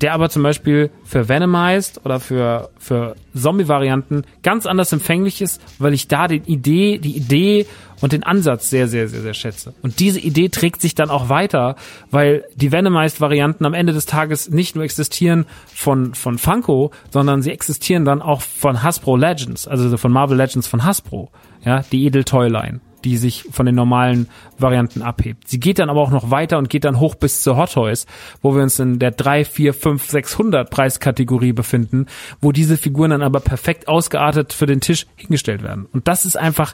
[0.01, 5.93] der aber zum Beispiel für Venomized oder für, für Zombie-Varianten ganz anders empfänglich ist, weil
[5.93, 7.65] ich da die Idee, die Idee
[8.01, 9.73] und den Ansatz sehr, sehr, sehr, sehr schätze.
[9.81, 11.75] Und diese Idee trägt sich dann auch weiter,
[12.11, 17.51] weil die Venomized-Varianten am Ende des Tages nicht nur existieren von, von Funko, sondern sie
[17.51, 21.31] existieren dann auch von Hasbro Legends, also von Marvel Legends von Hasbro,
[21.65, 24.27] ja, die Edel Toyline die sich von den normalen
[24.57, 25.47] Varianten abhebt.
[25.47, 28.05] Sie geht dann aber auch noch weiter und geht dann hoch bis zu Hot Toys,
[28.41, 32.07] wo wir uns in der 3, 4, 5, 600 Preiskategorie befinden,
[32.41, 35.87] wo diese Figuren dann aber perfekt ausgeartet für den Tisch hingestellt werden.
[35.91, 36.73] Und das ist einfach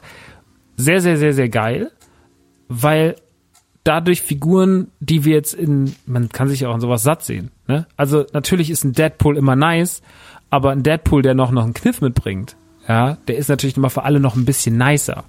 [0.76, 1.90] sehr, sehr, sehr, sehr geil,
[2.68, 3.16] weil
[3.84, 7.50] dadurch Figuren, die wir jetzt in, man kann sich auch an sowas satt sehen.
[7.68, 7.86] Ne?
[7.96, 10.02] Also natürlich ist ein Deadpool immer nice,
[10.50, 12.56] aber ein Deadpool, der noch noch einen Kniff mitbringt,
[12.88, 15.24] ja, der ist natürlich immer für alle noch ein bisschen nicer.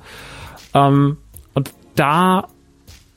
[0.76, 1.17] Ähm,
[1.55, 2.47] und da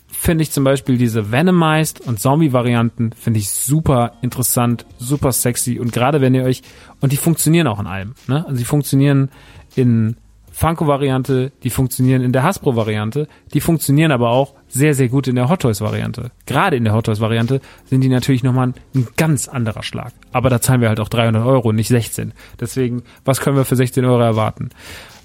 [0.09, 5.93] finde ich zum Beispiel diese Venomized und Zombie-Varianten finde ich super interessant, super sexy und
[5.93, 6.63] gerade wenn ihr euch
[7.01, 8.45] und die funktionieren auch in allem, ne?
[8.45, 9.31] Also die funktionieren
[9.77, 10.17] in
[10.51, 15.49] Funko-Variante, die funktionieren in der Hasbro-Variante, die funktionieren aber auch sehr, sehr gut in der
[15.49, 16.33] Hot Toys-Variante.
[16.47, 20.13] Gerade in der Hot Toys-Variante sind die natürlich nochmal ein ganz anderer Schlag.
[20.33, 22.33] Aber da zahlen wir halt auch 300 Euro, nicht 16.
[22.59, 24.71] Deswegen, was können wir für 16 Euro erwarten?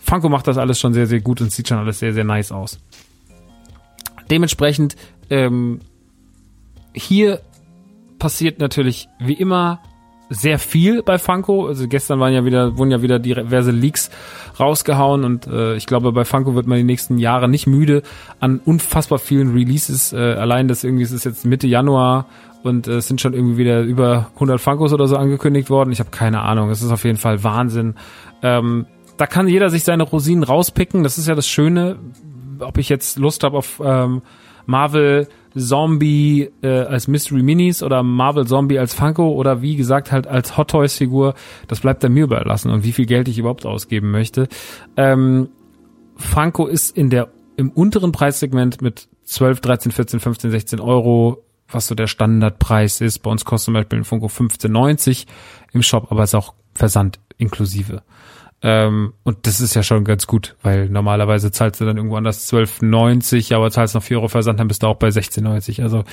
[0.03, 2.51] Funko macht das alles schon sehr, sehr gut und sieht schon alles sehr, sehr nice
[2.51, 2.79] aus.
[4.29, 4.95] Dementsprechend,
[5.29, 5.79] ähm,
[6.93, 7.41] hier
[8.19, 9.79] passiert natürlich wie immer
[10.29, 11.67] sehr viel bei Funko.
[11.67, 14.09] Also gestern waren ja wieder, wurden ja wieder diverse Leaks
[14.59, 18.03] rausgehauen und äh, ich glaube, bei Funko wird man die nächsten Jahre nicht müde
[18.39, 20.13] an unfassbar vielen Releases.
[20.13, 22.27] Äh, allein das irgendwie, es ist jetzt Mitte Januar
[22.63, 25.91] und äh, es sind schon irgendwie wieder über 100 Funkos oder so angekündigt worden.
[25.91, 26.69] Ich habe keine Ahnung.
[26.69, 27.95] Es ist auf jeden Fall Wahnsinn.
[28.41, 28.85] Ähm,
[29.17, 31.03] da kann jeder sich seine Rosinen rauspicken.
[31.03, 31.97] Das ist ja das Schöne.
[32.59, 34.21] Ob ich jetzt Lust habe auf ähm,
[34.65, 40.27] Marvel Zombie äh, als Mystery Minis oder Marvel Zombie als Funko oder wie gesagt halt
[40.27, 41.35] als Hot Toys Figur,
[41.67, 44.47] das bleibt dann mir überlassen und wie viel Geld ich überhaupt ausgeben möchte.
[44.97, 45.49] Ähm,
[46.15, 51.87] Funko ist in der im unteren Preissegment mit 12, 13, 14, 15, 16 Euro, was
[51.87, 53.19] so der Standardpreis ist.
[53.19, 55.25] Bei uns kostet zum Beispiel ein Funko 15,90
[55.71, 58.01] im Shop, aber ist auch Versand inklusive.
[58.65, 62.51] Ähm, und das ist ja schon ganz gut, weil normalerweise zahlst du dann irgendwo anders
[62.51, 65.83] 12,90, aber zahlst noch 4 Euro Versand, dann bist du auch bei 16,90.
[65.83, 66.05] Also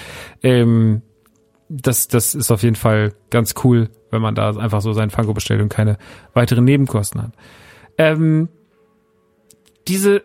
[0.42, 1.02] ähm,
[1.68, 5.32] das, das ist auf jeden Fall ganz cool, wenn man da einfach so seinen Funko
[5.32, 5.96] bestellt und keine
[6.34, 7.32] weiteren Nebenkosten hat.
[7.96, 8.48] Ähm,
[9.86, 10.22] diese,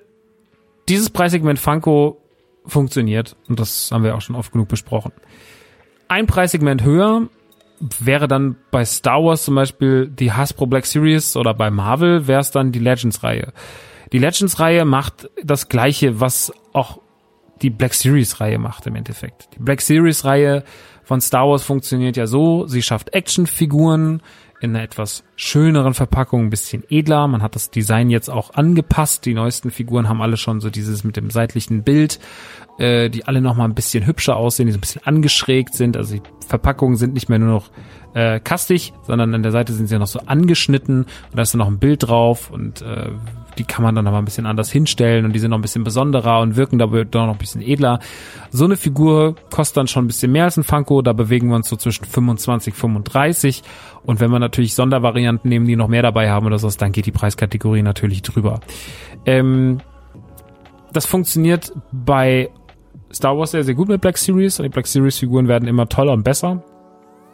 [0.89, 2.21] dieses Preissegment Funko
[2.65, 5.11] funktioniert und das haben wir auch schon oft genug besprochen.
[6.07, 7.29] Ein Preissegment höher
[7.79, 12.41] wäre dann bei Star Wars zum Beispiel die Hasbro Black Series oder bei Marvel wäre
[12.41, 13.53] es dann die Legends-Reihe.
[14.11, 16.99] Die Legends-Reihe macht das gleiche, was auch
[17.61, 19.49] die Black Series-Reihe macht im Endeffekt.
[19.55, 20.63] Die Black Series-Reihe
[21.03, 24.21] von Star Wars funktioniert ja so, sie schafft Actionfiguren
[24.61, 27.27] in einer etwas schöneren Verpackung, ein bisschen edler.
[27.27, 29.25] Man hat das Design jetzt auch angepasst.
[29.25, 32.19] Die neuesten Figuren haben alle schon so dieses mit dem seitlichen Bild,
[32.79, 35.97] äh, die alle noch mal ein bisschen hübscher aussehen, die so ein bisschen angeschrägt sind.
[35.97, 37.71] Also die Verpackungen sind nicht mehr nur noch
[38.13, 41.59] äh, kastig, sondern an der Seite sind sie noch so angeschnitten und da ist dann
[41.59, 43.11] noch ein Bild drauf und äh,
[43.57, 45.61] die kann man dann noch mal ein bisschen anders hinstellen und die sind noch ein
[45.61, 47.99] bisschen besonderer und wirken dabei doch noch ein bisschen edler.
[48.51, 51.55] So eine Figur kostet dann schon ein bisschen mehr als ein Funko, da bewegen wir
[51.55, 53.63] uns so zwischen 25, 35
[54.03, 57.05] und wenn wir natürlich Sondervarianten nehmen, die noch mehr dabei haben oder so, dann geht
[57.05, 58.59] die Preiskategorie natürlich drüber.
[59.25, 59.79] Ähm,
[60.91, 62.49] das funktioniert bei
[63.13, 65.87] Star Wars sehr, sehr gut mit Black Series und die Black Series Figuren werden immer
[65.87, 66.63] toller und besser.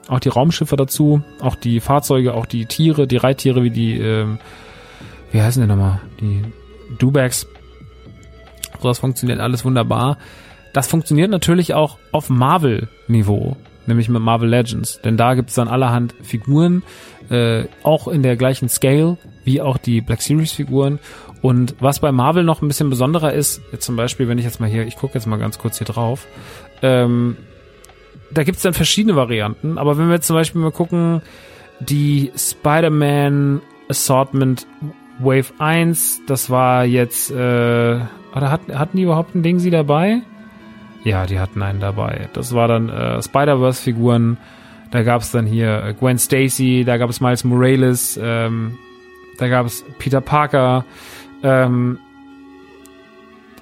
[0.07, 4.39] Auch die Raumschiffe dazu, auch die Fahrzeuge, auch die Tiere, die Reittiere wie die ähm,
[5.31, 6.01] wie heißen die nochmal?
[6.19, 6.43] Die
[6.97, 7.47] Dubags.
[8.81, 10.17] So, das funktioniert alles wunderbar.
[10.73, 15.01] Das funktioniert natürlich auch auf Marvel-Niveau, nämlich mit Marvel Legends.
[15.01, 16.83] Denn da gibt es dann allerhand Figuren,
[17.29, 20.99] äh, auch in der gleichen Scale wie auch die Black Series-Figuren.
[21.41, 24.69] Und was bei Marvel noch ein bisschen besonderer ist, zum Beispiel, wenn ich jetzt mal
[24.69, 26.27] hier, ich gucke jetzt mal ganz kurz hier drauf,
[26.81, 27.37] ähm,
[28.31, 31.21] da gibt's dann verschiedene Varianten, aber wenn wir jetzt zum Beispiel mal gucken,
[31.79, 34.67] die Spider-Man Assortment
[35.23, 40.22] Wave 1, das war jetzt, äh, oder hatten, hatten die überhaupt ein Ding sie dabei?
[41.03, 42.30] Ja, die hatten einen dabei.
[42.34, 44.38] Das war dann äh, Spider-Verse-Figuren.
[44.91, 48.77] Da gab es dann hier äh, Gwen Stacy, da gab es Miles Morales, ähm,
[49.38, 50.85] da gab es Peter Parker,
[51.43, 51.98] ähm,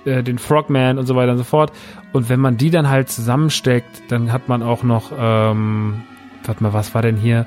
[0.06, 1.72] äh, den Frogman und so weiter und so fort.
[2.11, 6.02] Und wenn man die dann halt zusammensteckt, dann hat man auch noch, ähm,
[6.45, 7.45] warte mal, was war denn hier?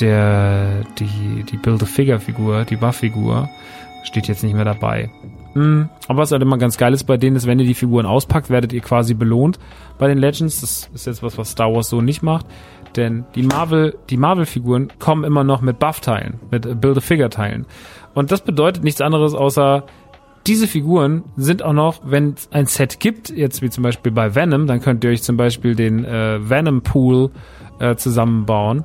[0.00, 3.48] Der, die, die Build-A-Figure-Figur, die Buff-Figur,
[4.02, 5.10] steht jetzt nicht mehr dabei.
[5.54, 5.88] Mhm.
[6.08, 8.50] Aber was halt immer ganz geil ist bei denen, ist, wenn ihr die Figuren auspackt,
[8.50, 9.58] werdet ihr quasi belohnt
[9.98, 10.60] bei den Legends.
[10.60, 12.46] Das ist jetzt was, was Star Wars so nicht macht.
[12.96, 17.66] Denn die Marvel, die Marvel-Figuren kommen immer noch mit Buff-Teilen, mit Build-A-Figure-Teilen.
[18.14, 19.84] Und das bedeutet nichts anderes außer,
[20.46, 24.34] diese Figuren sind auch noch, wenn es ein Set gibt, jetzt wie zum Beispiel bei
[24.34, 27.30] Venom, dann könnt ihr euch zum Beispiel den äh, Venom Pool
[27.78, 28.84] äh, zusammenbauen.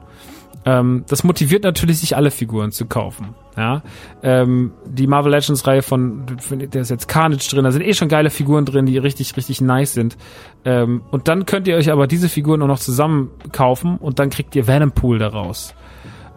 [0.65, 3.35] Ähm, das motiviert natürlich, sich alle Figuren zu kaufen.
[3.55, 3.83] Ja,
[4.23, 8.09] ähm, die Marvel Legends Reihe von, da ist jetzt Carnage drin, da sind eh schon
[8.09, 10.17] geile Figuren drin, die richtig, richtig nice sind.
[10.65, 14.29] Ähm, und dann könnt ihr euch aber diese Figuren auch noch zusammen kaufen und dann
[14.29, 15.73] kriegt ihr Venom Pool daraus.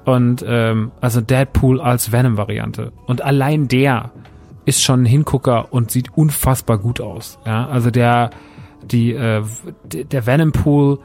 [0.04, 2.92] Und ähm, also Deadpool als Venom-Variante.
[3.06, 4.12] Und allein der
[4.64, 7.38] ist schon ein Hingucker und sieht unfassbar gut aus.
[7.44, 8.30] Ja, also der,
[8.82, 9.42] die, äh,
[9.84, 10.98] der Venom Pool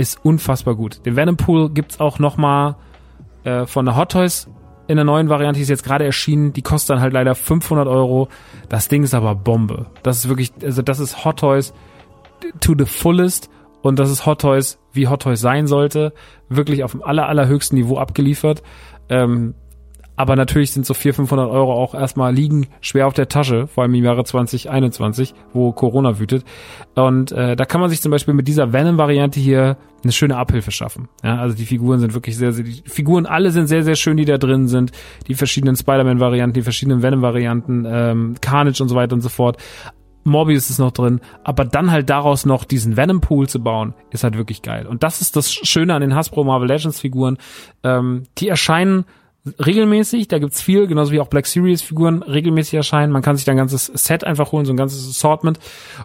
[0.00, 1.04] ist unfassbar gut.
[1.04, 2.76] Den Venom Pool gibt's auch noch mal
[3.44, 4.48] äh, von der Hot Toys
[4.90, 6.52] in der neuen Variante, die ist jetzt gerade erschienen.
[6.52, 8.28] Die kostet dann halt leider 500 Euro.
[8.68, 9.86] Das Ding ist aber Bombe.
[10.02, 11.72] Das ist wirklich, also das ist Hot Toys
[12.60, 13.50] to the fullest
[13.82, 16.12] und das ist Hot Toys, wie Hot Toys sein sollte.
[16.48, 18.64] Wirklich auf dem aller, allerhöchsten Niveau abgeliefert.
[19.08, 19.54] Ähm,
[20.20, 23.84] aber natürlich sind so 400, 500 Euro auch erstmal liegen schwer auf der Tasche, vor
[23.84, 26.44] allem im Jahre 2021, wo Corona wütet.
[26.94, 30.72] Und äh, da kann man sich zum Beispiel mit dieser Venom-Variante hier eine schöne Abhilfe
[30.72, 31.08] schaffen.
[31.24, 34.18] Ja, also die Figuren sind wirklich sehr, sehr, die Figuren alle sind sehr, sehr schön,
[34.18, 34.92] die da drin sind.
[35.26, 39.56] Die verschiedenen Spider-Man-Varianten, die verschiedenen Venom-Varianten, ähm, Carnage und so weiter und so fort.
[40.24, 44.22] Morbius ist noch drin, aber dann halt daraus noch diesen Venom Pool zu bauen, ist
[44.22, 44.86] halt wirklich geil.
[44.86, 47.38] Und das ist das Schöne an den Hasbro Marvel Legends Figuren.
[47.82, 49.06] Ähm, die erscheinen
[49.58, 53.12] regelmäßig, da gibt's viel, genauso wie auch Black Series Figuren regelmäßig erscheinen.
[53.12, 55.58] Man kann sich da ein ganzes Set einfach holen, so ein ganzes Assortment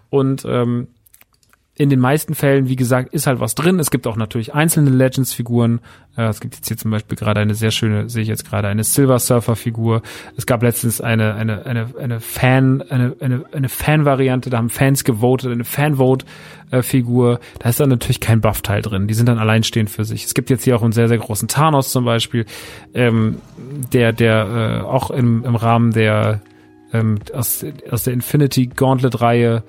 [0.09, 0.87] und ähm,
[1.77, 3.79] in den meisten Fällen, wie gesagt, ist halt was drin.
[3.79, 5.81] Es gibt auch natürlich einzelne Legends-Figuren.
[6.15, 8.69] Äh, es gibt jetzt hier zum Beispiel gerade eine sehr schöne, sehe ich jetzt gerade,
[8.69, 10.01] eine Silver Surfer-Figur.
[10.37, 15.03] Es gab letztens eine, eine, eine, eine Fan, eine, eine, eine Fan-Variante, da haben Fans
[15.03, 17.41] gewotet, eine Fan-Vote-Figur.
[17.59, 19.07] Da ist dann natürlich kein Buff-Teil drin.
[19.07, 20.23] Die sind dann alleinstehend für sich.
[20.23, 22.45] Es gibt jetzt hier auch einen sehr, sehr großen Thanos zum Beispiel,
[22.93, 23.39] ähm,
[23.91, 26.39] der, der äh, auch im, im Rahmen der
[26.93, 29.63] ähm, aus, aus der Infinity Gauntlet-Reihe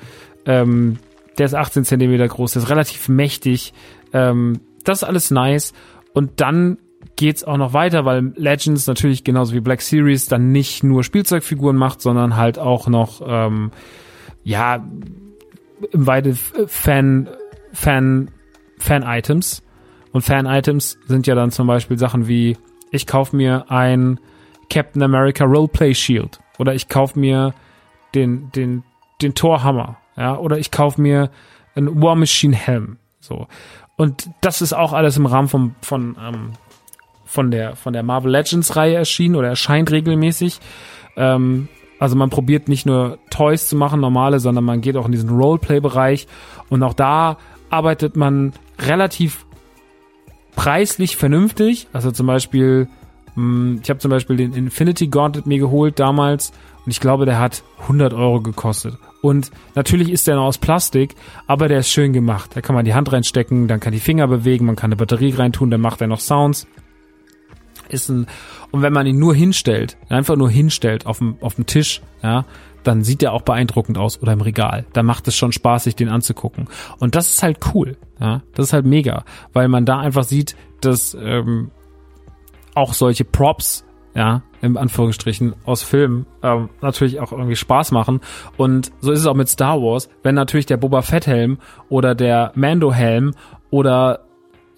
[0.45, 0.99] ähm,
[1.39, 3.73] der ist 18 Zentimeter groß, der ist relativ mächtig.
[4.13, 5.73] Ähm, das ist alles nice.
[6.13, 6.79] Und dann
[7.17, 11.77] geht's auch noch weiter, weil Legends natürlich genauso wie Black Series dann nicht nur Spielzeugfiguren
[11.77, 13.71] macht, sondern halt auch noch ähm,
[14.45, 14.85] ja
[15.93, 17.29] im Weite Fan
[17.73, 18.31] Fan
[18.79, 19.63] Fan-Items.
[20.13, 22.57] Und Fan-Items sind ja dann zum Beispiel Sachen wie,
[22.91, 24.21] ich kauf mir ein
[24.71, 27.55] Captain America Roleplay Shield oder ich kauf mir
[28.15, 28.83] den, den,
[29.21, 31.31] den Torhammer, ja, oder ich kauf mir
[31.75, 33.47] einen War Machine Helm, so.
[33.97, 36.53] Und das ist auch alles im Rahmen von, von, ähm,
[37.25, 40.61] von der, von der Marvel Legends Reihe erschienen oder erscheint regelmäßig.
[41.17, 41.69] Ähm,
[41.99, 45.31] also man probiert nicht nur Toys zu machen, normale, sondern man geht auch in diesen
[45.31, 46.27] Roleplay-Bereich
[46.69, 47.39] und auch da
[47.71, 49.47] arbeitet man relativ
[50.55, 51.89] preislich vernünftig.
[51.93, 52.89] Also zum Beispiel,
[53.35, 56.53] hm, ich habe zum Beispiel den Infinity Gauntlet mir geholt damals
[56.85, 58.99] und ich glaube, der hat 100 Euro gekostet.
[59.27, 61.17] Und natürlich ist der noch aus Plastik,
[61.49, 62.53] aber der ist schön gemacht.
[62.55, 65.35] Da kann man die Hand reinstecken, dann kann die Finger bewegen, man kann eine Batterie
[65.35, 66.69] reintun, dann macht er noch Sounds.
[67.89, 68.29] Ist ein,
[68.71, 72.45] und wenn man ihn nur hinstellt, einfach nur hinstellt auf dem, auf dem Tisch, ja,
[72.85, 74.87] dann sieht der auch beeindruckend aus oder im Regal.
[74.93, 76.69] Da macht es schon Spaß, sich den anzugucken.
[77.01, 77.97] Und das ist halt cool.
[78.21, 81.73] Ja, das ist halt mega, weil man da einfach sieht, dass ähm,
[82.77, 83.85] auch solche Props,
[84.17, 88.21] ja, im Anführungsstrichen aus Filmen ähm, natürlich auch irgendwie Spaß machen.
[88.57, 91.59] Und so ist es auch mit Star Wars, wenn natürlich der Boba Fett Helm
[91.91, 93.35] oder der Mando Helm
[93.71, 94.21] oder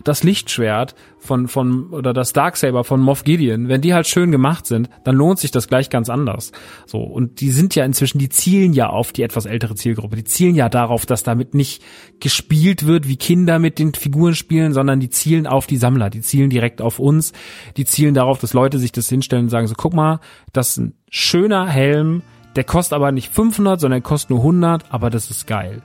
[0.04, 4.66] das Lichtschwert von, von, oder das Darksaber von Moff Gideon, wenn die halt schön gemacht
[4.66, 6.52] sind, dann lohnt sich das gleich ganz anders.
[6.86, 7.00] So.
[7.00, 10.16] Und die sind ja inzwischen, die zielen ja auf die etwas ältere Zielgruppe.
[10.16, 11.82] Die zielen ja darauf, dass damit nicht
[12.20, 16.10] gespielt wird, wie Kinder mit den Figuren spielen, sondern die zielen auf die Sammler.
[16.10, 17.32] Die zielen direkt auf uns.
[17.76, 20.20] Die zielen darauf, dass Leute sich das hinstellen und sagen so, guck mal,
[20.52, 22.22] das ist ein schöner Helm,
[22.56, 25.82] der kostet aber nicht 500, sondern der kostet nur 100, aber das ist geil.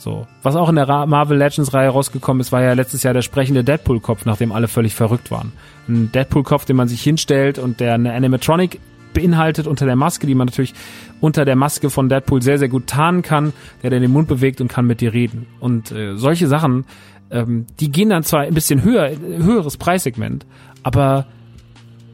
[0.00, 0.26] So.
[0.42, 3.62] Was auch in der Marvel Legends Reihe rausgekommen ist, war ja letztes Jahr der sprechende
[3.62, 5.52] Deadpool-Kopf, nachdem alle völlig verrückt waren.
[5.88, 8.80] Ein Deadpool-Kopf, den man sich hinstellt und der eine Animatronic
[9.12, 10.72] beinhaltet unter der Maske, die man natürlich
[11.20, 13.52] unter der Maske von Deadpool sehr, sehr gut tarnen kann,
[13.82, 15.46] der dann den Mund bewegt und kann mit dir reden.
[15.58, 16.86] Und äh, solche Sachen,
[17.30, 20.46] ähm, die gehen dann zwar ein bisschen höher, höheres Preissegment,
[20.82, 21.26] aber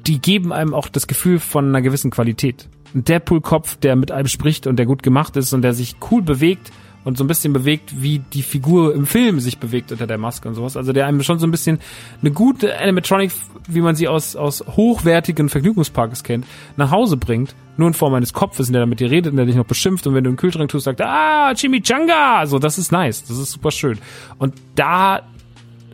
[0.09, 2.69] die geben einem auch das Gefühl von einer gewissen Qualität.
[2.95, 6.23] Ein Deadpool-Kopf, der mit einem spricht und der gut gemacht ist und der sich cool
[6.23, 6.73] bewegt,
[7.07, 10.49] und so ein bisschen bewegt, wie die Figur im Film sich bewegt unter der Maske
[10.49, 10.77] und sowas.
[10.77, 11.79] Also der einem schon so ein bisschen
[12.21, 13.31] eine gute Animatronic,
[13.69, 16.47] wie man sie aus, aus hochwertigen Vergnügungsparks kennt,
[16.77, 19.47] nach Hause bringt, nur in Form eines Kopfes, in der mit dir redet, in der
[19.47, 22.45] dich noch beschimpft und wenn du einen Kühlschrank tust, sagt, ah, Chimichanga!
[22.47, 23.99] So, das ist nice, das ist super schön.
[24.39, 25.23] Und da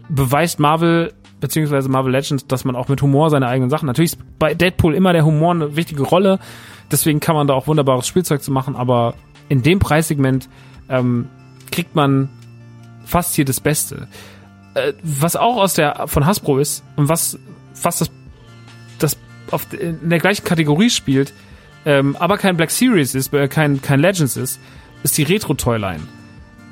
[0.09, 4.39] beweist Marvel beziehungsweise Marvel Legends, dass man auch mit Humor seine eigenen Sachen, natürlich ist
[4.39, 6.39] bei Deadpool immer der Humor eine wichtige Rolle,
[6.90, 9.14] deswegen kann man da auch wunderbares Spielzeug zu machen, aber
[9.51, 10.48] in dem Preissegment
[10.88, 11.28] ähm,
[11.70, 12.28] kriegt man
[13.04, 14.09] fast hier das Beste.
[14.74, 17.38] Äh, was auch aus der von Hasbro ist und was
[17.74, 18.10] fast das,
[18.98, 19.16] das
[19.50, 21.32] auf, in der gleichen Kategorie spielt,
[21.84, 24.60] ähm, aber kein Black Series ist, äh, kein, kein Legends ist,
[25.02, 26.02] ist die Retro-Toyline.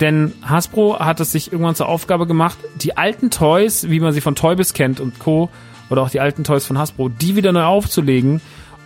[0.00, 4.20] Denn Hasbro hat es sich irgendwann zur Aufgabe gemacht, die alten Toys, wie man sie
[4.20, 5.50] von Toybis kennt und Co.,
[5.90, 8.40] oder auch die alten Toys von Hasbro, die wieder neu aufzulegen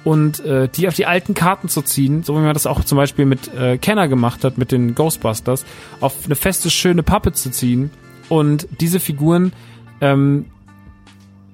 [0.04, 2.96] und äh, die auf die alten Karten zu ziehen, so wie man das auch zum
[2.96, 5.64] Beispiel mit äh, Kenner gemacht hat, mit den Ghostbusters,
[6.00, 7.90] auf eine feste, schöne Pappe zu ziehen
[8.28, 9.52] und diese Figuren
[10.00, 10.46] ähm,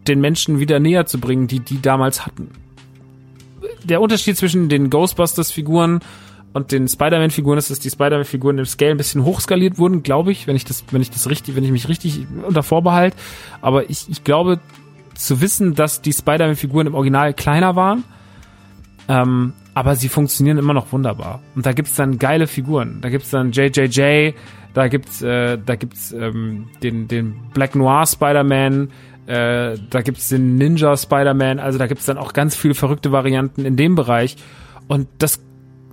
[0.08, 2.50] den Menschen wieder näher zu bringen, die die damals hatten.
[3.84, 6.00] Der Unterschied zwischen den Ghostbusters-Figuren
[6.52, 10.48] und den Spider-Man-Figuren ist, dass die Spider-Man-Figuren im Scale ein bisschen hochskaliert wurden, glaube ich,
[10.48, 13.14] wenn ich das, wenn ich das richtig, wenn ich mich richtig unter Vorbehalt.
[13.60, 14.58] Aber ich, ich glaube
[15.14, 18.02] zu wissen, dass die Spider-Man-Figuren im Original kleiner waren
[19.08, 21.40] ähm, aber sie funktionieren immer noch wunderbar.
[21.54, 23.00] Und da gibt's dann geile Figuren.
[23.00, 24.32] Da gibt's dann JJJ,
[24.74, 28.90] da gibt's, äh, da gibt's ähm, den, den Black Noir Spider-Man,
[29.26, 33.64] äh, da gibt's den Ninja Spider-Man, also da gibt's dann auch ganz viele verrückte Varianten
[33.64, 34.36] in dem Bereich.
[34.88, 35.40] Und das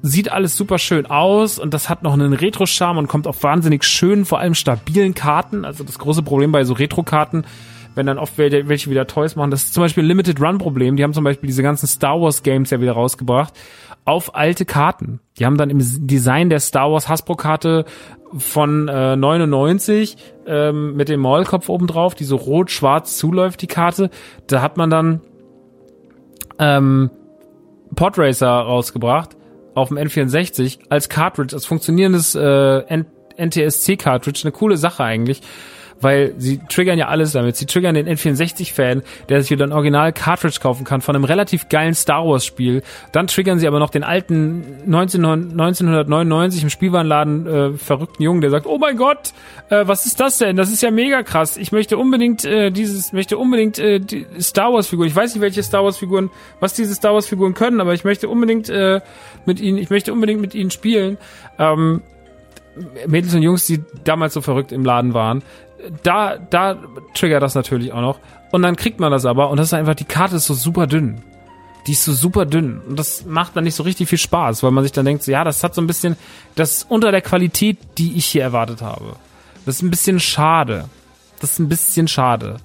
[0.01, 3.83] sieht alles super schön aus und das hat noch einen Retro-Charme und kommt auf wahnsinnig
[3.83, 5.65] schönen, vor allem stabilen Karten.
[5.65, 7.45] Also das große Problem bei so Retro-Karten
[7.97, 9.51] wenn dann oft welche wieder Toys machen.
[9.51, 10.95] Das ist zum Beispiel Limited Run Problem.
[10.95, 13.53] Die haben zum Beispiel diese ganzen Star Wars Games ja wieder rausgebracht
[14.05, 15.19] auf alte Karten.
[15.37, 17.83] Die haben dann im Design der Star Wars Hasbro Karte
[18.37, 20.15] von äh, 99
[20.45, 24.09] ähm, mit dem Maulkopf oben drauf, die so rot-schwarz zuläuft, die Karte.
[24.47, 25.21] Da hat man dann
[26.57, 27.09] ähm,
[27.95, 29.35] Podracer rausgebracht
[29.75, 33.03] auf dem N64 als Cartridge, als funktionierendes äh,
[33.37, 35.41] NTSC Cartridge, eine coole Sache eigentlich
[36.01, 37.55] weil sie triggern ja alles damit.
[37.55, 41.93] Sie triggern den N64-Fan, der sich wieder ein Original-Cartridge kaufen kann von einem relativ geilen
[41.93, 42.83] Star Wars-Spiel.
[43.11, 48.49] Dann triggern sie aber noch den alten 19, 1999 im Spielwarenladen äh, verrückten Jungen, der
[48.49, 49.33] sagt, oh mein Gott,
[49.69, 50.55] äh, was ist das denn?
[50.55, 51.57] Das ist ja mega krass.
[51.57, 55.07] Ich möchte unbedingt äh, dieses, möchte unbedingt äh, die Star Wars-Figuren.
[55.07, 56.29] Ich weiß nicht, welche Star Wars-Figuren,
[56.59, 59.01] was diese Star Wars-Figuren können, aber ich möchte unbedingt äh,
[59.45, 61.17] mit ihnen, ich möchte unbedingt mit ihnen spielen.
[61.57, 62.01] Ähm,
[63.07, 65.43] Mädels und Jungs, die damals so verrückt im Laden waren,
[66.03, 66.77] da, da
[67.13, 68.19] triggert das natürlich auch noch.
[68.51, 70.87] Und dann kriegt man das aber und das ist einfach, die Karte ist so super
[70.87, 71.21] dünn.
[71.85, 72.81] Die ist so super dünn.
[72.81, 75.31] Und das macht dann nicht so richtig viel Spaß, weil man sich dann denkt, so,
[75.31, 76.17] ja, das hat so ein bisschen,
[76.55, 79.15] das ist unter der Qualität, die ich hier erwartet habe.
[79.65, 80.85] Das ist ein bisschen schade.
[81.39, 82.57] Das ist ein bisschen schade.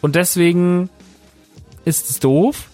[0.00, 0.90] Und deswegen
[1.84, 2.69] ist es doof,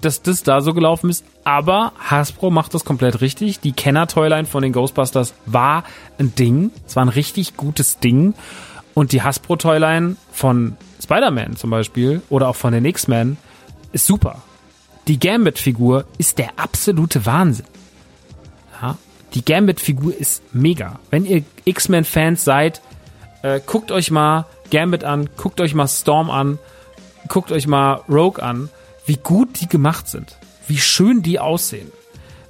[0.00, 1.24] dass das da so gelaufen ist.
[1.44, 3.60] Aber Hasbro macht das komplett richtig.
[3.60, 5.84] Die Kenner-Toyline von den Ghostbusters war
[6.18, 6.70] ein Ding.
[6.86, 8.34] Es war ein richtig gutes Ding.
[8.94, 13.36] Und die Hasbro-Toyline von Spider-Man zum Beispiel oder auch von den X-Men
[13.92, 14.42] ist super.
[15.08, 17.66] Die Gambit-Figur ist der absolute Wahnsinn.
[18.80, 18.96] Ja,
[19.34, 20.98] die Gambit-Figur ist mega.
[21.10, 22.80] Wenn ihr X-Men-Fans seid,
[23.42, 26.58] äh, guckt euch mal Gambit an, guckt euch mal Storm an,
[27.28, 28.68] guckt euch mal Rogue an
[29.06, 31.90] wie gut die gemacht sind, wie schön die aussehen,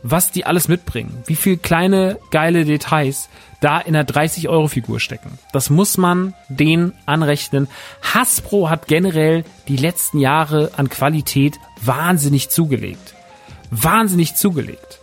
[0.02, 3.28] was die alles mitbringen, wie viel kleine geile Details
[3.60, 5.38] da in der 30-Euro-Figur stecken.
[5.52, 7.68] Das muss man denen anrechnen.
[8.02, 13.14] Hasbro hat generell die letzten Jahre an Qualität wahnsinnig zugelegt.
[13.70, 15.00] Wahnsinnig zugelegt.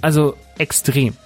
[0.00, 1.16] Also extrem.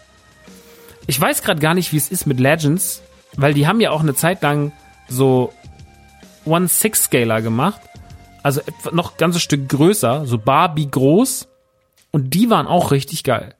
[1.06, 3.02] Ich weiß gerade gar nicht, wie es ist mit Legends,
[3.36, 4.72] weil die haben ja auch eine Zeit lang
[5.08, 5.52] so
[6.44, 7.80] One-Six-Scaler gemacht
[8.48, 8.62] also
[8.92, 11.48] noch ein ganzes Stück größer, so Barbie groß.
[12.12, 13.54] Und die waren auch richtig geil.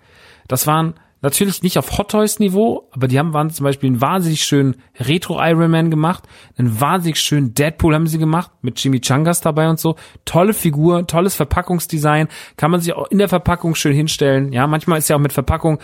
[0.48, 4.00] Das waren natürlich nicht auf Hot Toys Niveau, aber die haben waren zum Beispiel einen
[4.00, 6.24] wahnsinnig schönen Retro Iron Man gemacht,
[6.56, 9.96] einen wahnsinnig schönen Deadpool haben sie gemacht mit Jimmy Changas dabei und so.
[10.24, 14.52] Tolle Figur, tolles Verpackungsdesign, kann man sich auch in der Verpackung schön hinstellen.
[14.52, 15.80] Ja, manchmal ist ja auch mit Verpackung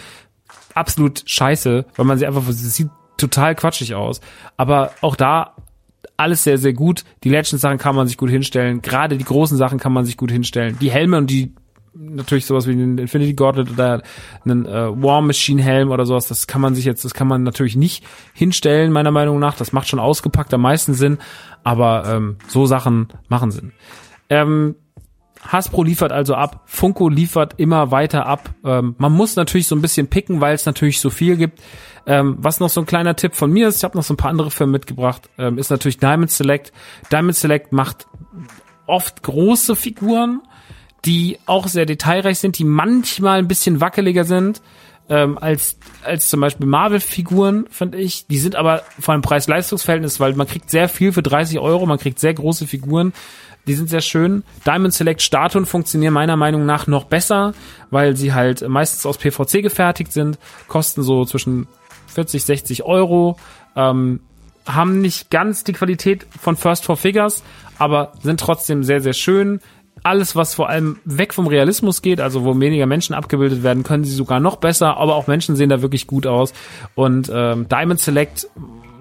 [0.73, 4.23] absolut scheiße, weil man sie einfach, sie sieht total quatschig aus.
[4.57, 5.57] Aber auch da
[6.17, 7.05] alles sehr, sehr gut.
[7.25, 8.83] Die Legends-Sachen kann man sich gut hinstellen.
[8.83, 10.79] Gerade die großen Sachen kann man sich gut hinstellen.
[10.81, 11.53] Die Helme und die
[11.95, 14.03] natürlich sowas wie den Infinity Gauntlet oder
[14.45, 17.43] einen äh, War Machine Helm oder sowas, das kann man sich jetzt, das kann man
[17.43, 19.57] natürlich nicht hinstellen, meiner Meinung nach.
[19.57, 21.19] Das macht schon ausgepackt am meisten Sinn,
[21.63, 23.73] aber ähm, so Sachen machen Sinn.
[24.29, 24.75] Ähm,
[25.47, 28.51] Hasbro liefert also ab, Funko liefert immer weiter ab.
[28.65, 31.61] Ähm, man muss natürlich so ein bisschen picken, weil es natürlich so viel gibt.
[32.07, 34.19] Ähm, was noch so ein kleiner Tipp von mir ist, ich habe noch so ein
[34.19, 36.73] paar andere Firmen mitgebracht, ähm, ist natürlich Diamond Select.
[37.11, 38.07] Diamond Select macht
[38.87, 40.43] oft große Figuren,
[41.05, 44.63] die auch sehr detailreich sind, die manchmal ein bisschen wackeliger sind
[45.09, 48.27] ähm, als als zum Beispiel Marvel-Figuren, finde ich.
[48.27, 51.99] Die sind aber vor allem Preis-Leistungs-Verhältnis, weil man kriegt sehr viel für 30 Euro, man
[51.99, 53.13] kriegt sehr große Figuren.
[53.67, 54.45] Die sind sehr schön.
[54.67, 57.55] Diamond Select Statuen funktionieren meiner Meinung nach noch besser,
[57.91, 60.39] weil sie halt meistens aus PVC gefertigt sind,
[60.69, 61.67] kosten so zwischen
[62.09, 63.39] 40, 60 Euro,
[63.77, 64.21] ähm,
[64.67, 67.43] haben nicht ganz die Qualität von First Four Figures,
[67.79, 69.61] aber sind trotzdem sehr, sehr schön.
[70.03, 74.05] Alles, was vor allem weg vom Realismus geht, also wo weniger Menschen abgebildet werden, können
[74.05, 76.53] sie sogar noch besser, aber auch Menschen sehen da wirklich gut aus.
[76.95, 78.49] Und ähm, Diamond Select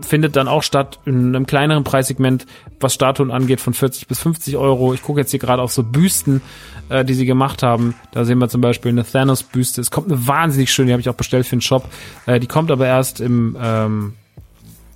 [0.06, 2.46] findet dann auch statt in einem kleineren Preissegment,
[2.80, 4.94] was Statuen angeht, von 40 bis 50 Euro.
[4.94, 6.42] Ich gucke jetzt hier gerade auf so Büsten,
[6.90, 7.96] äh, die sie gemacht haben.
[8.12, 9.82] Da sehen wir zum Beispiel eine Thanos-Büste.
[9.82, 11.88] Es kommt eine wahnsinnig schöne, die habe ich auch bestellt für den Shop.
[12.26, 14.14] Äh, die kommt aber erst im ähm,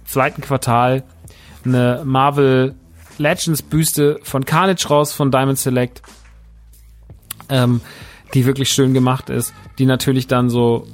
[0.06, 1.04] zweiten Quartal.
[1.66, 2.76] Eine Marvel
[3.18, 6.02] Legends Büste von Carnage raus von Diamond Select.
[7.50, 7.82] Ähm,
[8.34, 10.88] die wirklich schön gemacht ist, die natürlich dann so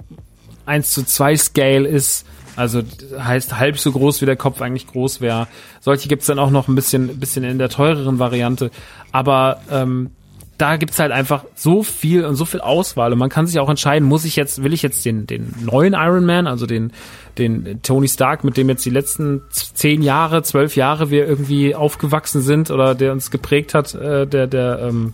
[0.66, 2.26] 1 zu 2 Scale ist,
[2.56, 2.82] also
[3.18, 5.48] heißt halb so groß wie der Kopf eigentlich groß wäre.
[5.82, 8.72] Solche gibt's dann auch noch ein bisschen, bisschen in der teureren Variante.
[9.12, 10.12] Aber ähm,
[10.58, 13.70] da gibt's halt einfach so viel und so viel Auswahl und man kann sich auch
[13.70, 16.92] entscheiden, muss ich jetzt, will ich jetzt den, den neuen Iron Man, also den,
[17.38, 22.42] den Tony Stark, mit dem jetzt die letzten zehn Jahre, zwölf Jahre wir irgendwie aufgewachsen
[22.42, 25.14] sind oder der uns geprägt hat, äh, der, der ähm,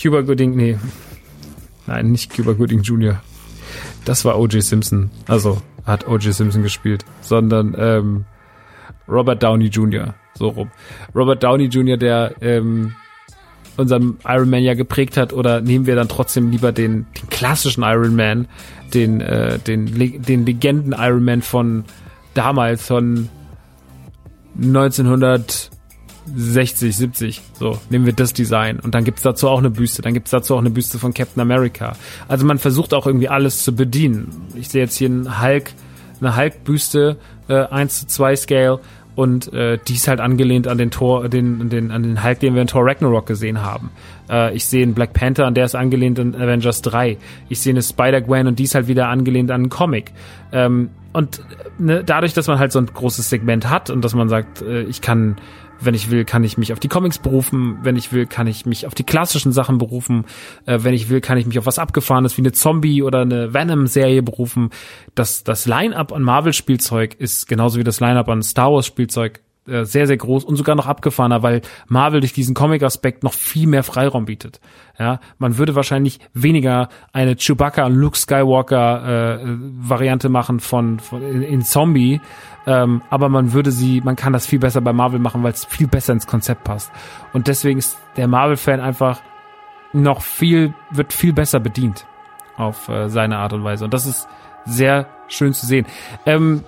[0.00, 0.78] Cuba Gooding, nee,
[1.86, 3.20] nein, nicht Cuba Gooding Jr.
[4.04, 4.62] Das war O.J.
[4.62, 5.10] Simpson.
[5.26, 6.32] Also hat O.J.
[6.32, 8.24] Simpson gespielt, sondern ähm,
[9.08, 10.14] Robert Downey Jr.
[10.34, 10.70] So rum.
[11.14, 12.94] Robert Downey Jr., der ähm,
[13.76, 17.82] unseren Iron Man ja geprägt hat, oder nehmen wir dann trotzdem lieber den, den klassischen
[17.82, 18.48] Iron Man,
[18.94, 21.84] den, äh, den, den Legenden Iron Man von
[22.34, 23.28] damals, von
[24.56, 25.70] 1900
[26.34, 27.42] 60, 70.
[27.58, 28.80] So, nehmen wir das Design.
[28.80, 30.02] Und dann gibt's dazu auch eine Büste.
[30.02, 31.96] Dann gibt's dazu auch eine Büste von Captain America.
[32.28, 34.46] Also man versucht auch irgendwie alles zu bedienen.
[34.54, 35.72] Ich sehe jetzt hier einen Hulk,
[36.20, 37.16] eine Hulk-Büste
[37.48, 38.80] äh, 1 zu 2 Scale
[39.14, 42.54] und äh, die ist halt angelehnt an den Tor, den, den, an den Hulk, den
[42.54, 43.90] wir in Thor Ragnarok gesehen haben.
[44.30, 47.18] Äh, ich sehe einen Black Panther und der ist angelehnt an Avengers 3.
[47.48, 50.12] Ich sehe eine Spider-Gwen und die ist halt wieder angelehnt an einen Comic.
[50.52, 51.42] Ähm, und
[51.78, 54.82] ne, dadurch, dass man halt so ein großes Segment hat und dass man sagt, äh,
[54.82, 55.36] ich kann
[55.84, 57.78] wenn ich will, kann ich mich auf die Comics berufen.
[57.82, 60.24] Wenn ich will, kann ich mich auf die klassischen Sachen berufen.
[60.66, 63.54] Äh, wenn ich will, kann ich mich auf was Abgefahrenes wie eine Zombie- oder eine
[63.54, 64.70] Venom-Serie berufen.
[65.14, 70.06] Das, das Line-Up an Marvel-Spielzeug ist genauso wie das Line-Up an Star Wars-Spielzeug äh, sehr,
[70.06, 74.24] sehr groß und sogar noch abgefahrener, weil Marvel durch diesen Comic-Aspekt noch viel mehr Freiraum
[74.24, 74.60] bietet.
[74.98, 81.22] Ja, man würde wahrscheinlich weniger eine Chewbacca und Luke Skywalker äh, Variante machen von, von
[81.22, 82.20] in, in Zombie,
[82.66, 85.64] ähm, aber man würde sie, man kann das viel besser bei Marvel machen, weil es
[85.64, 86.90] viel besser ins Konzept passt.
[87.32, 89.20] Und deswegen ist der Marvel-Fan einfach
[89.92, 92.06] noch viel, wird viel besser bedient
[92.56, 93.84] auf äh, seine Art und Weise.
[93.84, 94.28] Und das ist
[94.64, 95.86] sehr schön zu sehen.
[96.26, 96.64] Ähm,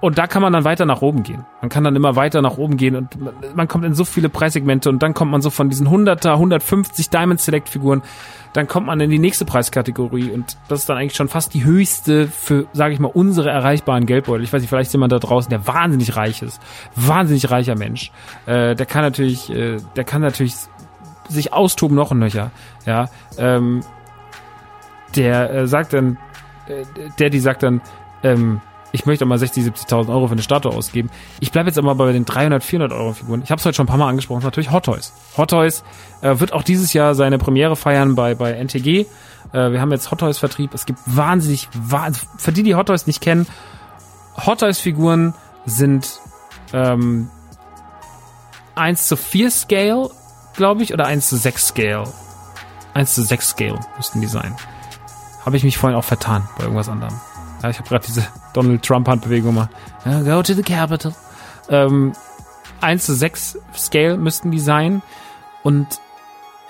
[0.00, 1.46] und da kann man dann weiter nach oben gehen.
[1.60, 3.16] Man kann dann immer weiter nach oben gehen und
[3.56, 7.08] man kommt in so viele Preissegmente und dann kommt man so von diesen 100er, 150
[7.08, 8.02] Diamond Select Figuren,
[8.52, 11.64] dann kommt man in die nächste Preiskategorie und das ist dann eigentlich schon fast die
[11.64, 14.44] höchste für, sage ich mal, unsere erreichbaren Geldbeutel.
[14.44, 16.60] Ich weiß nicht, vielleicht jemand da draußen, der wahnsinnig reich ist,
[16.94, 18.12] wahnsinnig reicher Mensch.
[18.46, 20.54] Äh, der kann natürlich, äh, der kann natürlich
[21.28, 22.50] sich austoben noch ein nöcher.
[22.86, 23.08] Ja,
[23.38, 23.80] ähm,
[25.16, 26.18] der äh, sagt dann,
[26.68, 26.84] äh,
[27.18, 27.80] der die sagt dann,
[28.22, 28.60] ähm,
[28.94, 31.10] ich möchte mal 60, 70.000 Euro für eine Statue ausgeben.
[31.40, 33.42] Ich bleibe jetzt aber bei den 300, 400 Euro Figuren.
[33.42, 35.12] Ich habe es heute schon ein paar Mal angesprochen, natürlich Hot Toys.
[35.36, 35.82] Hot Toys
[36.22, 39.06] äh, wird auch dieses Jahr seine Premiere feiern bei, bei NTG.
[39.52, 40.74] Äh, wir haben jetzt Hot Toys Vertrieb.
[40.74, 43.48] Es gibt wahnsinnig, wahnsinnig, für die, die Hot Toys nicht kennen,
[44.46, 45.34] Hot Toys Figuren
[45.66, 46.20] sind
[46.72, 47.28] ähm,
[48.76, 50.10] 1 zu 4 Scale,
[50.54, 52.04] glaube ich, oder 1 zu 6 Scale.
[52.94, 54.54] 1 zu 6 Scale müssten die sein.
[55.44, 57.14] Habe ich mich vorhin auch vertan bei irgendwas anderem.
[57.64, 59.70] Ja, ich habe gerade diese Donald Trump Handbewegung mal.
[60.04, 61.14] Ja, go to the Capitol.
[61.70, 62.12] Ähm,
[62.82, 65.00] 1 zu 6 Scale müssten die sein.
[65.62, 65.86] Und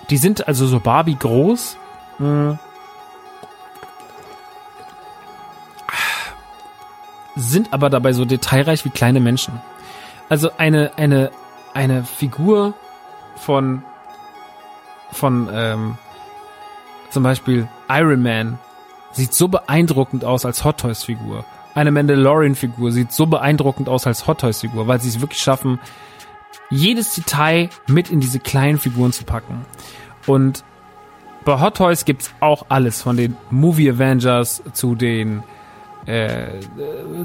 [0.08, 1.76] die sind also so Barbie groß.
[2.20, 2.54] Äh,
[7.34, 9.60] sind aber dabei so detailreich wie kleine Menschen.
[10.28, 11.32] Also eine, eine,
[11.72, 12.72] eine Figur
[13.34, 13.82] von,
[15.10, 15.98] von ähm,
[17.10, 18.60] zum Beispiel Iron Man
[19.14, 21.44] sieht so beeindruckend aus als Hot Toys Figur.
[21.74, 25.40] Eine Mandalorian Figur sieht so beeindruckend aus als Hot Toys Figur, weil sie es wirklich
[25.42, 25.80] schaffen,
[26.70, 29.64] jedes Detail mit in diese kleinen Figuren zu packen.
[30.26, 30.64] Und
[31.44, 35.42] bei Hot Toys gibt's auch alles, von den Movie Avengers zu den
[36.06, 36.46] äh,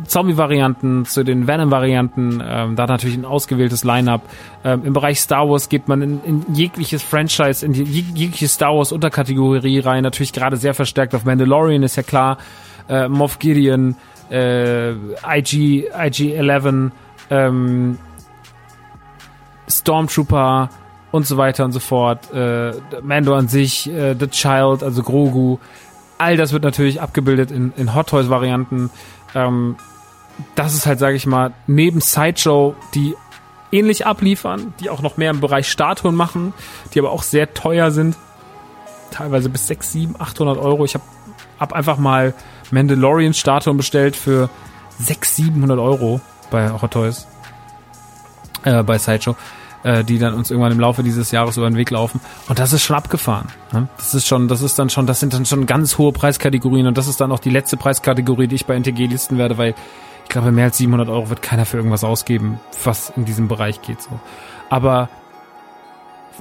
[0.06, 4.22] Zombie-Varianten, zu den Venom-Varianten, ähm, da natürlich ein ausgewähltes Line-Up.
[4.64, 8.76] Ähm, Im Bereich Star Wars geht man in, in jegliches Franchise, in jeg jegliche Star
[8.76, 12.38] Wars-Unterkategorie rein, natürlich gerade sehr verstärkt auf Mandalorian, ist ja klar,
[12.88, 13.96] äh, Moff Gideon,
[14.32, 16.92] äh, IG, IG-11,
[17.30, 17.98] ähm,
[19.68, 20.70] Stormtrooper
[21.12, 25.58] und so weiter und so fort, äh, Mando an sich, äh, The Child, also Grogu,
[26.20, 28.92] all das wird natürlich abgebildet in, in Hot Toys Varianten.
[29.34, 29.78] Ähm,
[30.56, 33.16] das ist halt, sage ich mal, neben Sideshow, die
[33.72, 36.54] ähnlich abliefern, die auch noch mehr im Bereich Statuen machen,
[36.94, 38.16] die aber auch sehr teuer sind,
[39.12, 40.86] teilweise bis 6, 7, 800 Euro.
[40.86, 41.04] Ich habe
[41.60, 42.34] hab einfach mal
[42.72, 44.50] Mandalorian Statuen bestellt für
[45.00, 46.22] 6, 700 Euro
[46.52, 47.28] bei Hot Toys,
[48.64, 49.36] äh, bei Sideshow
[49.84, 52.20] äh, die dann uns irgendwann im Laufe dieses Jahres über den Weg laufen.
[52.48, 53.48] Und das ist schon abgefahren.
[53.72, 53.88] Ne?
[53.98, 56.98] Das ist schon, das ist dann schon, das sind dann schon ganz hohe Preiskategorien und
[56.98, 59.76] das ist dann auch die letzte Preiskategorie, die ich bei NTG listen werde, weil
[60.24, 63.82] ich glaube, mehr als 700 Euro wird keiner für irgendwas ausgeben, was in diesem Bereich
[63.82, 64.02] geht.
[64.02, 64.20] So.
[64.70, 65.10] Aber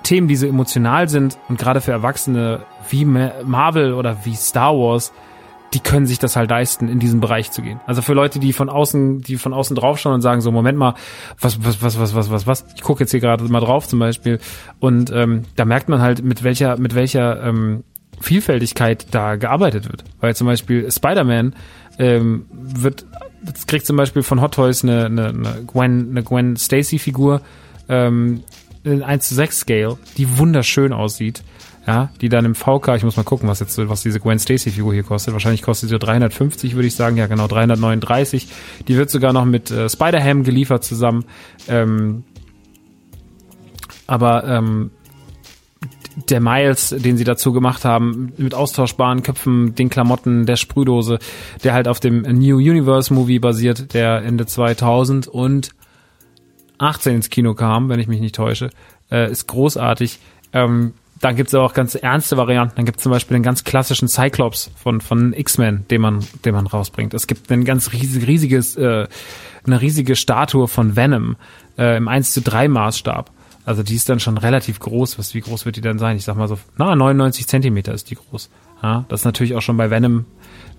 [0.02, 5.12] Themen, die so emotional sind und gerade für Erwachsene wie Marvel oder wie Star Wars,
[5.74, 7.81] die können sich das halt leisten, in diesen Bereich zu gehen.
[7.86, 10.95] Also für Leute, die von außen, die von außen draufschauen und sagen so, Moment mal,
[11.40, 13.99] was, was, was, was, was, was, was, ich gucke jetzt hier gerade mal drauf zum
[13.99, 14.39] Beispiel
[14.81, 17.85] und ähm, da merkt man halt, mit welcher, mit welcher ähm,
[18.20, 20.05] Vielfältigkeit da gearbeitet wird.
[20.20, 21.55] Weil zum Beispiel Spider-Man
[21.99, 23.05] ähm, wird,
[23.66, 27.43] kriegt zum Beispiel von Hot Toys eine, eine, eine Gwen, eine Gwen Stacy-Figur
[27.89, 28.43] ähm,
[28.85, 31.43] in 1 zu 6 Scale, die wunderschön aussieht
[31.89, 34.70] ja, die dann im VK, ich muss mal gucken, was jetzt, was diese Gwen Stacy
[34.70, 35.32] Figur hier kostet.
[35.32, 37.16] Wahrscheinlich kostet sie 350, würde ich sagen.
[37.16, 38.47] Ja, genau, 339.
[38.86, 41.24] Die wird sogar noch mit äh, Spider-Ham geliefert zusammen.
[41.66, 42.24] Ähm,
[44.06, 44.90] aber ähm,
[46.28, 51.19] der Miles, den sie dazu gemacht haben, mit austauschbaren Köpfen, den Klamotten, der Sprühdose,
[51.65, 55.73] der halt auf dem New Universe Movie basiert, der Ende 2018
[57.06, 58.69] ins Kino kam, wenn ich mich nicht täusche,
[59.10, 60.19] äh, ist großartig.
[60.52, 62.77] Ähm, dann gibt's aber auch ganz ernste Varianten.
[62.77, 66.66] Dann gibt's zum Beispiel den ganz klassischen Cyclops von, von X-Men, den man, den man
[66.66, 67.15] rausbringt.
[67.15, 69.07] Es gibt ein ganz riesig, riesiges, äh,
[69.66, 71.36] eine riesige Statue von Venom
[71.77, 73.31] äh, im 1 zu 3 Maßstab.
[73.65, 75.19] Also die ist dann schon relativ groß.
[75.19, 76.16] Was, wie groß wird die dann sein?
[76.16, 78.49] Ich sag mal so, na, 99 Zentimeter ist die groß.
[78.82, 80.24] Ja, das ist natürlich auch schon bei Venom.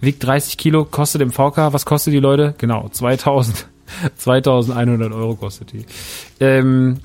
[0.01, 2.55] Wiegt 30 Kilo, kostet im VK, was kostet die Leute?
[2.57, 3.67] Genau, 2000.
[4.17, 5.85] 2100 Euro kostet die.
[6.39, 6.99] Ähm,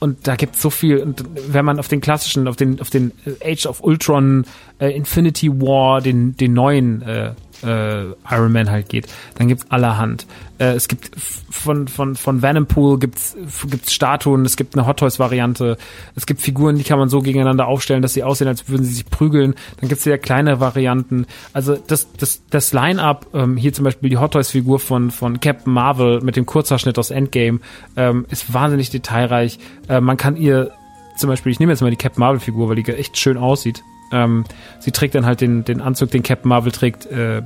[0.00, 0.98] und da gibt's so viel.
[0.98, 3.12] Und wenn man auf den klassischen, auf den, auf den
[3.44, 4.46] Age of Ultron,
[4.80, 9.06] äh, Infinity War, den, den neuen äh, äh, Iron Man halt geht,
[9.36, 10.26] dann gibt's allerhand.
[10.58, 13.36] Äh, es gibt von von von Venom Pool gibt's
[13.68, 15.76] gibt's Statuen, es gibt eine Hot Toys Variante,
[16.14, 18.92] es gibt Figuren, die kann man so gegeneinander aufstellen, dass sie aussehen, als würden sie
[18.92, 19.54] sich prügeln.
[19.80, 21.26] Dann gibt's sehr kleine Varianten.
[21.52, 25.40] Also das das das Line-up ähm, hier zum Beispiel die Hot Toys Figur von von
[25.40, 27.60] Captain Marvel mit dem Kurzhaarschnitt aus Endgame
[27.96, 29.58] ähm, ist wahnsinnig detailreich.
[29.88, 30.72] Äh, man kann ihr
[31.16, 33.82] zum Beispiel, ich nehme jetzt mal die Captain Marvel Figur, weil die echt schön aussieht.
[34.12, 34.44] Ähm,
[34.78, 37.42] sie trägt dann halt den, den Anzug, den Captain Marvel trägt, äh,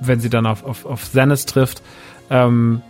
[0.00, 1.82] wenn sie dann auf, auf, auf Zenith trifft.
[2.30, 2.82] Ähm,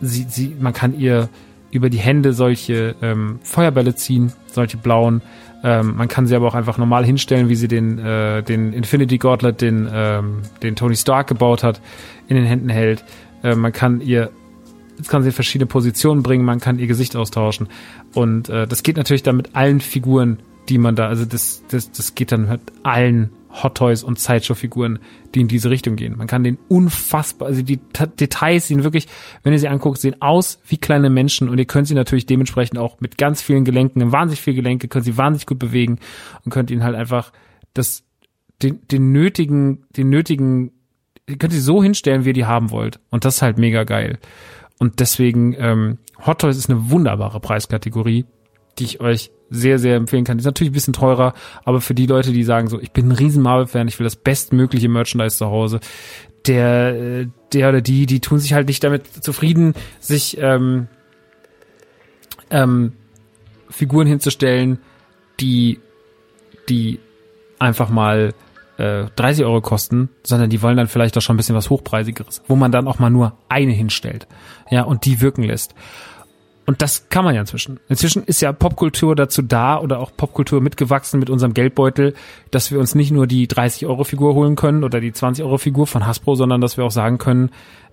[0.00, 1.28] sie, sie, man kann ihr
[1.70, 5.22] über die Hände solche ähm, Feuerbälle ziehen, solche blauen.
[5.62, 9.18] Ähm, man kann sie aber auch einfach normal hinstellen, wie sie den, äh, den Infinity
[9.18, 11.80] Gauntlet, den, ähm, den Tony Stark gebaut hat,
[12.28, 13.04] in den Händen hält.
[13.42, 14.30] Äh, man kann ihr,
[14.96, 17.68] jetzt kann sie in verschiedene Positionen bringen, man kann ihr Gesicht austauschen.
[18.14, 20.38] Und äh, das geht natürlich dann mit allen Figuren
[20.70, 25.00] die man da, also das, das, das geht dann mit allen Hot Toys und Sideshow-Figuren,
[25.34, 26.16] die in diese Richtung gehen.
[26.16, 29.08] Man kann den unfassbar, also die T Details sehen wirklich,
[29.42, 32.78] wenn ihr sie anguckt, sehen aus wie kleine Menschen und ihr könnt sie natürlich dementsprechend
[32.78, 35.98] auch mit ganz vielen Gelenken, wahnsinnig viele Gelenke, könnt sie wahnsinnig gut bewegen
[36.44, 37.32] und könnt ihnen halt einfach
[37.74, 38.04] das,
[38.62, 40.70] den, den nötigen, den nötigen,
[41.26, 43.00] ihr könnt sie so hinstellen, wie ihr die haben wollt.
[43.10, 44.20] Und das ist halt mega geil.
[44.78, 48.26] Und deswegen, ähm, Hot Toys ist eine wunderbare Preiskategorie,
[48.78, 50.38] die ich euch sehr, sehr empfehlen kann.
[50.38, 53.12] Ist natürlich ein bisschen teurer, aber für die Leute, die sagen so, ich bin ein
[53.12, 55.80] riesen Marvel-Fan, ich will das bestmögliche Merchandise zu Hause,
[56.46, 60.88] der, äh, der oder die, die tun sich halt nicht damit zufrieden, sich ähm,
[62.50, 62.92] ähm,
[63.68, 64.78] Figuren hinzustellen,
[65.40, 65.80] die,
[66.68, 67.00] die
[67.58, 68.34] einfach mal
[68.78, 72.42] äh, 30 Euro kosten, sondern die wollen dann vielleicht auch schon ein bisschen was Hochpreisigeres,
[72.48, 74.26] wo man dann auch mal nur eine hinstellt,
[74.70, 75.74] ja, und die wirken lässt.
[76.70, 77.80] Und das kann man ja inzwischen.
[77.88, 82.14] Inzwischen ist ja Popkultur dazu da oder auch Popkultur mitgewachsen mit unserem Geldbeutel,
[82.52, 85.58] dass wir uns nicht nur die 30 Euro Figur holen können oder die 20 Euro
[85.58, 87.50] Figur von Hasbro, sondern dass wir auch sagen können,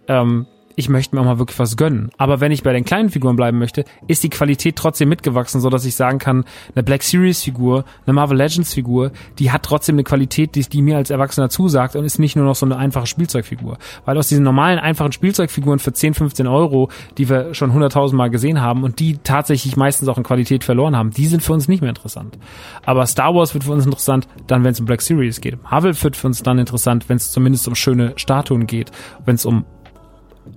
[0.07, 0.45] ähm,
[0.77, 2.11] ich möchte mir auch mal wirklich was gönnen.
[2.17, 5.71] Aber wenn ich bei den kleinen Figuren bleiben möchte, ist die Qualität trotzdem mitgewachsen, so
[5.71, 6.45] dass ich sagen kann,
[6.75, 10.83] eine Black Series Figur, eine Marvel Legends Figur, die hat trotzdem eine Qualität, die, die
[10.83, 13.79] mir als Erwachsener zusagt und ist nicht nur noch so eine einfache Spielzeugfigur.
[14.05, 18.29] Weil aus diesen normalen, einfachen Spielzeugfiguren für 10, 15 Euro, die wir schon 100.000 Mal
[18.29, 21.67] gesehen haben und die tatsächlich meistens auch in Qualität verloren haben, die sind für uns
[21.67, 22.37] nicht mehr interessant.
[22.85, 25.57] Aber Star Wars wird für uns interessant, dann wenn es um Black Series geht.
[25.63, 28.91] Marvel wird für uns dann interessant, wenn es zumindest um schöne Statuen geht,
[29.25, 29.65] wenn es um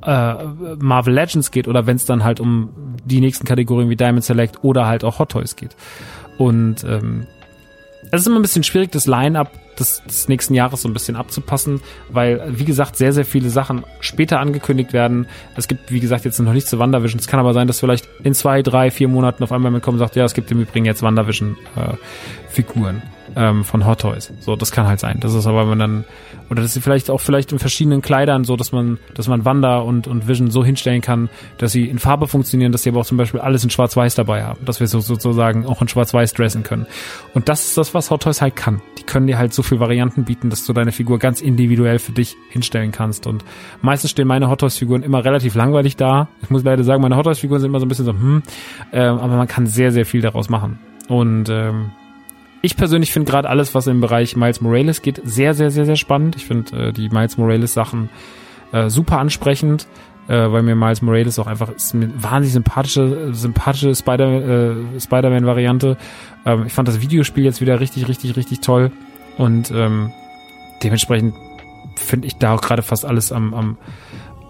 [0.04, 0.34] äh,
[0.78, 2.70] Marvel Legends geht oder wenn es dann halt um
[3.04, 5.76] die nächsten Kategorien wie Diamond Select oder halt auch Hot Toys geht.
[6.38, 7.26] Und ähm,
[8.12, 11.16] es ist immer ein bisschen schwierig, das Line-up des, des nächsten Jahres so ein bisschen
[11.16, 15.26] abzupassen, weil, wie gesagt, sehr, sehr viele Sachen später angekündigt werden.
[15.56, 17.20] Es gibt, wie gesagt, jetzt noch nicht zu WandaVision.
[17.20, 20.00] Es kann aber sein, dass vielleicht in zwei, drei, vier Monaten auf einmal kommen und
[20.00, 22.96] sagt, ja, es gibt im Übrigen jetzt WandaVision-Figuren.
[22.96, 24.32] Äh, ähm, von Hot Toys.
[24.40, 25.18] So, das kann halt sein.
[25.20, 26.04] Das ist aber, wenn man dann,
[26.50, 29.78] oder das ist vielleicht auch vielleicht in verschiedenen Kleidern so, dass man, dass man Wanda
[29.78, 31.28] und, und Vision so hinstellen kann,
[31.58, 34.44] dass sie in Farbe funktionieren, dass sie aber auch zum Beispiel alles in Schwarz-Weiß dabei
[34.44, 36.86] haben, dass wir so sozusagen auch in Schwarz-Weiß dressen können.
[37.34, 38.80] Und das ist das, was Hot Toys halt kann.
[38.98, 42.12] Die können dir halt so viel Varianten bieten, dass du deine Figur ganz individuell für
[42.12, 43.26] dich hinstellen kannst.
[43.26, 43.44] Und
[43.82, 46.28] meistens stehen meine Hot Toys Figuren immer relativ langweilig da.
[46.42, 48.42] Ich muss leider sagen, meine Hot Toys Figuren sind immer so ein bisschen so, hm,
[48.92, 50.78] ähm, aber man kann sehr, sehr viel daraus machen.
[51.08, 51.90] Und ähm,
[52.62, 55.96] ich persönlich finde gerade alles, was im Bereich Miles Morales geht, sehr, sehr, sehr, sehr
[55.96, 56.36] spannend.
[56.36, 58.10] Ich finde äh, die Miles Morales Sachen
[58.72, 59.86] äh, super ansprechend,
[60.28, 65.96] äh, weil mir Miles Morales auch einfach ist eine wahnsinnig sympathische, sympathische Spider, äh, Spider-Man-Variante.
[66.44, 68.92] Ähm, ich fand das Videospiel jetzt wieder richtig, richtig, richtig toll
[69.38, 70.12] und ähm,
[70.82, 71.34] dementsprechend
[71.96, 73.78] finde ich da auch gerade fast alles am, am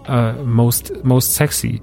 [0.07, 1.81] äh, most, most sexy.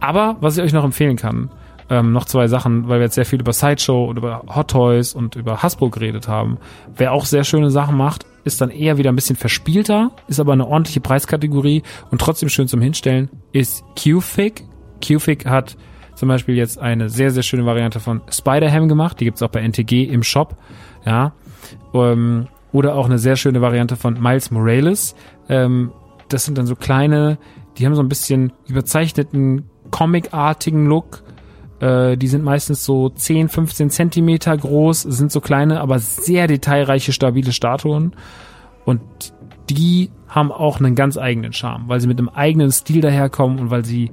[0.00, 1.50] Aber was ich euch noch empfehlen kann,
[1.90, 5.14] ähm, noch zwei Sachen, weil wir jetzt sehr viel über Sideshow und über Hot Toys
[5.14, 6.58] und über Hasbro geredet haben.
[6.94, 10.52] Wer auch sehr schöne Sachen macht, ist dann eher wieder ein bisschen verspielter, ist aber
[10.52, 14.64] eine ordentliche Preiskategorie und trotzdem schön zum Hinstellen, ist Qfig.
[15.00, 15.76] Qfig hat
[16.14, 19.20] zum Beispiel jetzt eine sehr, sehr schöne Variante von Spider-Ham gemacht.
[19.20, 20.56] Die gibt's auch bei NTG im Shop.
[21.06, 21.32] Ja.
[21.94, 25.14] Ähm, oder auch eine sehr schöne Variante von Miles Morales.
[25.48, 25.92] Ähm,
[26.28, 27.38] das sind dann so kleine,
[27.76, 31.22] die haben so ein bisschen überzeichneten, comicartigen Look
[31.80, 37.12] Äh, die sind meistens so 10, 15 Zentimeter groß, sind so kleine, aber sehr detailreiche,
[37.12, 38.12] stabile Statuen.
[38.84, 39.00] Und
[39.70, 43.70] die haben auch einen ganz eigenen Charme, weil sie mit einem eigenen Stil daherkommen und
[43.70, 44.10] weil sie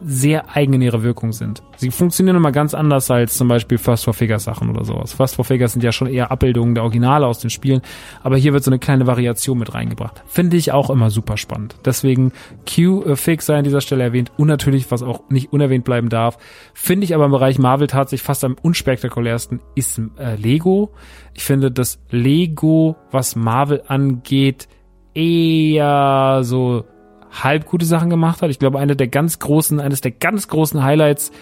[0.00, 1.62] sehr eigen in ihrer Wirkung sind.
[1.76, 5.12] Sie funktionieren immer ganz anders als zum Beispiel First for Figures Sachen oder sowas.
[5.12, 7.80] First for Figures sind ja schon eher Abbildungen der Originale aus den Spielen,
[8.22, 10.22] aber hier wird so eine kleine Variation mit reingebracht.
[10.26, 11.76] Finde ich auch immer super spannend.
[11.84, 12.32] Deswegen
[12.72, 16.38] Q-Fix sei an dieser Stelle erwähnt und natürlich, was auch nicht unerwähnt bleiben darf,
[16.74, 20.92] finde ich aber im Bereich Marvel tatsächlich fast am unspektakulärsten ist äh, Lego.
[21.34, 24.68] Ich finde, dass Lego, was Marvel angeht,
[25.14, 26.84] eher so
[27.30, 28.50] halb gute Sachen gemacht hat.
[28.50, 31.32] Ich glaube, eine der ganz großen, eines der ganz großen Highlights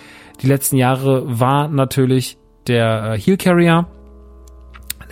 [0.43, 2.37] die letzten Jahre war natürlich
[2.67, 3.87] der äh, Heel Carrier,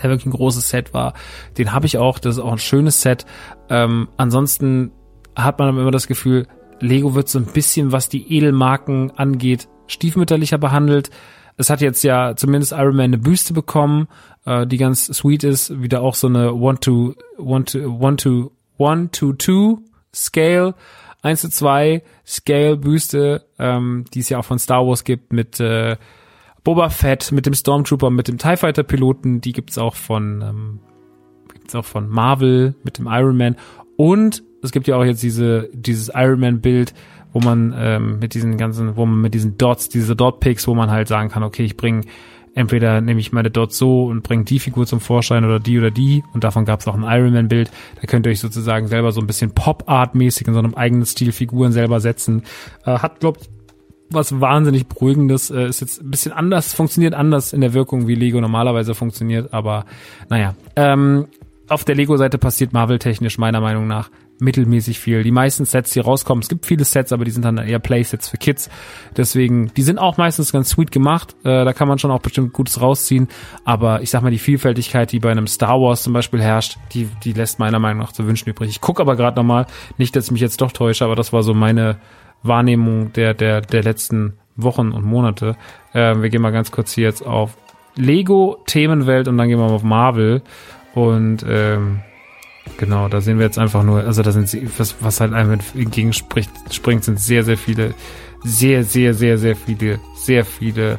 [0.02, 1.14] der wirklich ein großes Set war.
[1.56, 3.24] Den habe ich auch, das ist auch ein schönes Set.
[3.70, 4.92] Ähm, ansonsten
[5.34, 6.46] hat man immer das Gefühl,
[6.80, 11.10] Lego wird so ein bisschen, was die Edelmarken angeht, stiefmütterlicher behandelt.
[11.56, 14.08] Es hat jetzt ja zumindest Iron Man eine Büste bekommen,
[14.44, 15.80] äh, die ganz sweet ist.
[15.82, 19.78] Wieder auch so eine One to One to One to One to Two
[20.14, 20.74] Scale
[21.22, 25.58] 1 zu 2 Scale Büste, ähm, die es ja auch von Star Wars gibt mit
[25.58, 25.96] äh,
[26.62, 30.80] Boba Fett, mit dem Stormtrooper, mit dem TIE Fighter Piloten, die gibt's auch von ähm,
[31.52, 33.56] gibt's auch von Marvel mit dem Iron Man.
[33.96, 36.94] Und es gibt ja auch jetzt diese dieses Iron Man Bild,
[37.32, 40.74] wo man ähm, mit diesen ganzen, wo man mit diesen Dots, diese Dot Picks, wo
[40.74, 42.02] man halt sagen kann, okay, ich bringe
[42.54, 45.90] entweder nehme ich meine dort so und bringe die Figur zum Vorschein oder die oder
[45.90, 46.24] die.
[46.32, 47.70] Und davon gab es auch ein Iron Man Bild.
[48.00, 51.32] Da könnt ihr euch sozusagen selber so ein bisschen Pop-Art-mäßig in so einem eigenen Stil
[51.32, 52.42] Figuren selber setzen.
[52.84, 53.48] Äh, hat, glaube ich,
[54.10, 55.50] was wahnsinnig beruhigendes.
[55.50, 59.52] Äh, ist jetzt ein bisschen anders, funktioniert anders in der Wirkung, wie Lego normalerweise funktioniert.
[59.52, 59.84] Aber
[60.28, 61.26] naja, ähm,
[61.68, 65.22] auf der Lego-Seite passiert Marvel-technisch meiner Meinung nach mittelmäßig viel.
[65.22, 68.28] Die meisten Sets, die rauskommen, es gibt viele Sets, aber die sind dann eher Playsets
[68.28, 68.68] für Kids.
[69.16, 71.36] Deswegen, die sind auch meistens ganz sweet gemacht.
[71.44, 73.28] Äh, da kann man schon auch bestimmt Gutes rausziehen.
[73.64, 77.08] Aber ich sag mal, die Vielfältigkeit, die bei einem Star Wars zum Beispiel herrscht, die,
[77.22, 78.70] die lässt meiner Meinung nach zu wünschen übrig.
[78.70, 79.66] Ich gucke aber gerade nochmal,
[79.98, 81.98] nicht, dass ich mich jetzt doch täusche, aber das war so meine
[82.42, 85.56] Wahrnehmung der, der, der letzten Wochen und Monate.
[85.92, 87.56] Äh, wir gehen mal ganz kurz hier jetzt auf
[87.96, 90.42] Lego Themenwelt und dann gehen wir mal auf Marvel.
[90.94, 92.00] Und ähm,
[92.76, 95.60] Genau, da sehen wir jetzt einfach nur, also da sind sie, was, was halt einem
[95.74, 97.94] entgegenspricht, springt, sind sehr, sehr viele,
[98.42, 100.98] sehr, sehr, sehr, sehr viele, sehr viele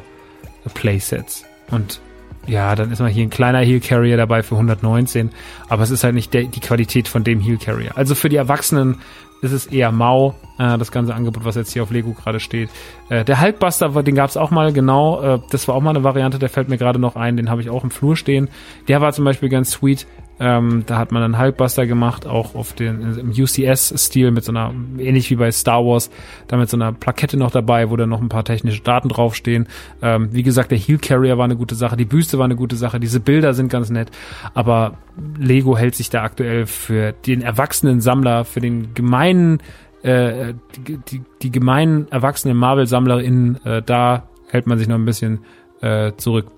[0.74, 1.44] Playsets.
[1.70, 2.00] Und
[2.46, 5.30] ja, dann ist mal hier ein kleiner Heel Carrier dabei für 119,
[5.68, 7.96] aber es ist halt nicht der, die Qualität von dem Heel Carrier.
[7.96, 8.98] Also für die Erwachsenen
[9.42, 12.70] ist es eher mau, äh, das ganze Angebot, was jetzt hier auf Lego gerade steht.
[13.08, 16.04] Äh, der Hulkbuster, den gab es auch mal, genau, äh, das war auch mal eine
[16.04, 18.48] Variante, der fällt mir gerade noch ein, den habe ich auch im Flur stehen.
[18.88, 20.06] Der war zum Beispiel ganz sweet,
[20.38, 24.74] ähm, da hat man einen Hulkbuster gemacht, auch auf den im UCS-Stil mit so einer,
[24.98, 26.10] ähnlich wie bei Star Wars,
[26.46, 29.66] da mit so einer Plakette noch dabei, wo dann noch ein paar technische Daten draufstehen.
[30.02, 32.76] Ähm, wie gesagt, der Heel Carrier war eine gute Sache, die Büste war eine gute
[32.76, 34.10] Sache, diese Bilder sind ganz nett,
[34.52, 34.98] aber
[35.38, 39.60] Lego hält sich da aktuell für den erwachsenen Sammler, für den gemeinen,
[40.02, 45.40] äh, die, die, die gemeinen erwachsenen Marvel-SammlerInnen, äh, da hält man sich noch ein bisschen
[45.80, 46.48] äh, zurück.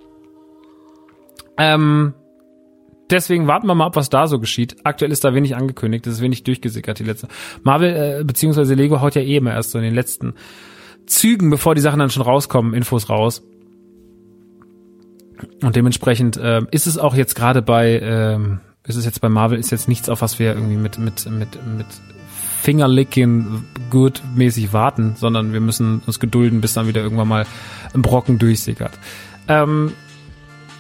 [1.57, 2.15] Ähm,
[3.11, 4.77] deswegen warten wir mal ab, was da so geschieht.
[4.85, 7.29] Aktuell ist da wenig angekündigt, es ist wenig durchgesickert, die letzte.
[7.63, 10.35] Marvel, äh, beziehungsweise Lego haut ja eh immer erst so in den letzten
[11.07, 13.43] Zügen, bevor die Sachen dann schon rauskommen, Infos raus.
[15.63, 19.59] Und dementsprechend äh, ist es auch jetzt gerade bei, ähm, ist es jetzt bei Marvel,
[19.59, 21.87] ist jetzt nichts, auf was wir irgendwie mit, mit, mit, mit
[22.63, 27.47] Fingerlicking gut mäßig warten, sondern wir müssen uns gedulden, bis dann wieder irgendwann mal
[27.95, 28.99] ein Brocken durchsickert.
[29.47, 29.93] Ähm,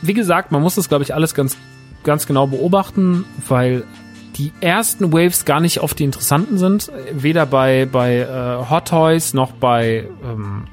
[0.02, 1.56] wie gesagt, man muss das, glaube ich, alles ganz
[2.04, 3.84] ganz genau beobachten, weil
[4.36, 6.92] die ersten Waves gar nicht oft die interessanten sind.
[7.12, 10.64] Weder bei, bei äh, Hot Toys noch bei, ähm,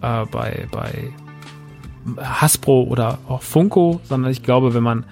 [0.00, 1.12] äh, bei, bei
[2.16, 5.04] Hasbro oder auch Funko, sondern ich glaube, wenn man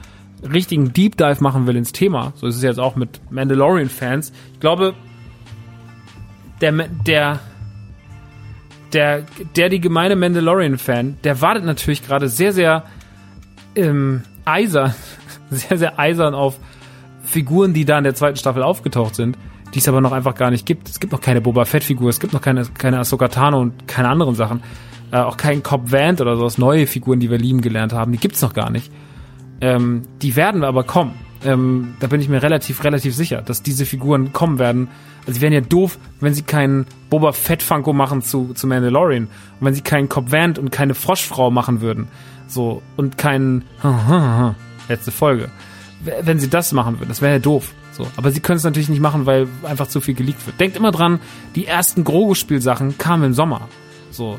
[0.42, 4.60] richtigen Deep Dive machen will ins Thema, so ist es jetzt auch mit Mandalorian-Fans, ich
[4.60, 4.94] glaube,
[6.60, 7.40] der, der,
[8.92, 9.24] der,
[9.56, 12.84] der die gemeine Mandalorian-Fan, der wartet natürlich gerade sehr, sehr
[13.74, 14.94] ähm, eisern,
[15.50, 16.58] sehr, sehr eisern auf
[17.22, 19.36] Figuren, die da in der zweiten Staffel aufgetaucht sind,
[19.74, 20.88] die es aber noch einfach gar nicht gibt.
[20.88, 24.08] Es gibt noch keine Boba Fett-Figur, es gibt noch keine, keine Ahsoka Tano und keine
[24.08, 24.62] anderen Sachen.
[25.12, 28.18] Äh, auch kein Cobb Vant oder sowas, neue Figuren, die wir lieben gelernt haben, die
[28.18, 28.90] gibt's noch gar nicht.
[29.60, 31.14] Ähm, die werden aber kommen.
[31.44, 34.88] Ähm, da bin ich mir relativ, relativ sicher, dass diese Figuren kommen werden.
[35.20, 39.24] Also sie wären ja doof, wenn sie keinen Boba Fett Funko machen zu, zu Mandalorian.
[39.24, 42.08] Und wenn sie keinen Cobb Vant und keine Froschfrau machen würden.
[42.46, 43.64] So, und keinen
[44.88, 45.50] letzte Folge.
[46.22, 47.72] Wenn sie das machen würden, das wäre ja doof.
[47.92, 50.60] So, aber sie können es natürlich nicht machen, weil einfach zu viel geleakt wird.
[50.60, 51.18] Denkt immer dran,
[51.54, 53.68] die ersten Grogu-Spielsachen kamen im Sommer.
[54.10, 54.38] So,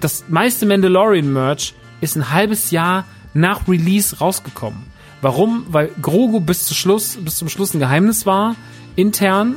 [0.00, 3.04] das meiste Mandalorian-Merch ist ein halbes Jahr
[3.34, 4.84] nach Release rausgekommen.
[5.20, 5.66] Warum?
[5.68, 8.56] Weil Grogu bis zum Schluss, bis zum Schluss ein Geheimnis war,
[8.96, 9.56] intern,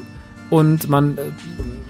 [0.49, 1.21] und man äh,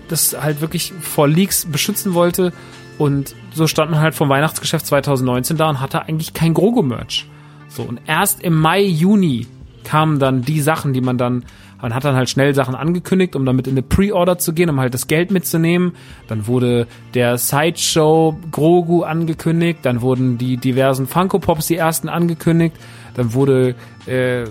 [0.08, 2.54] das halt wirklich vor Leaks beschützen wollte.
[2.98, 7.28] Und so stand man halt vom Weihnachtsgeschäft 2019 da und hatte eigentlich kein Grogu-Merch.
[7.70, 9.46] So, und erst im Mai, Juni
[9.84, 11.44] kamen dann die Sachen, die man dann
[11.82, 14.80] man hat dann halt schnell Sachen angekündigt, um damit in eine Pre-Order zu gehen, um
[14.80, 15.94] halt das Geld mitzunehmen.
[16.28, 22.76] Dann wurde der Sideshow Grogu angekündigt, dann wurden die diversen Funko Pops die ersten angekündigt,
[23.14, 23.76] dann wurde
[24.08, 24.46] äh,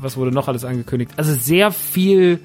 [0.00, 1.12] was wurde noch alles angekündigt?
[1.16, 2.40] Also sehr viel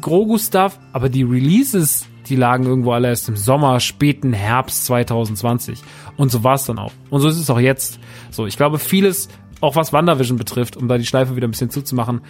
[0.00, 5.82] Grogu-Stuff, aber die Releases, die lagen irgendwo alle erst im Sommer, späten Herbst 2020.
[6.16, 6.92] Und so war es dann auch.
[7.10, 7.98] Und so ist es auch jetzt.
[8.30, 9.28] So, ich glaube, vieles,
[9.60, 12.22] auch was WandaVision betrifft, um da die Schleife wieder ein bisschen zuzumachen,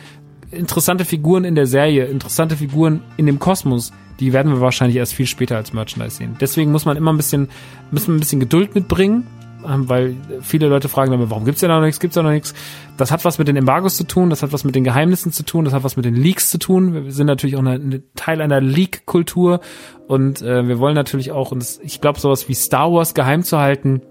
[0.51, 5.15] interessante Figuren in der Serie, interessante Figuren in dem Kosmos, die werden wir wahrscheinlich erst
[5.15, 6.37] viel später als Merchandise sehen.
[6.41, 7.49] Deswegen muss man immer ein bisschen,
[7.91, 9.27] müssen wir ein bisschen Geduld mitbringen,
[9.63, 12.55] weil viele Leute fragen dann, warum gibt's ja noch nichts, gibt's ja noch nichts.
[12.97, 15.45] Das hat was mit den Embargos zu tun, das hat was mit den Geheimnissen zu
[15.45, 17.05] tun, das hat was mit den Leaks zu tun.
[17.05, 19.61] Wir sind natürlich auch eine, eine Teil einer Leak-Kultur
[20.07, 23.43] und äh, wir wollen natürlich auch, und das, ich glaube, sowas wie Star Wars geheim
[23.43, 24.03] zu halten,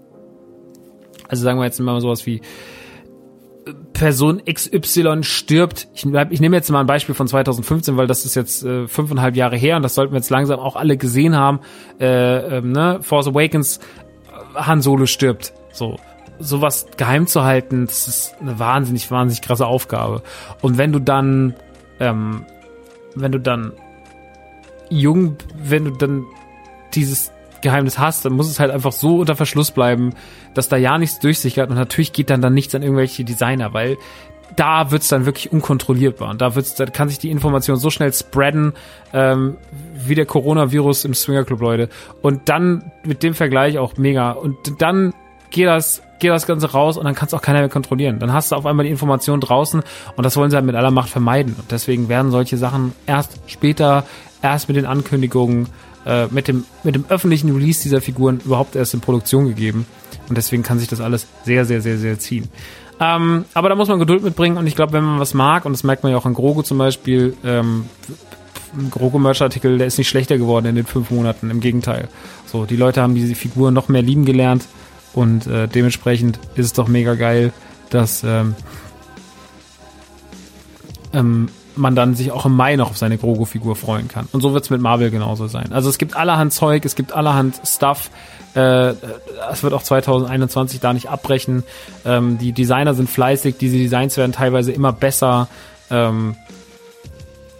[1.28, 2.40] also sagen wir jetzt mal sowas wie
[3.92, 5.88] Person XY stirbt.
[5.94, 9.36] Ich, ich nehme jetzt mal ein Beispiel von 2015, weil das ist jetzt äh, fünfeinhalb
[9.36, 11.60] Jahre her und das sollten wir jetzt langsam auch alle gesehen haben.
[12.00, 13.00] Äh, äh, ne?
[13.02, 14.09] Force Awakens, äh,
[14.54, 15.52] Han Solo stirbt.
[15.72, 15.98] So
[16.40, 20.22] sowas geheim zu halten, das ist eine wahnsinnig, wahnsinnig krasse Aufgabe.
[20.62, 21.54] Und wenn du dann,
[22.00, 22.46] ähm,
[23.14, 23.72] wenn du dann
[24.88, 26.24] jung, wenn du dann
[26.94, 30.14] dieses Geheimnis hast, dann muss es halt einfach so unter Verschluss bleiben,
[30.54, 33.98] dass da ja nichts durchsickert und natürlich geht dann dann nichts an irgendwelche Designer, weil
[34.56, 38.12] da wird's dann wirklich unkontrollierbar und da wird's, da kann sich die Information so schnell
[38.12, 38.72] spreaden
[39.12, 39.56] ähm,
[39.94, 41.88] wie der Coronavirus im Swinger Club, Leute.
[42.22, 44.32] Und dann mit dem Vergleich auch mega.
[44.32, 45.14] Und dann
[45.50, 48.18] geht das geht das Ganze raus und dann kannst auch keiner mehr kontrollieren.
[48.18, 49.82] Dann hast du auf einmal die Information draußen
[50.16, 51.56] und das wollen sie halt mit aller Macht vermeiden.
[51.58, 54.04] Und deswegen werden solche Sachen erst später,
[54.42, 55.68] erst mit den Ankündigungen
[56.06, 59.86] äh, mit, dem, mit dem öffentlichen Release dieser Figuren überhaupt erst in Produktion gegeben.
[60.28, 62.48] Und deswegen kann sich das alles sehr, sehr, sehr, sehr ziehen.
[63.00, 65.72] Ähm, aber da muss man Geduld mitbringen und ich glaube, wenn man was mag, und
[65.72, 67.86] das merkt man ja auch an Grogu zum Beispiel, ähm,
[68.76, 72.08] ein Grogu-Merch-Artikel, der ist nicht schlechter geworden in den fünf Monaten, im Gegenteil.
[72.46, 74.66] So, die Leute haben diese Figuren noch mehr lieben gelernt
[75.14, 77.52] und äh, dementsprechend ist es doch mega geil,
[77.88, 78.54] dass ähm,
[81.12, 84.28] ähm, man dann sich auch im Mai noch auf seine Grogu-Figur freuen kann.
[84.32, 85.72] Und so wird es mit Marvel genauso sein.
[85.72, 88.10] Also es gibt allerhand Zeug, es gibt allerhand Stuff.
[88.54, 88.94] Äh,
[89.52, 91.64] es wird auch 2021 da nicht abbrechen.
[92.04, 95.48] Ähm, die Designer sind fleißig, diese Designs werden teilweise immer besser.
[95.90, 96.36] Ähm,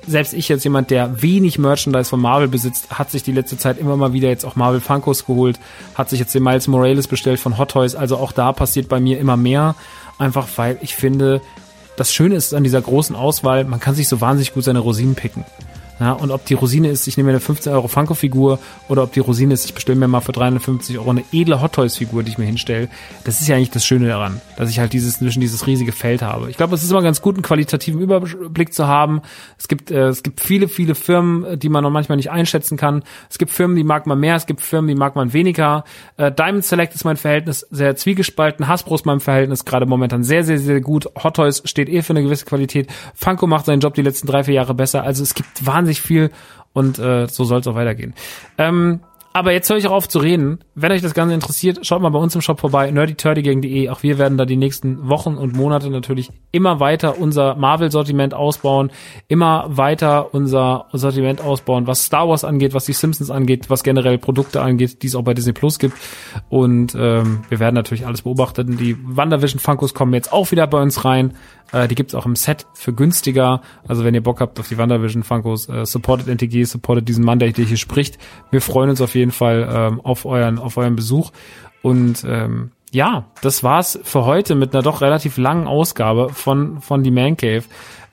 [0.07, 3.79] selbst ich jetzt jemand, der wenig Merchandise von Marvel besitzt, hat sich die letzte Zeit
[3.79, 5.61] immer mal wieder jetzt auch Marvel Funkos geholt,
[5.95, 7.95] hat sich jetzt den Miles Morales bestellt von Hot Toys.
[7.95, 9.75] Also auch da passiert bei mir immer mehr.
[10.19, 11.41] Einfach weil ich finde,
[11.97, 15.15] das Schöne ist an dieser großen Auswahl, man kann sich so wahnsinnig gut seine Rosinen
[15.15, 15.45] picken.
[16.01, 18.59] Ja, und ob die Rosine ist, ich nehme mir eine 15 Euro Funko-Figur
[18.89, 21.75] oder ob die Rosine ist, ich bestelle mir mal für 350 Euro eine edle Hot
[21.75, 22.89] Toys-Figur, die ich mir hinstelle.
[23.25, 26.23] Das ist ja eigentlich das Schöne daran, dass ich halt dieses zwischen dieses riesige Feld
[26.23, 26.49] habe.
[26.49, 29.21] Ich glaube, es ist immer ganz gut, einen qualitativen Überblick zu haben.
[29.59, 33.03] Es gibt, äh, es gibt viele, viele Firmen, die man noch manchmal nicht einschätzen kann.
[33.29, 35.85] Es gibt Firmen, die mag man mehr, es gibt Firmen, die mag man weniger.
[36.17, 38.69] Äh, Diamond Select ist mein Verhältnis sehr zwiegespalten.
[38.69, 41.07] Hasbro ist mein Verhältnis gerade momentan sehr, sehr, sehr gut.
[41.23, 42.89] Hot Toys steht eh für eine gewisse Qualität.
[43.15, 45.03] Funko macht seinen Job die letzten drei, vier Jahre besser.
[45.03, 46.31] Also es gibt wahnsinnig wahnsinnig viel
[46.73, 48.15] und äh, so soll es auch weitergehen.
[48.59, 49.01] Ähm,
[49.33, 50.59] aber jetzt höre ich auch auf zu reden.
[50.75, 53.89] Wenn euch das Ganze interessiert, schaut mal bei uns im Shop vorbei, nerdyturdygang.de.
[53.89, 58.91] Auch wir werden da die nächsten Wochen und Monate natürlich immer weiter unser Marvel-Sortiment ausbauen,
[59.29, 64.19] immer weiter unser Sortiment ausbauen, was Star Wars angeht, was die Simpsons angeht, was generell
[64.19, 65.97] Produkte angeht, die es auch bei Disney Plus gibt.
[66.49, 68.79] Und ähm, wir werden natürlich alles beobachten.
[68.79, 71.35] Die WandaVision Funkos kommen jetzt auch wieder bei uns rein.
[71.73, 73.61] Äh, die gibt's auch im Set für günstiger.
[73.87, 77.39] Also wenn ihr Bock habt auf die WandaVision Funkos, äh, supportet NTG, supportet diesen Mann,
[77.39, 78.19] der hier spricht.
[78.51, 81.31] Wir freuen uns auf jeden Fall ähm, auf euren auf euren Besuch
[81.83, 87.03] und ähm, ja, das war's für heute mit einer doch relativ langen Ausgabe von von
[87.03, 87.65] die Man Cave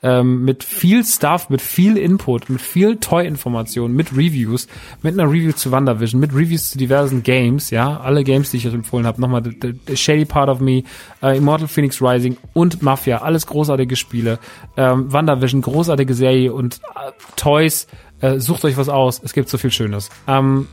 [0.02, 4.68] ähm, mit viel Stuff, mit viel Input, mit viel Toy-Informationen, mit Reviews,
[5.02, 8.66] mit einer Review zu WandaVision, mit Reviews zu diversen Games, ja, alle Games, die ich
[8.66, 10.84] euch empfohlen habe, nochmal the, the, Shady Part of Me,
[11.22, 14.38] äh, Immortal Phoenix Rising und Mafia, alles großartige Spiele,
[14.76, 17.86] ähm, WandaVision, großartige Serie und äh, Toys,
[18.20, 20.10] äh, sucht euch was aus, es gibt so viel Schönes.
[20.26, 20.68] Ähm,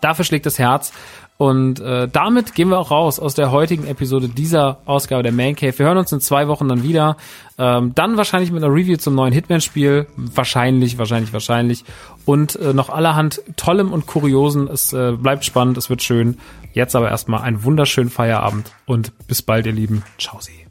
[0.00, 0.92] dafür schlägt das Herz
[1.36, 5.56] Und äh, damit gehen wir auch raus aus der heutigen Episode dieser Ausgabe der Man
[5.56, 5.76] Cave.
[5.76, 7.16] Wir hören uns in zwei Wochen dann wieder.
[7.58, 10.06] Ähm, dann wahrscheinlich mit einer Review zum neuen Hitman-Spiel.
[10.16, 11.84] Wahrscheinlich, wahrscheinlich, wahrscheinlich.
[12.24, 14.68] Und äh, noch allerhand Tollem und Kuriosen.
[14.68, 16.38] Es äh, bleibt spannend, es wird schön.
[16.72, 20.04] Jetzt aber erstmal einen wunderschönen Feierabend und bis bald, ihr Lieben.
[20.18, 20.63] Ciao, Sie.